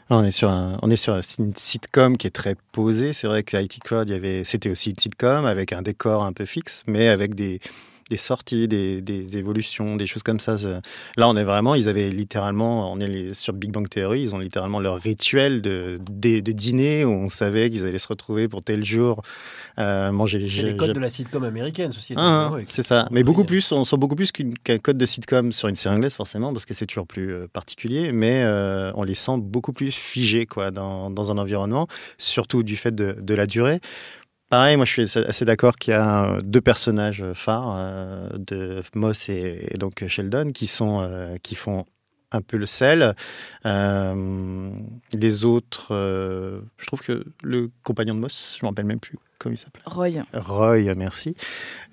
On 0.09 0.25
est 0.25 0.31
sur 0.31 0.51
un, 0.51 0.79
on 0.83 0.91
est 0.91 0.97
sur 0.97 1.19
une 1.39 1.53
sitcom 1.57 2.17
qui 2.17 2.29
est 2.29 2.31
très 2.31 2.55
posée. 2.71 3.13
C'est 3.13 3.27
vrai 3.27 3.43
que 3.43 3.57
IT 3.57 3.81
Crowd, 3.83 4.09
c'était 4.45 4.71
aussi 4.71 4.91
une 4.91 4.99
sitcom 4.99 5.45
avec 5.47 5.73
un 5.73 5.83
décor 5.83 6.25
un 6.25 6.33
peu 6.33 6.45
fixe, 6.45 6.85
mais 6.87 7.09
avec 7.09 7.35
des, 7.35 7.61
des 8.09 8.17
sorties, 8.17 8.69
des, 8.69 9.01
des 9.01 9.37
évolutions, 9.37 9.97
des 9.97 10.07
choses 10.07 10.23
comme 10.23 10.39
ça. 10.41 10.55
Là, 11.17 11.29
on 11.29 11.37
est 11.37 11.45
vraiment, 11.45 11.75
ils 11.75 11.89
avaient 11.89 12.09
littéralement, 12.11 12.93
on 12.93 13.01
est 13.01 13.35
sur 13.35 13.53
Big 13.53 13.73
Bang 13.73 13.89
Theory, 13.89 14.23
ils 14.23 14.35
ont 14.35 14.39
littéralement 14.39 14.79
leur 14.81 14.97
rituel 14.97 15.61
de, 15.63 15.99
de, 16.09 16.41
de 16.41 16.53
dîner 16.53 17.05
où 17.05 17.11
on 17.11 17.29
savait 17.29 17.69
qu'ils 17.69 17.85
allaient 17.85 17.99
se 17.99 18.09
retrouver 18.09 18.49
pour 18.49 18.63
tel 18.63 18.85
jour 18.85 19.23
euh, 19.79 20.13
manger. 20.13 20.39
C'est 20.41 20.47
j'ai- 20.47 20.63
les 20.63 20.77
codes 20.77 20.93
de 20.93 21.01
la 21.01 21.11
sitcom 21.11 21.43
américaine, 21.45 21.93
ceci 21.93 22.15
ah, 22.17 22.53
c'est 22.65 22.83
ça. 22.85 23.09
Mais 23.11 23.23
beaucoup 23.23 23.45
plus, 23.45 23.73
on 23.73 23.85
sent 23.85 23.97
beaucoup 23.97 24.17
plus 24.17 24.31
qu'un 24.33 24.79
code 24.79 24.99
de 24.99 25.07
sitcom 25.07 25.53
sur 25.53 25.69
une 25.69 25.75
série 25.77 25.97
anglaise, 25.97 26.15
forcément, 26.15 26.53
parce 26.53 26.65
que 26.65 26.75
c'est 26.75 26.87
toujours 26.87 27.07
plus 27.07 27.33
euh, 27.33 27.47
particulier, 27.53 28.13
mais 28.13 28.43
euh, 28.45 28.93
on 28.95 29.03
les 29.03 29.15
sent 29.15 29.39
beaucoup 29.39 29.73
plus 29.73 29.91
figés 29.95 30.47
quoi, 30.47 30.71
dans, 30.71 31.11
dans 31.11 31.33
un 31.33 31.39
environnement, 31.39 31.89
surtout 32.19 32.63
du 32.63 32.77
fait 32.77 32.95
de, 32.95 33.17
de 33.21 33.35
la 33.35 33.47
durée. 33.47 33.81
Pareil, 34.49 34.77
moi 34.77 34.85
je 34.87 34.93
suis 35.05 35.19
assez- 35.19 35.45
d'accord 35.45 35.75
qu'il 35.75 35.91
y 35.93 35.95
a 35.95 36.37
euh, 36.37 36.41
deux 36.43 36.61
personnages 36.61 37.25
phares, 37.35 37.75
euh, 37.77 38.29
de 38.39 38.81
Moss 38.95 39.29
et, 39.29 39.67
et 39.73 39.79
donc 39.79 40.07
Sheldon, 40.07 40.51
qui, 40.53 40.69
sont, 40.69 41.01
euh, 41.03 41.37
qui 41.43 41.57
font 41.57 41.85
un 42.37 42.43
peu 42.43 42.57
le 42.57 42.67
sel. 42.67 43.15
Euh, 43.65 44.71
les 45.13 45.45
autres, 45.45 45.89
euh, 45.91 46.61
je 46.79 46.87
trouve 46.87 47.01
que 47.03 47.25
le 47.43 47.71
compagnon 47.83 48.15
de 48.15 48.21
Moss, 48.21 48.57
je 48.59 48.65
ne 48.65 48.69
me 48.69 48.71
rappelle 48.71 48.85
même 48.87 49.01
plus 49.01 49.19
comment 49.39 49.55
il 49.55 49.59
s'appelle. 49.59 49.83
Roy. 49.87 50.09
Roy, 50.35 50.95
merci. 50.95 51.35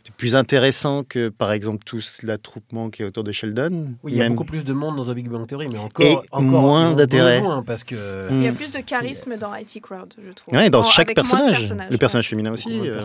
C'est 0.05 0.13
plus 0.15 0.35
intéressant 0.35 1.03
que, 1.03 1.29
par 1.29 1.51
exemple, 1.53 1.83
tout 1.85 1.99
l'attroupement 2.23 2.89
qui 2.89 3.03
est 3.03 3.05
autour 3.05 3.23
de 3.23 3.31
Sheldon. 3.31 3.93
Oui, 4.03 4.11
il 4.13 4.17
y 4.17 4.21
a 4.21 4.23
Même- 4.25 4.33
beaucoup 4.33 4.43
plus 4.45 4.65
de 4.65 4.73
monde 4.73 4.97
dans 4.97 5.05
The 5.05 5.15
Big 5.15 5.29
Bang 5.29 5.47
Theory, 5.47 5.67
mais 5.71 5.79
encore, 5.79 6.05
Et 6.05 6.17
encore 6.31 6.61
moins 6.61 6.91
d'intérêt. 6.93 7.39
besoin, 7.39 7.63
parce 7.63 7.83
que 7.85 7.95
Il 8.29 8.43
y 8.43 8.47
a 8.47 8.51
Mm. 8.51 8.55
plus 8.55 8.71
de 8.73 8.79
charisme 8.79 9.37
dans 9.37 9.55
IT 9.55 9.79
Crowd, 9.81 10.13
je 10.25 10.31
trouve. 10.33 10.53
Ouais, 10.53 10.69
dans 10.69 10.81
En- 10.81 10.83
chaque 10.83 11.13
personnage. 11.15 11.69
le 11.69 11.75
ouais. 11.91 11.97
personnage 11.97 12.27
féminin 12.29 12.51
aussi. 12.51 12.67
Euh, 12.81 13.01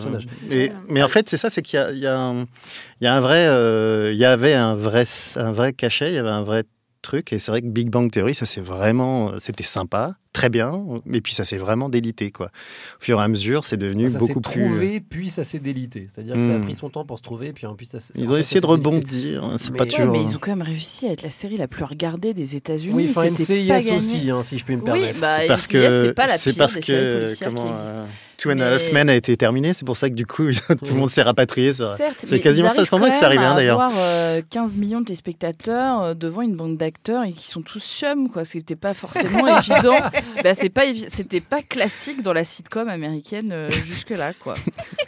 et- 0.51 0.71
mais 0.89 1.01
en 1.01 1.07
fait, 1.07 1.29
c'est 1.29 1.37
ça, 1.37 1.49
c'est 1.49 1.61
qu'il 1.61 1.79
y, 1.93 1.99
y, 1.99 2.07
a 2.07 2.17
un- 2.19 2.41
il 2.43 3.03
y 3.03 3.07
a 3.07 3.15
un 3.15 3.21
vrai, 3.21 3.45
euh, 3.47 4.11
il 4.13 4.17
y 4.19 4.25
avait 4.25 4.53
un 4.53 4.75
vrai, 4.75 5.05
un 5.37 5.51
vrai 5.53 5.71
cachet, 5.73 6.09
il 6.11 6.15
y 6.15 6.17
avait 6.17 6.29
un 6.29 6.43
vrai 6.43 6.63
truc. 7.01 7.33
Et 7.33 7.39
c'est 7.39 7.51
vrai 7.51 7.61
que 7.61 7.67
Big 7.67 7.89
Bang 7.89 8.11
Theory, 8.11 8.35
ça 8.35 8.45
c'est 8.45 8.61
vraiment, 8.61 9.37
c'était 9.39 9.63
sympa, 9.63 10.15
très 10.33 10.49
bien. 10.49 10.83
Et 11.11 11.21
puis 11.21 11.33
ça 11.33 11.43
s'est 11.45 11.57
vraiment 11.57 11.89
délité, 11.89 12.31
quoi. 12.31 12.47
Au 12.47 13.03
fur 13.03 13.19
et 13.19 13.23
à 13.23 13.27
mesure, 13.27 13.65
c'est 13.65 13.77
devenu 13.77 14.07
ça 14.09 14.13
s'est 14.19 14.27
beaucoup 14.27 14.41
plus. 14.41 14.65
trouvé, 14.67 14.99
puis 14.99 15.29
ça 15.29 15.43
s'est 15.43 15.59
délité. 15.59 16.07
C'est-à-dire 16.13 16.35
que 16.35 16.41
ça 16.45 16.53
a 16.55 16.57
Mm. 16.59 16.63
pris 16.63 16.75
son 16.75 16.89
temps 16.89 17.03
pour 17.05 17.17
se 17.17 17.23
trouver, 17.23 17.51
puis 17.53 17.65
en 17.65 17.75
plus 17.75 17.85
ça 17.85 17.99
s'est- 17.99 18.13
Ils 18.15 18.31
ont 18.31 18.37
essayé 18.37 18.61
ça 18.61 18.67
de 18.67 18.71
s'est 18.71 18.71
rebondir, 18.71 19.49
c'est 19.57 19.71
Mais- 19.71 19.77
pas 19.77 19.83
Ouais, 19.85 19.89
toujours. 19.89 20.11
mais 20.11 20.21
ils 20.21 20.35
ont 20.35 20.39
quand 20.39 20.51
même 20.55 20.61
réussi 20.61 21.07
à 21.07 21.11
être 21.13 21.23
la 21.23 21.29
série 21.29 21.57
la 21.57 21.67
plus 21.67 21.83
regardée 21.83 22.33
des 22.33 22.55
États-Unis. 22.55 22.93
Oui, 22.93 23.07
enfin 23.09 23.25
NCIS 23.25 23.91
aussi, 23.95 24.29
hein, 24.29 24.43
si 24.43 24.57
je 24.57 24.65
peux 24.65 24.73
me 24.73 24.79
Oui, 24.79 24.83
permettre. 24.85 25.19
bah, 25.21 25.37
C'est 25.41 25.47
parce 25.47 25.67
que 25.67 25.81
c'est 25.81 26.37
c'est 26.37 26.57
parce 26.57 26.73
des 26.75 26.81
que 26.81 27.43
comment 27.43 27.73
euh, 27.75 28.05
Two 28.37 28.49
and 28.51 28.53
a 28.53 28.55
Mais- 28.55 28.63
Half 28.75 28.93
Men 28.93 29.09
a 29.09 29.15
été 29.15 29.35
terminé, 29.35 29.73
c'est 29.73 29.83
pour 29.83 29.97
ça 29.97 30.09
que 30.09 30.13
du 30.15 30.25
coup 30.25 30.47
tout 30.85 30.93
le 30.93 30.99
monde 30.99 31.09
s'est 31.09 31.21
rapatrié. 31.23 31.73
sur- 31.73 31.89
C'est 31.89 32.31
mais 32.31 32.39
quasiment 32.39 32.69
ça, 32.69 32.75
arrivent 32.75 32.83
c'est 32.85 32.89
pour 32.89 32.99
moi 32.99 33.09
quand 33.09 33.13
que 33.15 33.19
ça 33.19 33.25
arrive 33.25 33.41
à 33.41 33.53
d'ailleurs. 33.53 33.81
avoir 33.81 33.99
euh, 34.01 34.41
15 34.49 34.77
millions 34.77 35.01
de 35.01 35.05
téléspectateurs 35.05 36.01
euh, 36.01 36.13
devant 36.13 36.41
une 36.41 36.55
bande 36.55 36.77
d'acteurs 36.77 37.23
et 37.25 37.33
qui 37.33 37.47
sont 37.47 37.61
tous 37.61 37.83
chums, 37.83 38.29
quoi. 38.29 38.45
C'était 38.45 38.77
pas 38.77 38.93
forcément 38.93 39.45
évident. 39.59 39.99
Bah, 40.43 40.53
c'est 40.53 40.69
pas 40.69 40.83
c'était 41.09 41.41
pas 41.41 41.61
classique 41.61 42.21
dans 42.21 42.31
la 42.33 42.45
sitcom 42.45 42.87
américaine 42.87 43.51
euh, 43.51 43.69
jusque 43.69 44.11
là, 44.11 44.33
quoi. 44.33 44.53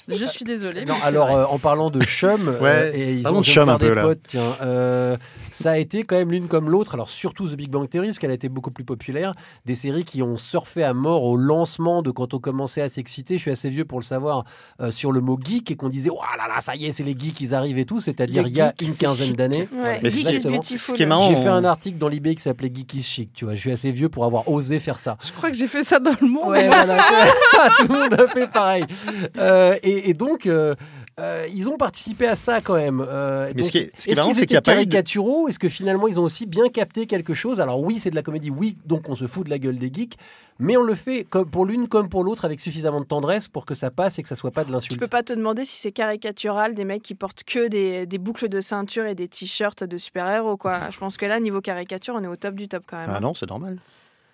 Je 0.07 0.25
suis 0.25 0.43
désolée. 0.43 0.85
Non, 0.85 0.93
mais 0.93 0.99
c'est 0.99 1.07
alors 1.07 1.31
euh, 1.31 1.45
en 1.45 1.57
parlant 1.57 1.89
de 1.89 2.01
chum, 2.01 2.47
euh, 2.47 2.59
Ouais, 2.59 2.91
et 2.97 3.13
ils 3.13 3.27
ont 3.27 3.39
de 3.39 3.45
chum 3.45 3.69
un 3.69 3.77
peu, 3.77 3.93
là. 3.93 4.01
potes, 4.01 4.21
tiens, 4.27 4.55
euh, 4.61 5.15
ça 5.51 5.71
a 5.71 5.77
été 5.77 6.03
quand 6.03 6.15
même 6.17 6.31
l'une 6.31 6.47
comme 6.47 6.69
l'autre. 6.69 6.93
Alors 6.95 7.09
surtout 7.09 7.47
The 7.47 7.55
Big 7.55 7.69
Bang 7.69 7.87
Theory, 7.87 8.07
parce 8.07 8.19
qu'elle 8.19 8.31
a 8.31 8.35
été 8.35 8.49
beaucoup 8.49 8.71
plus 8.71 8.83
populaire. 8.83 9.33
Des 9.65 9.75
séries 9.75 10.03
qui 10.03 10.21
ont 10.21 10.37
surfé 10.37 10.83
à 10.83 10.93
mort 10.93 11.23
au 11.25 11.37
lancement 11.37 12.01
de 12.01 12.11
quand 12.11 12.33
on 12.33 12.39
commençait 12.39 12.81
à 12.81 12.89
s'exciter. 12.89 13.37
Je 13.37 13.41
suis 13.41 13.51
assez 13.51 13.69
vieux 13.69 13.85
pour 13.85 13.99
le 13.99 14.03
savoir 14.03 14.45
euh, 14.81 14.91
sur 14.91 15.11
le 15.11 15.21
mot 15.21 15.37
geek 15.41 15.71
et 15.71 15.75
qu'on 15.75 15.89
disait 15.89 16.09
oh 16.11 16.19
là 16.37 16.47
là, 16.47 16.61
ça 16.61 16.75
y 16.75 16.85
est, 16.85 16.91
c'est 16.91 17.03
les 17.03 17.15
geeks, 17.17 17.39
ils 17.41 17.55
arrivent 17.55 17.77
et 17.77 17.85
tout. 17.85 17.99
C'est-à-dire 17.99 18.47
il 18.47 18.55
y 18.55 18.61
a 18.61 18.73
une 18.81 18.95
quinzaine 18.95 19.33
d'années. 19.33 19.67
Ouais, 19.73 19.99
est 21.03 21.05
marrant, 21.05 21.29
J'ai 21.29 21.35
fait 21.35 21.49
un 21.49 21.63
article 21.63 21.97
dans 21.97 22.07
l'eBay 22.07 22.35
qui 22.35 22.41
s'appelait 22.41 22.71
Geek 22.73 22.93
is 22.95 23.03
chic. 23.03 23.33
Tu 23.33 23.45
vois, 23.45 23.55
je 23.55 23.59
suis 23.59 23.71
assez 23.71 23.91
vieux 23.91 24.09
pour 24.09 24.25
avoir 24.25 24.49
osé 24.49 24.79
faire 24.79 24.99
ça. 25.01 25.17
Je 25.25 25.31
crois 25.31 25.49
que 25.51 25.57
j'ai 25.57 25.67
fait 25.67 25.83
ça 25.83 25.99
dans 25.99 26.15
le 26.21 26.27
monde. 26.27 26.49
Ouais, 26.49 26.67
voilà, 26.67 26.85
c'est- 27.01 27.75
tout 27.85 27.91
le 27.91 27.99
monde 27.99 28.13
a 28.13 28.27
fait 28.27 28.47
pareil. 28.47 28.85
Euh, 29.37 29.75
et, 29.83 30.09
et 30.09 30.13
donc, 30.13 30.45
euh, 30.45 30.75
euh, 31.19 31.45
ils 31.53 31.67
ont 31.69 31.77
participé 31.77 32.25
à 32.27 32.35
ça 32.35 32.61
quand 32.61 32.75
même. 32.75 33.05
Euh, 33.07 33.47
Mais 33.47 33.53
donc, 33.61 33.65
ce 33.65 33.71
qui 33.71 33.77
est- 33.79 33.91
ce 33.97 34.03
qui 34.05 34.09
est 34.09 34.13
est-ce 34.13 34.19
marrant, 34.19 34.29
qu'ils 34.29 34.39
c'est 34.39 34.45
qu'il 34.45 34.53
y 34.53 34.57
a 34.57 34.59
étaient 34.59 34.71
pas 34.75 34.81
eu 34.81 34.85
de- 34.85 34.91
caricaturaux 34.91 35.47
Est-ce 35.49 35.59
que 35.59 35.69
finalement 35.69 36.07
ils 36.07 36.19
ont 36.19 36.23
aussi 36.23 36.45
bien 36.45 36.69
capté 36.69 37.05
quelque 37.05 37.33
chose? 37.33 37.59
Alors 37.59 37.81
oui, 37.81 37.99
c'est 37.99 38.09
de 38.09 38.15
la 38.15 38.23
comédie, 38.23 38.49
oui, 38.49 38.77
donc 38.85 39.09
on 39.09 39.15
se 39.15 39.27
fout 39.27 39.45
de 39.45 39.49
la 39.51 39.59
gueule 39.59 39.77
des 39.77 39.91
geeks, 39.93 40.15
mais 40.57 40.77
on 40.77 40.83
le 40.83 40.95
fait 40.95 41.25
comme 41.29 41.49
pour 41.49 41.65
l'une 41.65 41.87
comme 41.87 42.07
pour 42.09 42.23
l'autre 42.23 42.45
avec 42.45 42.59
suffisamment 42.59 43.01
de 43.01 43.05
tendresse 43.05 43.47
pour 43.47 43.65
que 43.65 43.73
ça 43.75 43.91
passe 43.91 44.19
et 44.19 44.23
que 44.23 44.29
ça 44.29 44.35
soit 44.35 44.51
pas 44.51 44.63
de 44.63 44.69
Je 44.69 44.73
l'insulte. 44.73 44.99
peux 44.99 45.07
pas 45.07 45.21
te 45.23 45.33
demander 45.33 45.65
si 45.65 45.77
c'est 45.77 45.91
caricatural 45.91 46.73
des 46.73 46.85
mecs 46.85 47.03
qui 47.03 47.13
portent 47.15 47.43
que 47.43 47.67
des, 47.67 48.05
des 48.05 48.17
boucles 48.17 48.47
de 48.49 48.61
ceinture 48.61 49.05
et 49.05 49.15
des 49.15 49.27
t-shirts 49.27 49.83
de 49.83 49.97
super-héros, 49.97 50.57
quoi. 50.57 50.79
Je 50.91 50.97
pense 50.97 51.17
que 51.17 51.25
là, 51.25 51.39
niveau 51.39 51.61
caricature, 51.61 52.15
on 52.17 52.23
est 52.23 52.27
au 52.27 52.35
top 52.37 52.55
du 52.55 52.67
top 52.67 52.83
quand 52.87 52.97
même. 52.97 53.11
Ah 53.13 53.19
non, 53.19 53.33
c'est 53.33 53.49
normal. 53.49 53.77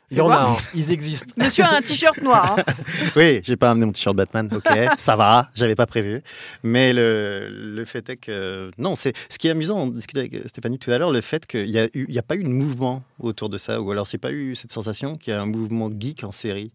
Il 0.10 0.18
y 0.18 0.22
en 0.22 0.30
a, 0.30 0.38
hein, 0.52 0.58
ils 0.74 0.90
existent. 0.92 1.34
Monsieur 1.38 1.66
a 1.66 1.76
un 1.76 1.82
t-shirt 1.82 2.22
noir. 2.22 2.58
hein. 2.60 2.74
Oui, 3.18 3.42
j'ai 3.44 3.58
pas 3.58 3.72
amené 3.72 3.86
mon 3.86 3.92
t-shirt 3.92 4.16
Batman, 4.16 4.50
ok, 4.56 4.72
ça 4.98 5.16
va, 5.18 5.50
j'avais 5.54 5.76
pas 5.76 5.86
prévu. 5.86 6.22
Mais 6.64 6.94
le, 6.94 7.50
le 7.52 7.86
fait 7.86 8.10
est 8.10 8.16
que. 8.18 8.72
Non, 8.78 8.96
c'est 8.96 9.14
ce 9.30 9.38
qui 9.38 9.48
est 9.48 9.52
amusant, 9.52 9.78
on 9.80 9.88
discutait 9.88 10.20
avec 10.22 10.48
Stéphanie 10.48 10.80
tout 10.80 10.92
à 10.92 10.98
l'heure, 10.98 11.12
le 11.12 11.20
fait 11.22 11.46
qu'il 11.46 11.66
n'y 11.70 11.78
a, 11.78 11.86
eu- 11.94 12.06
il 12.08 12.14
y 12.14 12.20
a 12.20 12.24
pas 12.24 12.36
eu 12.38 12.44
de 12.44 12.50
mouvement 12.50 13.04
autour 13.20 13.50
de 13.50 13.58
ça, 13.58 13.82
ou 13.82 13.92
alors 13.92 14.08
c'est 14.08 14.18
pas 14.18 14.32
eu 14.32 14.56
cette 14.56 14.72
sensation 14.72 15.18
qu'il 15.18 15.34
y 15.34 15.36
a 15.36 15.42
un 15.42 15.46
mouvement 15.46 15.90
geek 15.92 16.24
en 16.24 16.32
série 16.32 16.72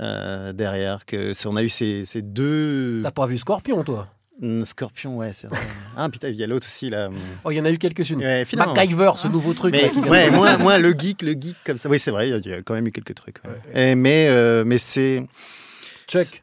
euh, 0.00 0.52
derrière, 0.52 1.04
que 1.04 1.32
c'est- 1.32 1.48
on 1.48 1.56
a 1.56 1.62
eu 1.62 1.68
ces, 1.68 2.04
ces 2.04 2.22
deux. 2.22 3.00
T'as 3.02 3.10
pas 3.10 3.26
vu 3.26 3.38
Scorpion, 3.38 3.82
toi? 3.82 4.08
Hmm, 4.42 4.64
Scorpion, 4.64 5.16
ouais, 5.18 5.30
c'est 5.32 5.46
vrai. 5.46 5.58
Ah, 5.96 6.08
putain, 6.08 6.28
il 6.28 6.34
y 6.36 6.42
a 6.42 6.46
l'autre 6.46 6.66
aussi, 6.66 6.90
là. 6.90 7.10
Oh, 7.44 7.50
il 7.50 7.56
y 7.58 7.60
en 7.60 7.64
a 7.64 7.70
eu 7.70 7.78
quelques-unes. 7.78 8.18
Ouais. 8.18 8.44
MacGyver, 8.56 9.12
ce 9.16 9.28
nouveau 9.28 9.54
truc. 9.54 9.72
Mais, 9.72 9.82
là, 9.94 10.10
ouais, 10.10 10.30
moi, 10.30 10.58
moi, 10.58 10.78
le 10.78 10.92
geek, 10.98 11.22
le 11.22 11.32
geek 11.32 11.56
comme 11.64 11.76
ça. 11.76 11.88
Oui, 11.88 11.98
c'est 11.98 12.10
vrai, 12.10 12.28
il 12.30 12.46
y 12.46 12.52
a 12.52 12.62
quand 12.62 12.74
même 12.74 12.86
eu 12.86 12.92
quelques 12.92 13.14
trucs. 13.14 13.36
ouais. 13.44 13.90
Et, 13.92 13.94
mais, 13.94 14.26
euh, 14.28 14.64
mais 14.66 14.78
c'est. 14.78 15.22
Chuck. 16.08 16.42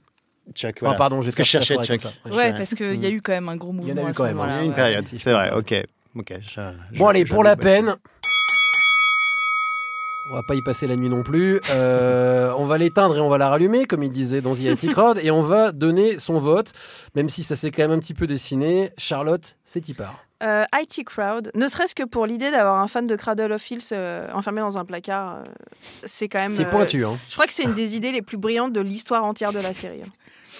Chuck, 0.55 0.69
Enfin, 0.77 0.79
voilà. 0.81 0.97
pardon, 0.97 1.19
que 1.21 1.29
je 1.29 1.43
cherchais 1.43 1.75
Chuck. 1.83 2.01
ça. 2.01 2.11
Ouais, 2.31 2.53
parce 2.53 2.73
qu'il 2.73 2.95
y 2.95 3.05
a 3.05 3.09
eu 3.09 3.21
quand 3.21 3.33
même 3.33 3.49
un 3.49 3.55
gros 3.57 3.71
mouvement. 3.71 3.91
Il 3.93 3.97
y 3.97 3.99
en 3.99 4.03
a 4.03 4.07
eu 4.07 4.09
à 4.09 4.13
ce 4.13 4.17
quand 4.17 4.23
même, 4.23 4.35
moment-là, 4.35 4.53
Il 4.53 4.55
y 4.55 4.59
a 4.59 4.61
eu 4.61 4.65
une 4.65 4.69
ouais. 4.71 4.75
période, 4.75 5.03
c'est 5.03 5.31
vrai, 5.31 5.51
ok. 5.51 5.75
ok 6.15 6.33
je- 6.41 6.61
je- 6.93 6.97
Bon, 6.97 7.07
allez, 7.07 7.25
pour 7.25 7.43
la 7.43 7.55
peine. 7.55 7.95
On 10.31 10.35
va 10.35 10.43
pas 10.43 10.53
y 10.53 10.61
passer 10.61 10.85
la 10.85 10.95
nuit 10.95 11.09
non 11.09 11.23
plus. 11.23 11.59
Euh, 11.71 12.53
on 12.55 12.65
va 12.65 12.77
l'éteindre 12.77 13.17
et 13.17 13.19
on 13.19 13.29
va 13.29 13.39
la 13.39 13.49
rallumer, 13.49 13.85
comme 13.85 14.03
il 14.03 14.11
disait 14.11 14.41
dans 14.41 14.53
The 14.53 14.59
IT 14.59 14.91
Crowd, 14.91 15.19
et 15.23 15.31
on 15.31 15.41
va 15.41 15.71
donner 15.71 16.19
son 16.19 16.37
vote, 16.37 16.71
même 17.15 17.29
si 17.29 17.41
ça 17.41 17.55
s'est 17.55 17.71
quand 17.71 17.81
même 17.81 17.97
un 17.97 17.99
petit 17.99 18.13
peu 18.13 18.27
dessiné. 18.27 18.91
Charlotte, 18.95 19.57
c'est 19.65 19.89
y 19.89 19.95
part. 19.95 20.23
Euh, 20.43 20.65
IT 20.79 21.03
Crowd, 21.03 21.49
ne 21.55 21.67
serait-ce 21.67 21.95
que 21.95 22.03
pour 22.03 22.27
l'idée 22.27 22.51
d'avoir 22.51 22.79
un 22.79 22.87
fan 22.87 23.07
de 23.07 23.15
Cradle 23.15 23.51
of 23.51 23.61
Filth 23.61 23.91
euh, 23.91 24.27
enfermé 24.31 24.61
dans 24.61 24.77
un 24.77 24.85
placard, 24.85 25.39
c'est 26.05 26.29
quand 26.29 26.39
même. 26.39 26.51
C'est 26.51 26.69
pointu, 26.69 27.03
hein. 27.03 27.17
Je 27.27 27.33
crois 27.33 27.47
que 27.47 27.53
c'est 27.53 27.63
une 27.63 27.73
des 27.73 27.95
idées 27.95 28.11
les 28.11 28.21
plus 28.21 28.37
brillantes 28.37 28.71
de 28.71 28.81
l'histoire 28.81 29.25
entière 29.25 29.51
de 29.51 29.59
la 29.59 29.73
série. 29.73 30.03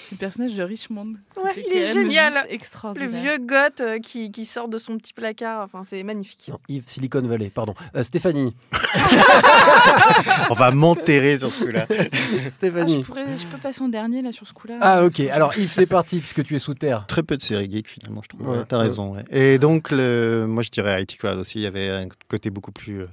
C'est 0.10 0.16
le 0.16 0.20
personnage 0.20 0.56
de 0.56 0.64
Richmond. 0.64 1.14
Ouais, 1.38 1.54
il 1.56 1.72
est 1.78 1.94
génial. 1.94 2.34
juste 2.34 2.46
Le 2.48 2.54
extraordinaire. 2.56 3.10
vieux 3.22 3.38
goth 3.38 3.80
euh, 3.82 4.00
qui, 4.00 4.32
qui 4.32 4.46
sort 4.46 4.68
de 4.68 4.80
son 4.80 4.98
petit 4.98 5.14
placard, 5.14 5.62
enfin, 5.64 5.84
c'est 5.84 6.02
magnifique. 6.02 6.48
Non, 6.50 6.58
Yves, 6.68 6.86
Silicon 6.88 7.22
Valley, 7.22 7.52
pardon. 7.52 7.76
Euh, 7.96 8.02
Stéphanie. 8.02 8.56
On 10.50 10.54
va 10.56 10.72
m'enterrer 10.72 11.38
sur 11.38 11.52
ce 11.52 11.64
coup-là. 11.66 11.86
Ah, 12.00 12.52
Stéphanie. 12.52 12.96
je, 13.02 13.06
pourrais, 13.06 13.38
je 13.38 13.46
peux 13.46 13.58
passer 13.60 13.82
en 13.84 13.88
dernier 13.88 14.22
là 14.24 14.32
sur 14.32 14.48
ce 14.48 14.54
coup-là. 14.54 14.78
Ah, 14.82 15.04
ok. 15.06 15.20
Alors, 15.32 15.56
Yves, 15.58 15.72
c'est 15.72 15.86
parti, 15.86 16.18
puisque 16.20 16.44
tu 16.44 16.56
es 16.56 16.60
sous 16.60 16.74
terre. 16.74 17.06
Très 17.08 17.22
peu 17.24 17.38
de 17.38 17.44
séries 17.44 17.70
geeks 17.72 17.88
finalement, 17.88 18.22
je 18.24 18.30
trouve. 18.30 18.48
Ouais, 18.50 18.64
T'as 18.68 18.78
ouais. 18.78 18.84
raison. 18.84 19.16
ouais. 19.16 19.24
Et 19.30 19.60
donc, 19.60 19.92
le, 19.92 20.46
moi 20.48 20.64
je 20.64 20.70
dirais 20.70 21.02
IT 21.04 21.18
Crowd 21.18 21.38
aussi. 21.38 21.60
Il 21.60 21.62
y 21.64 21.68
avait 21.68 21.90
un 21.90 22.08
côté 22.30 22.50
beaucoup 22.50 22.72
plus. 22.72 23.04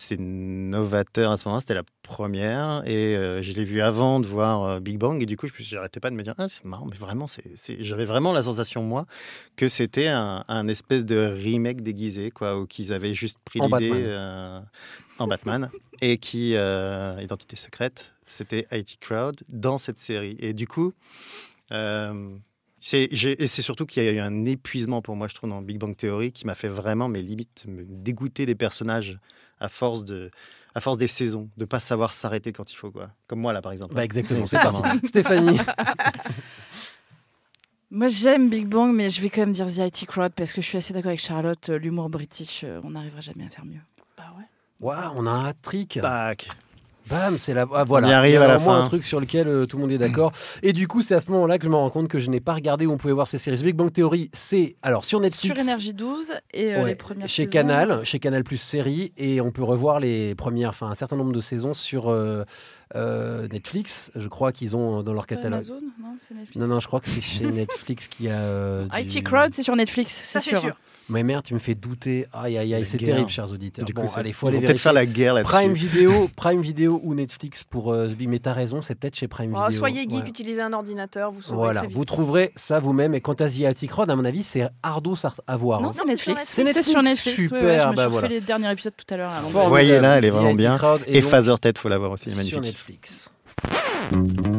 C'était 0.00 0.22
novateur 0.22 1.30
à 1.30 1.36
ce 1.36 1.46
moment-là. 1.46 1.60
C'était 1.60 1.74
la 1.74 1.82
première. 2.02 2.82
Et 2.86 3.16
euh, 3.16 3.42
je 3.42 3.52
l'ai 3.52 3.64
vu 3.64 3.80
avant 3.82 4.18
de 4.18 4.26
voir 4.26 4.62
euh, 4.64 4.80
Big 4.80 4.96
Bang. 4.98 5.22
Et 5.22 5.26
du 5.26 5.36
coup, 5.36 5.46
je 5.46 5.52
j'arrêtais 5.62 6.00
pas 6.00 6.10
de 6.10 6.16
me 6.16 6.22
dire 6.22 6.34
Ah, 6.38 6.48
c'est 6.48 6.64
marrant, 6.64 6.86
mais 6.86 6.96
vraiment, 6.96 7.26
c'est, 7.26 7.44
c'est- 7.54 7.82
j'avais 7.82 8.04
vraiment 8.06 8.32
la 8.32 8.42
sensation, 8.42 8.82
moi, 8.82 9.06
que 9.56 9.68
c'était 9.68 10.08
un, 10.08 10.44
un 10.48 10.68
espèce 10.68 11.04
de 11.04 11.16
remake 11.18 11.82
déguisé, 11.82 12.30
quoi, 12.30 12.58
ou 12.58 12.66
qu'ils 12.66 12.92
avaient 12.92 13.14
juste 13.14 13.38
pris 13.44 13.60
l'idée 13.60 13.88
Batman. 13.90 14.02
euh, 14.06 14.60
en 15.18 15.26
Batman. 15.26 15.70
et 16.00 16.16
qui, 16.18 16.54
Identité 16.54 17.56
secrète, 17.56 18.12
c'était 18.26 18.66
IT 18.72 18.98
Crowd 19.00 19.36
dans 19.48 19.76
cette 19.78 19.98
série. 19.98 20.36
Et 20.38 20.54
du 20.54 20.66
coup. 20.66 20.92
c'est, 21.70 23.04
et 23.12 23.46
c'est 23.46 23.62
surtout 23.62 23.84
qu'il 23.86 24.02
y 24.02 24.08
a 24.08 24.12
eu 24.12 24.18
un 24.18 24.46
épuisement 24.46 25.02
pour 25.02 25.14
moi, 25.16 25.28
je 25.28 25.34
trouve, 25.34 25.50
dans 25.50 25.60
Big 25.62 25.78
Bang 25.78 25.94
Theory, 25.94 26.32
qui 26.32 26.46
m'a 26.46 26.54
fait 26.54 26.68
vraiment, 26.68 27.08
mes 27.08 27.20
limites, 27.22 27.64
me 27.68 27.84
dégoûter 27.86 28.46
des 28.46 28.54
personnages 28.54 29.18
à 29.60 29.68
force, 29.68 30.04
de, 30.04 30.30
à 30.74 30.80
force 30.80 30.96
des 30.98 31.06
saisons, 31.06 31.48
de 31.56 31.64
pas 31.64 31.80
savoir 31.80 32.12
s'arrêter 32.12 32.52
quand 32.52 32.72
il 32.72 32.76
faut, 32.76 32.90
quoi. 32.90 33.10
Comme 33.26 33.40
moi, 33.40 33.52
là, 33.52 33.60
par 33.62 33.72
exemple. 33.72 33.94
Bah, 33.94 34.04
exactement, 34.04 34.46
c'est 34.46 34.58
parti. 34.58 34.82
Stéphanie. 35.06 35.58
Moi 37.92 38.06
j'aime 38.08 38.48
Big 38.50 38.68
Bang, 38.68 38.94
mais 38.94 39.10
je 39.10 39.20
vais 39.20 39.30
quand 39.30 39.40
même 39.40 39.50
dire 39.50 39.66
The 39.66 39.78
IT 39.78 40.06
Crowd 40.06 40.32
parce 40.34 40.52
que 40.52 40.60
je 40.62 40.66
suis 40.68 40.78
assez 40.78 40.92
d'accord 40.92 41.08
avec 41.08 41.18
Charlotte. 41.20 41.70
euh, 41.70 41.76
L'humour 41.78 42.08
british, 42.08 42.62
euh, 42.62 42.80
on 42.84 42.90
n'arrivera 42.90 43.20
jamais 43.20 43.44
à 43.46 43.50
faire 43.50 43.64
mieux. 43.64 43.80
Waouh, 44.80 45.12
on 45.16 45.26
a 45.26 45.30
un 45.30 45.46
hat-trick. 45.46 45.98
Bac. 46.00 46.46
Bam, 47.10 47.38
c'est 47.38 47.54
la. 47.54 47.66
Ah, 47.74 47.84
voilà. 47.84 48.06
On 48.06 48.10
y 48.10 48.12
arrive 48.12 48.30
Il 48.32 48.34
y 48.34 48.36
a 48.36 48.44
à 48.44 48.48
la 48.48 48.56
au 48.58 48.60
moins 48.60 48.78
fin. 48.78 48.84
un 48.84 48.86
truc 48.86 49.04
sur 49.04 49.18
lequel 49.20 49.48
euh, 49.48 49.66
tout 49.66 49.76
le 49.76 49.82
monde 49.82 49.90
est 49.92 49.98
d'accord. 49.98 50.32
Et 50.62 50.72
du 50.72 50.86
coup, 50.86 51.02
c'est 51.02 51.14
à 51.14 51.20
ce 51.20 51.30
moment-là 51.30 51.58
que 51.58 51.64
je 51.64 51.70
me 51.70 51.74
rends 51.74 51.90
compte 51.90 52.08
que 52.08 52.20
je 52.20 52.30
n'ai 52.30 52.40
pas 52.40 52.54
regardé 52.54 52.86
où 52.86 52.92
on 52.92 52.96
pouvait 52.96 53.12
voir 53.12 53.26
ces 53.28 53.38
séries. 53.38 53.60
Big 53.62 53.74
Bang 53.74 53.92
Theory, 53.92 54.30
c'est 54.32 54.76
alors 54.82 55.04
sur 55.04 55.18
Netflix. 55.20 55.54
Sur 55.54 55.62
Énergie 55.62 55.92
12 55.94 56.32
et 56.54 56.74
euh, 56.74 56.82
Ouais, 56.82 56.90
les 56.90 56.94
premières 56.94 57.28
chez 57.28 57.42
saisons. 57.42 57.52
Canal, 57.52 58.00
chez 58.04 58.18
Canal 58.20 58.44
Plus 58.44 58.56
série, 58.58 59.12
et 59.16 59.40
on 59.40 59.50
peut 59.50 59.64
revoir 59.64 59.98
les 60.00 60.34
premières, 60.34 60.70
enfin 60.70 60.88
un 60.88 60.94
certain 60.94 61.16
nombre 61.16 61.32
de 61.32 61.40
saisons 61.40 61.74
sur 61.74 62.08
euh, 62.10 62.44
euh, 62.94 63.48
Netflix. 63.48 64.10
Je 64.14 64.28
crois 64.28 64.52
qu'ils 64.52 64.76
ont 64.76 65.02
dans 65.02 65.12
leur 65.12 65.26
catalogue. 65.26 65.54
Amazon 65.54 65.80
Non, 66.00 66.16
c'est 66.26 66.34
Netflix. 66.34 66.56
Non, 66.56 66.66
non, 66.66 66.80
je 66.80 66.86
crois 66.86 67.00
que 67.00 67.08
c'est 67.08 67.20
chez 67.20 67.44
Netflix 67.50 68.08
qui 68.08 68.28
a. 68.28 68.34
euh, 68.38 68.86
IT 68.94 69.08
du- 69.08 69.22
Crowd, 69.24 69.52
c'est 69.54 69.62
sur 69.62 69.74
Netflix, 69.76 70.12
c'est 70.14 70.24
Ça, 70.32 70.40
c'est 70.40 70.50
sûr. 70.50 70.60
sûr. 70.60 70.76
Mais 71.10 71.22
merde, 71.24 71.44
tu 71.44 71.54
me 71.54 71.58
fais 71.58 71.74
douter. 71.74 72.26
Aïe, 72.32 72.56
aïe, 72.56 72.72
aïe, 72.74 72.86
c'est 72.86 72.96
terrible, 72.98 73.28
chers 73.28 73.52
auditeurs. 73.52 73.84
Du 73.84 73.92
bon, 73.92 74.06
allez, 74.14 74.32
faut 74.32 74.46
aller 74.46 74.60
peut-être 74.60 74.78
faire 74.78 74.92
la 74.92 75.06
guerre 75.06 75.34
là-dessus. 75.34 75.52
Prime 75.52 75.72
Vidéo, 75.74 76.30
Prime 76.36 76.60
Vidéo 76.60 77.00
ou 77.02 77.14
Netflix 77.14 77.64
pour 77.64 77.92
euh. 77.92 78.08
Mais 78.28 78.38
t'as 78.38 78.52
raison, 78.52 78.80
c'est 78.80 78.94
peut-être 78.94 79.16
chez 79.16 79.26
Prime 79.28 79.52
Oh, 79.56 79.64
Vidéo. 79.66 79.78
soyez 79.78 80.02
geek, 80.02 80.22
Ouais. 80.22 80.28
utilisez 80.28 80.62
un 80.62 80.72
ordinateur, 80.72 81.32
vous 81.32 81.42
saurez 81.42 81.56
Voilà, 81.56 81.80
très 81.80 81.88
vite. 81.88 81.96
vous 81.96 82.04
trouverez 82.04 82.52
ça 82.54 82.78
vous-même. 82.80 83.14
Et 83.14 83.20
quant 83.20 83.32
à 83.32 83.48
The 83.48 83.64
Attic 83.64 83.90
Road, 83.92 84.08
à 84.08 84.14
mon 84.16 84.24
avis, 84.24 84.42
c'est 84.44 84.68
ardos 84.82 85.16
à- 85.46 85.56
voir. 85.56 85.80
Non, 85.80 85.88
hein. 85.88 85.92
c'est 85.92 86.04
Netflix. 86.04 86.42
C'est 86.46 86.62
Netflix, 86.64 86.88
sur 86.88 87.02
Netflix. 87.02 87.36
super, 87.42 87.62
ouais, 87.64 87.80
je 87.80 87.88
me 87.88 87.94
bah 87.94 88.02
suis 88.02 88.10
voilà. 88.10 88.26
refait 88.28 88.28
les 88.28 88.40
derniers 88.40 88.70
épisodes 88.72 88.92
tout 88.96 89.14
à 89.14 89.16
l'heure. 89.16 89.32
Formidable. 89.32 89.68
Voyez-la, 89.68 90.18
elle 90.18 90.24
est 90.24 90.30
vraiment 90.30 90.50
IT 90.50 90.56
bien. 90.56 90.78
Et 91.06 91.22
Phaser 91.22 91.54
Tête, 91.60 91.78
faut 91.78 91.88
la 91.88 91.98
voir 91.98 92.12
aussi, 92.12 92.28
est 92.28 92.32
sur 92.32 92.36
magnifique. 92.38 92.62
Netflix. 92.62 93.32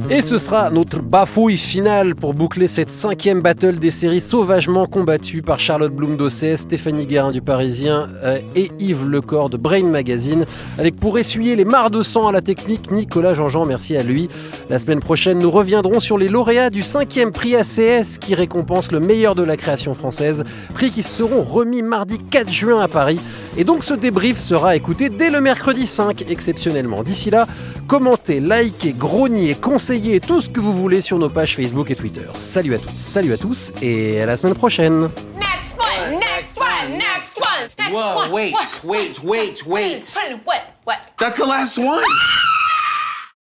Et 0.10 0.22
ce 0.22 0.38
sera 0.38 0.70
notre 0.70 1.00
bafouille 1.00 1.58
finale 1.58 2.16
pour 2.16 2.34
boucler 2.34 2.68
cette 2.68 2.90
cinquième 2.90 3.42
battle 3.42 3.80
des 3.80 3.92
séries 3.92 4.20
sauvagement 4.20 4.86
combattues 4.86 5.42
par 5.42 5.60
Charlotte 5.60 5.94
Bloom 5.94 6.18
d'OCS, 6.18 6.58
Stéphanie 6.58 7.06
Guérin 7.06 7.32
du 7.32 7.42
Parisien 7.42 8.10
euh, 8.24 8.40
et 8.56 8.72
Yves 8.80 9.08
Lecor 9.08 9.50
de 9.50 9.58
Brain 9.58 9.86
Magazine. 9.86 10.46
Avec 10.78 10.98
pour 10.98 11.18
essuyer 11.18 11.56
les 11.56 11.66
mares 11.66 11.92
de 11.92 12.02
sang 12.02 12.28
à 12.28 12.32
la 12.32 12.42
technique, 12.42 12.92
Nicolas 12.92 13.34
Jean-Jean, 13.34 13.66
merci 13.66 13.96
à 13.96 14.04
lui. 14.04 14.28
La 14.70 14.80
semaine 14.80 15.00
prochaine, 15.00 15.40
nous 15.40 15.52
reviendrons 15.52 16.00
sur 16.00 16.18
les 16.18 16.28
lauréats 16.28 16.70
du 16.70 16.84
cinquième 16.84 17.32
prix 17.32 17.56
ACS 17.56 18.18
qui 18.20 18.36
récompense 18.36 18.92
le 18.92 19.00
meilleur 19.00 19.34
de 19.34 19.44
la 19.44 19.56
création 19.56 19.94
française. 19.94 20.44
Prix 20.74 20.92
qui 20.92 21.04
seront 21.04 21.44
remis 21.44 21.82
mardi 21.82 22.20
4 22.20 22.52
juin 22.52 22.82
à 22.82 22.88
Paris. 22.88 23.20
Et 23.58 23.64
donc 23.64 23.84
ce 23.84 23.94
débrief 23.94 24.40
sera 24.40 24.76
écouté 24.76 25.10
dès 25.10 25.30
le 25.30 25.42
mercredi 25.42 25.86
5, 25.86 26.26
exceptionnellement. 26.30 27.04
D'ici 27.04 27.30
là, 27.30 27.48
commentez, 27.88 28.40
likez, 28.40 28.94
grognez, 28.98 29.41
conseillez 29.50 30.20
tout 30.20 30.42
ce 30.42 30.50
que 30.50 30.60
vous 30.60 30.74
voulez 30.74 31.02
sur 31.02 31.18
nos 31.18 31.30
pages 31.30 31.56
Facebook 31.56 31.90
et 31.92 31.96
Twitter. 31.96 32.28
Salut 32.36 32.76
à 32.76 32.78
tous, 32.78 32.92
salut 32.96 33.34
à 33.34 33.38
tous 33.38 33.72
et 33.82 34.22
à 34.22 34.26
la 34.26 34.38
semaine 34.38 34.56
prochaine. 34.56 35.10
Next 35.36 35.78
one, 35.78 36.20
next 36.20 36.60
one, 36.60 36.92
next 36.98 37.38
one, 37.40 37.70
next 37.78 37.94
Whoa, 37.94 38.18
one. 38.22 38.32
wait, 38.32 38.54
wait, 38.84 39.24
wait, 39.24 39.66
wait. 39.66 40.14
What? 40.16 40.40
What? 40.46 40.62
What? 40.86 40.98
That's 41.20 41.38
the 41.38 41.46
last 41.46 41.78
one? 41.78 42.00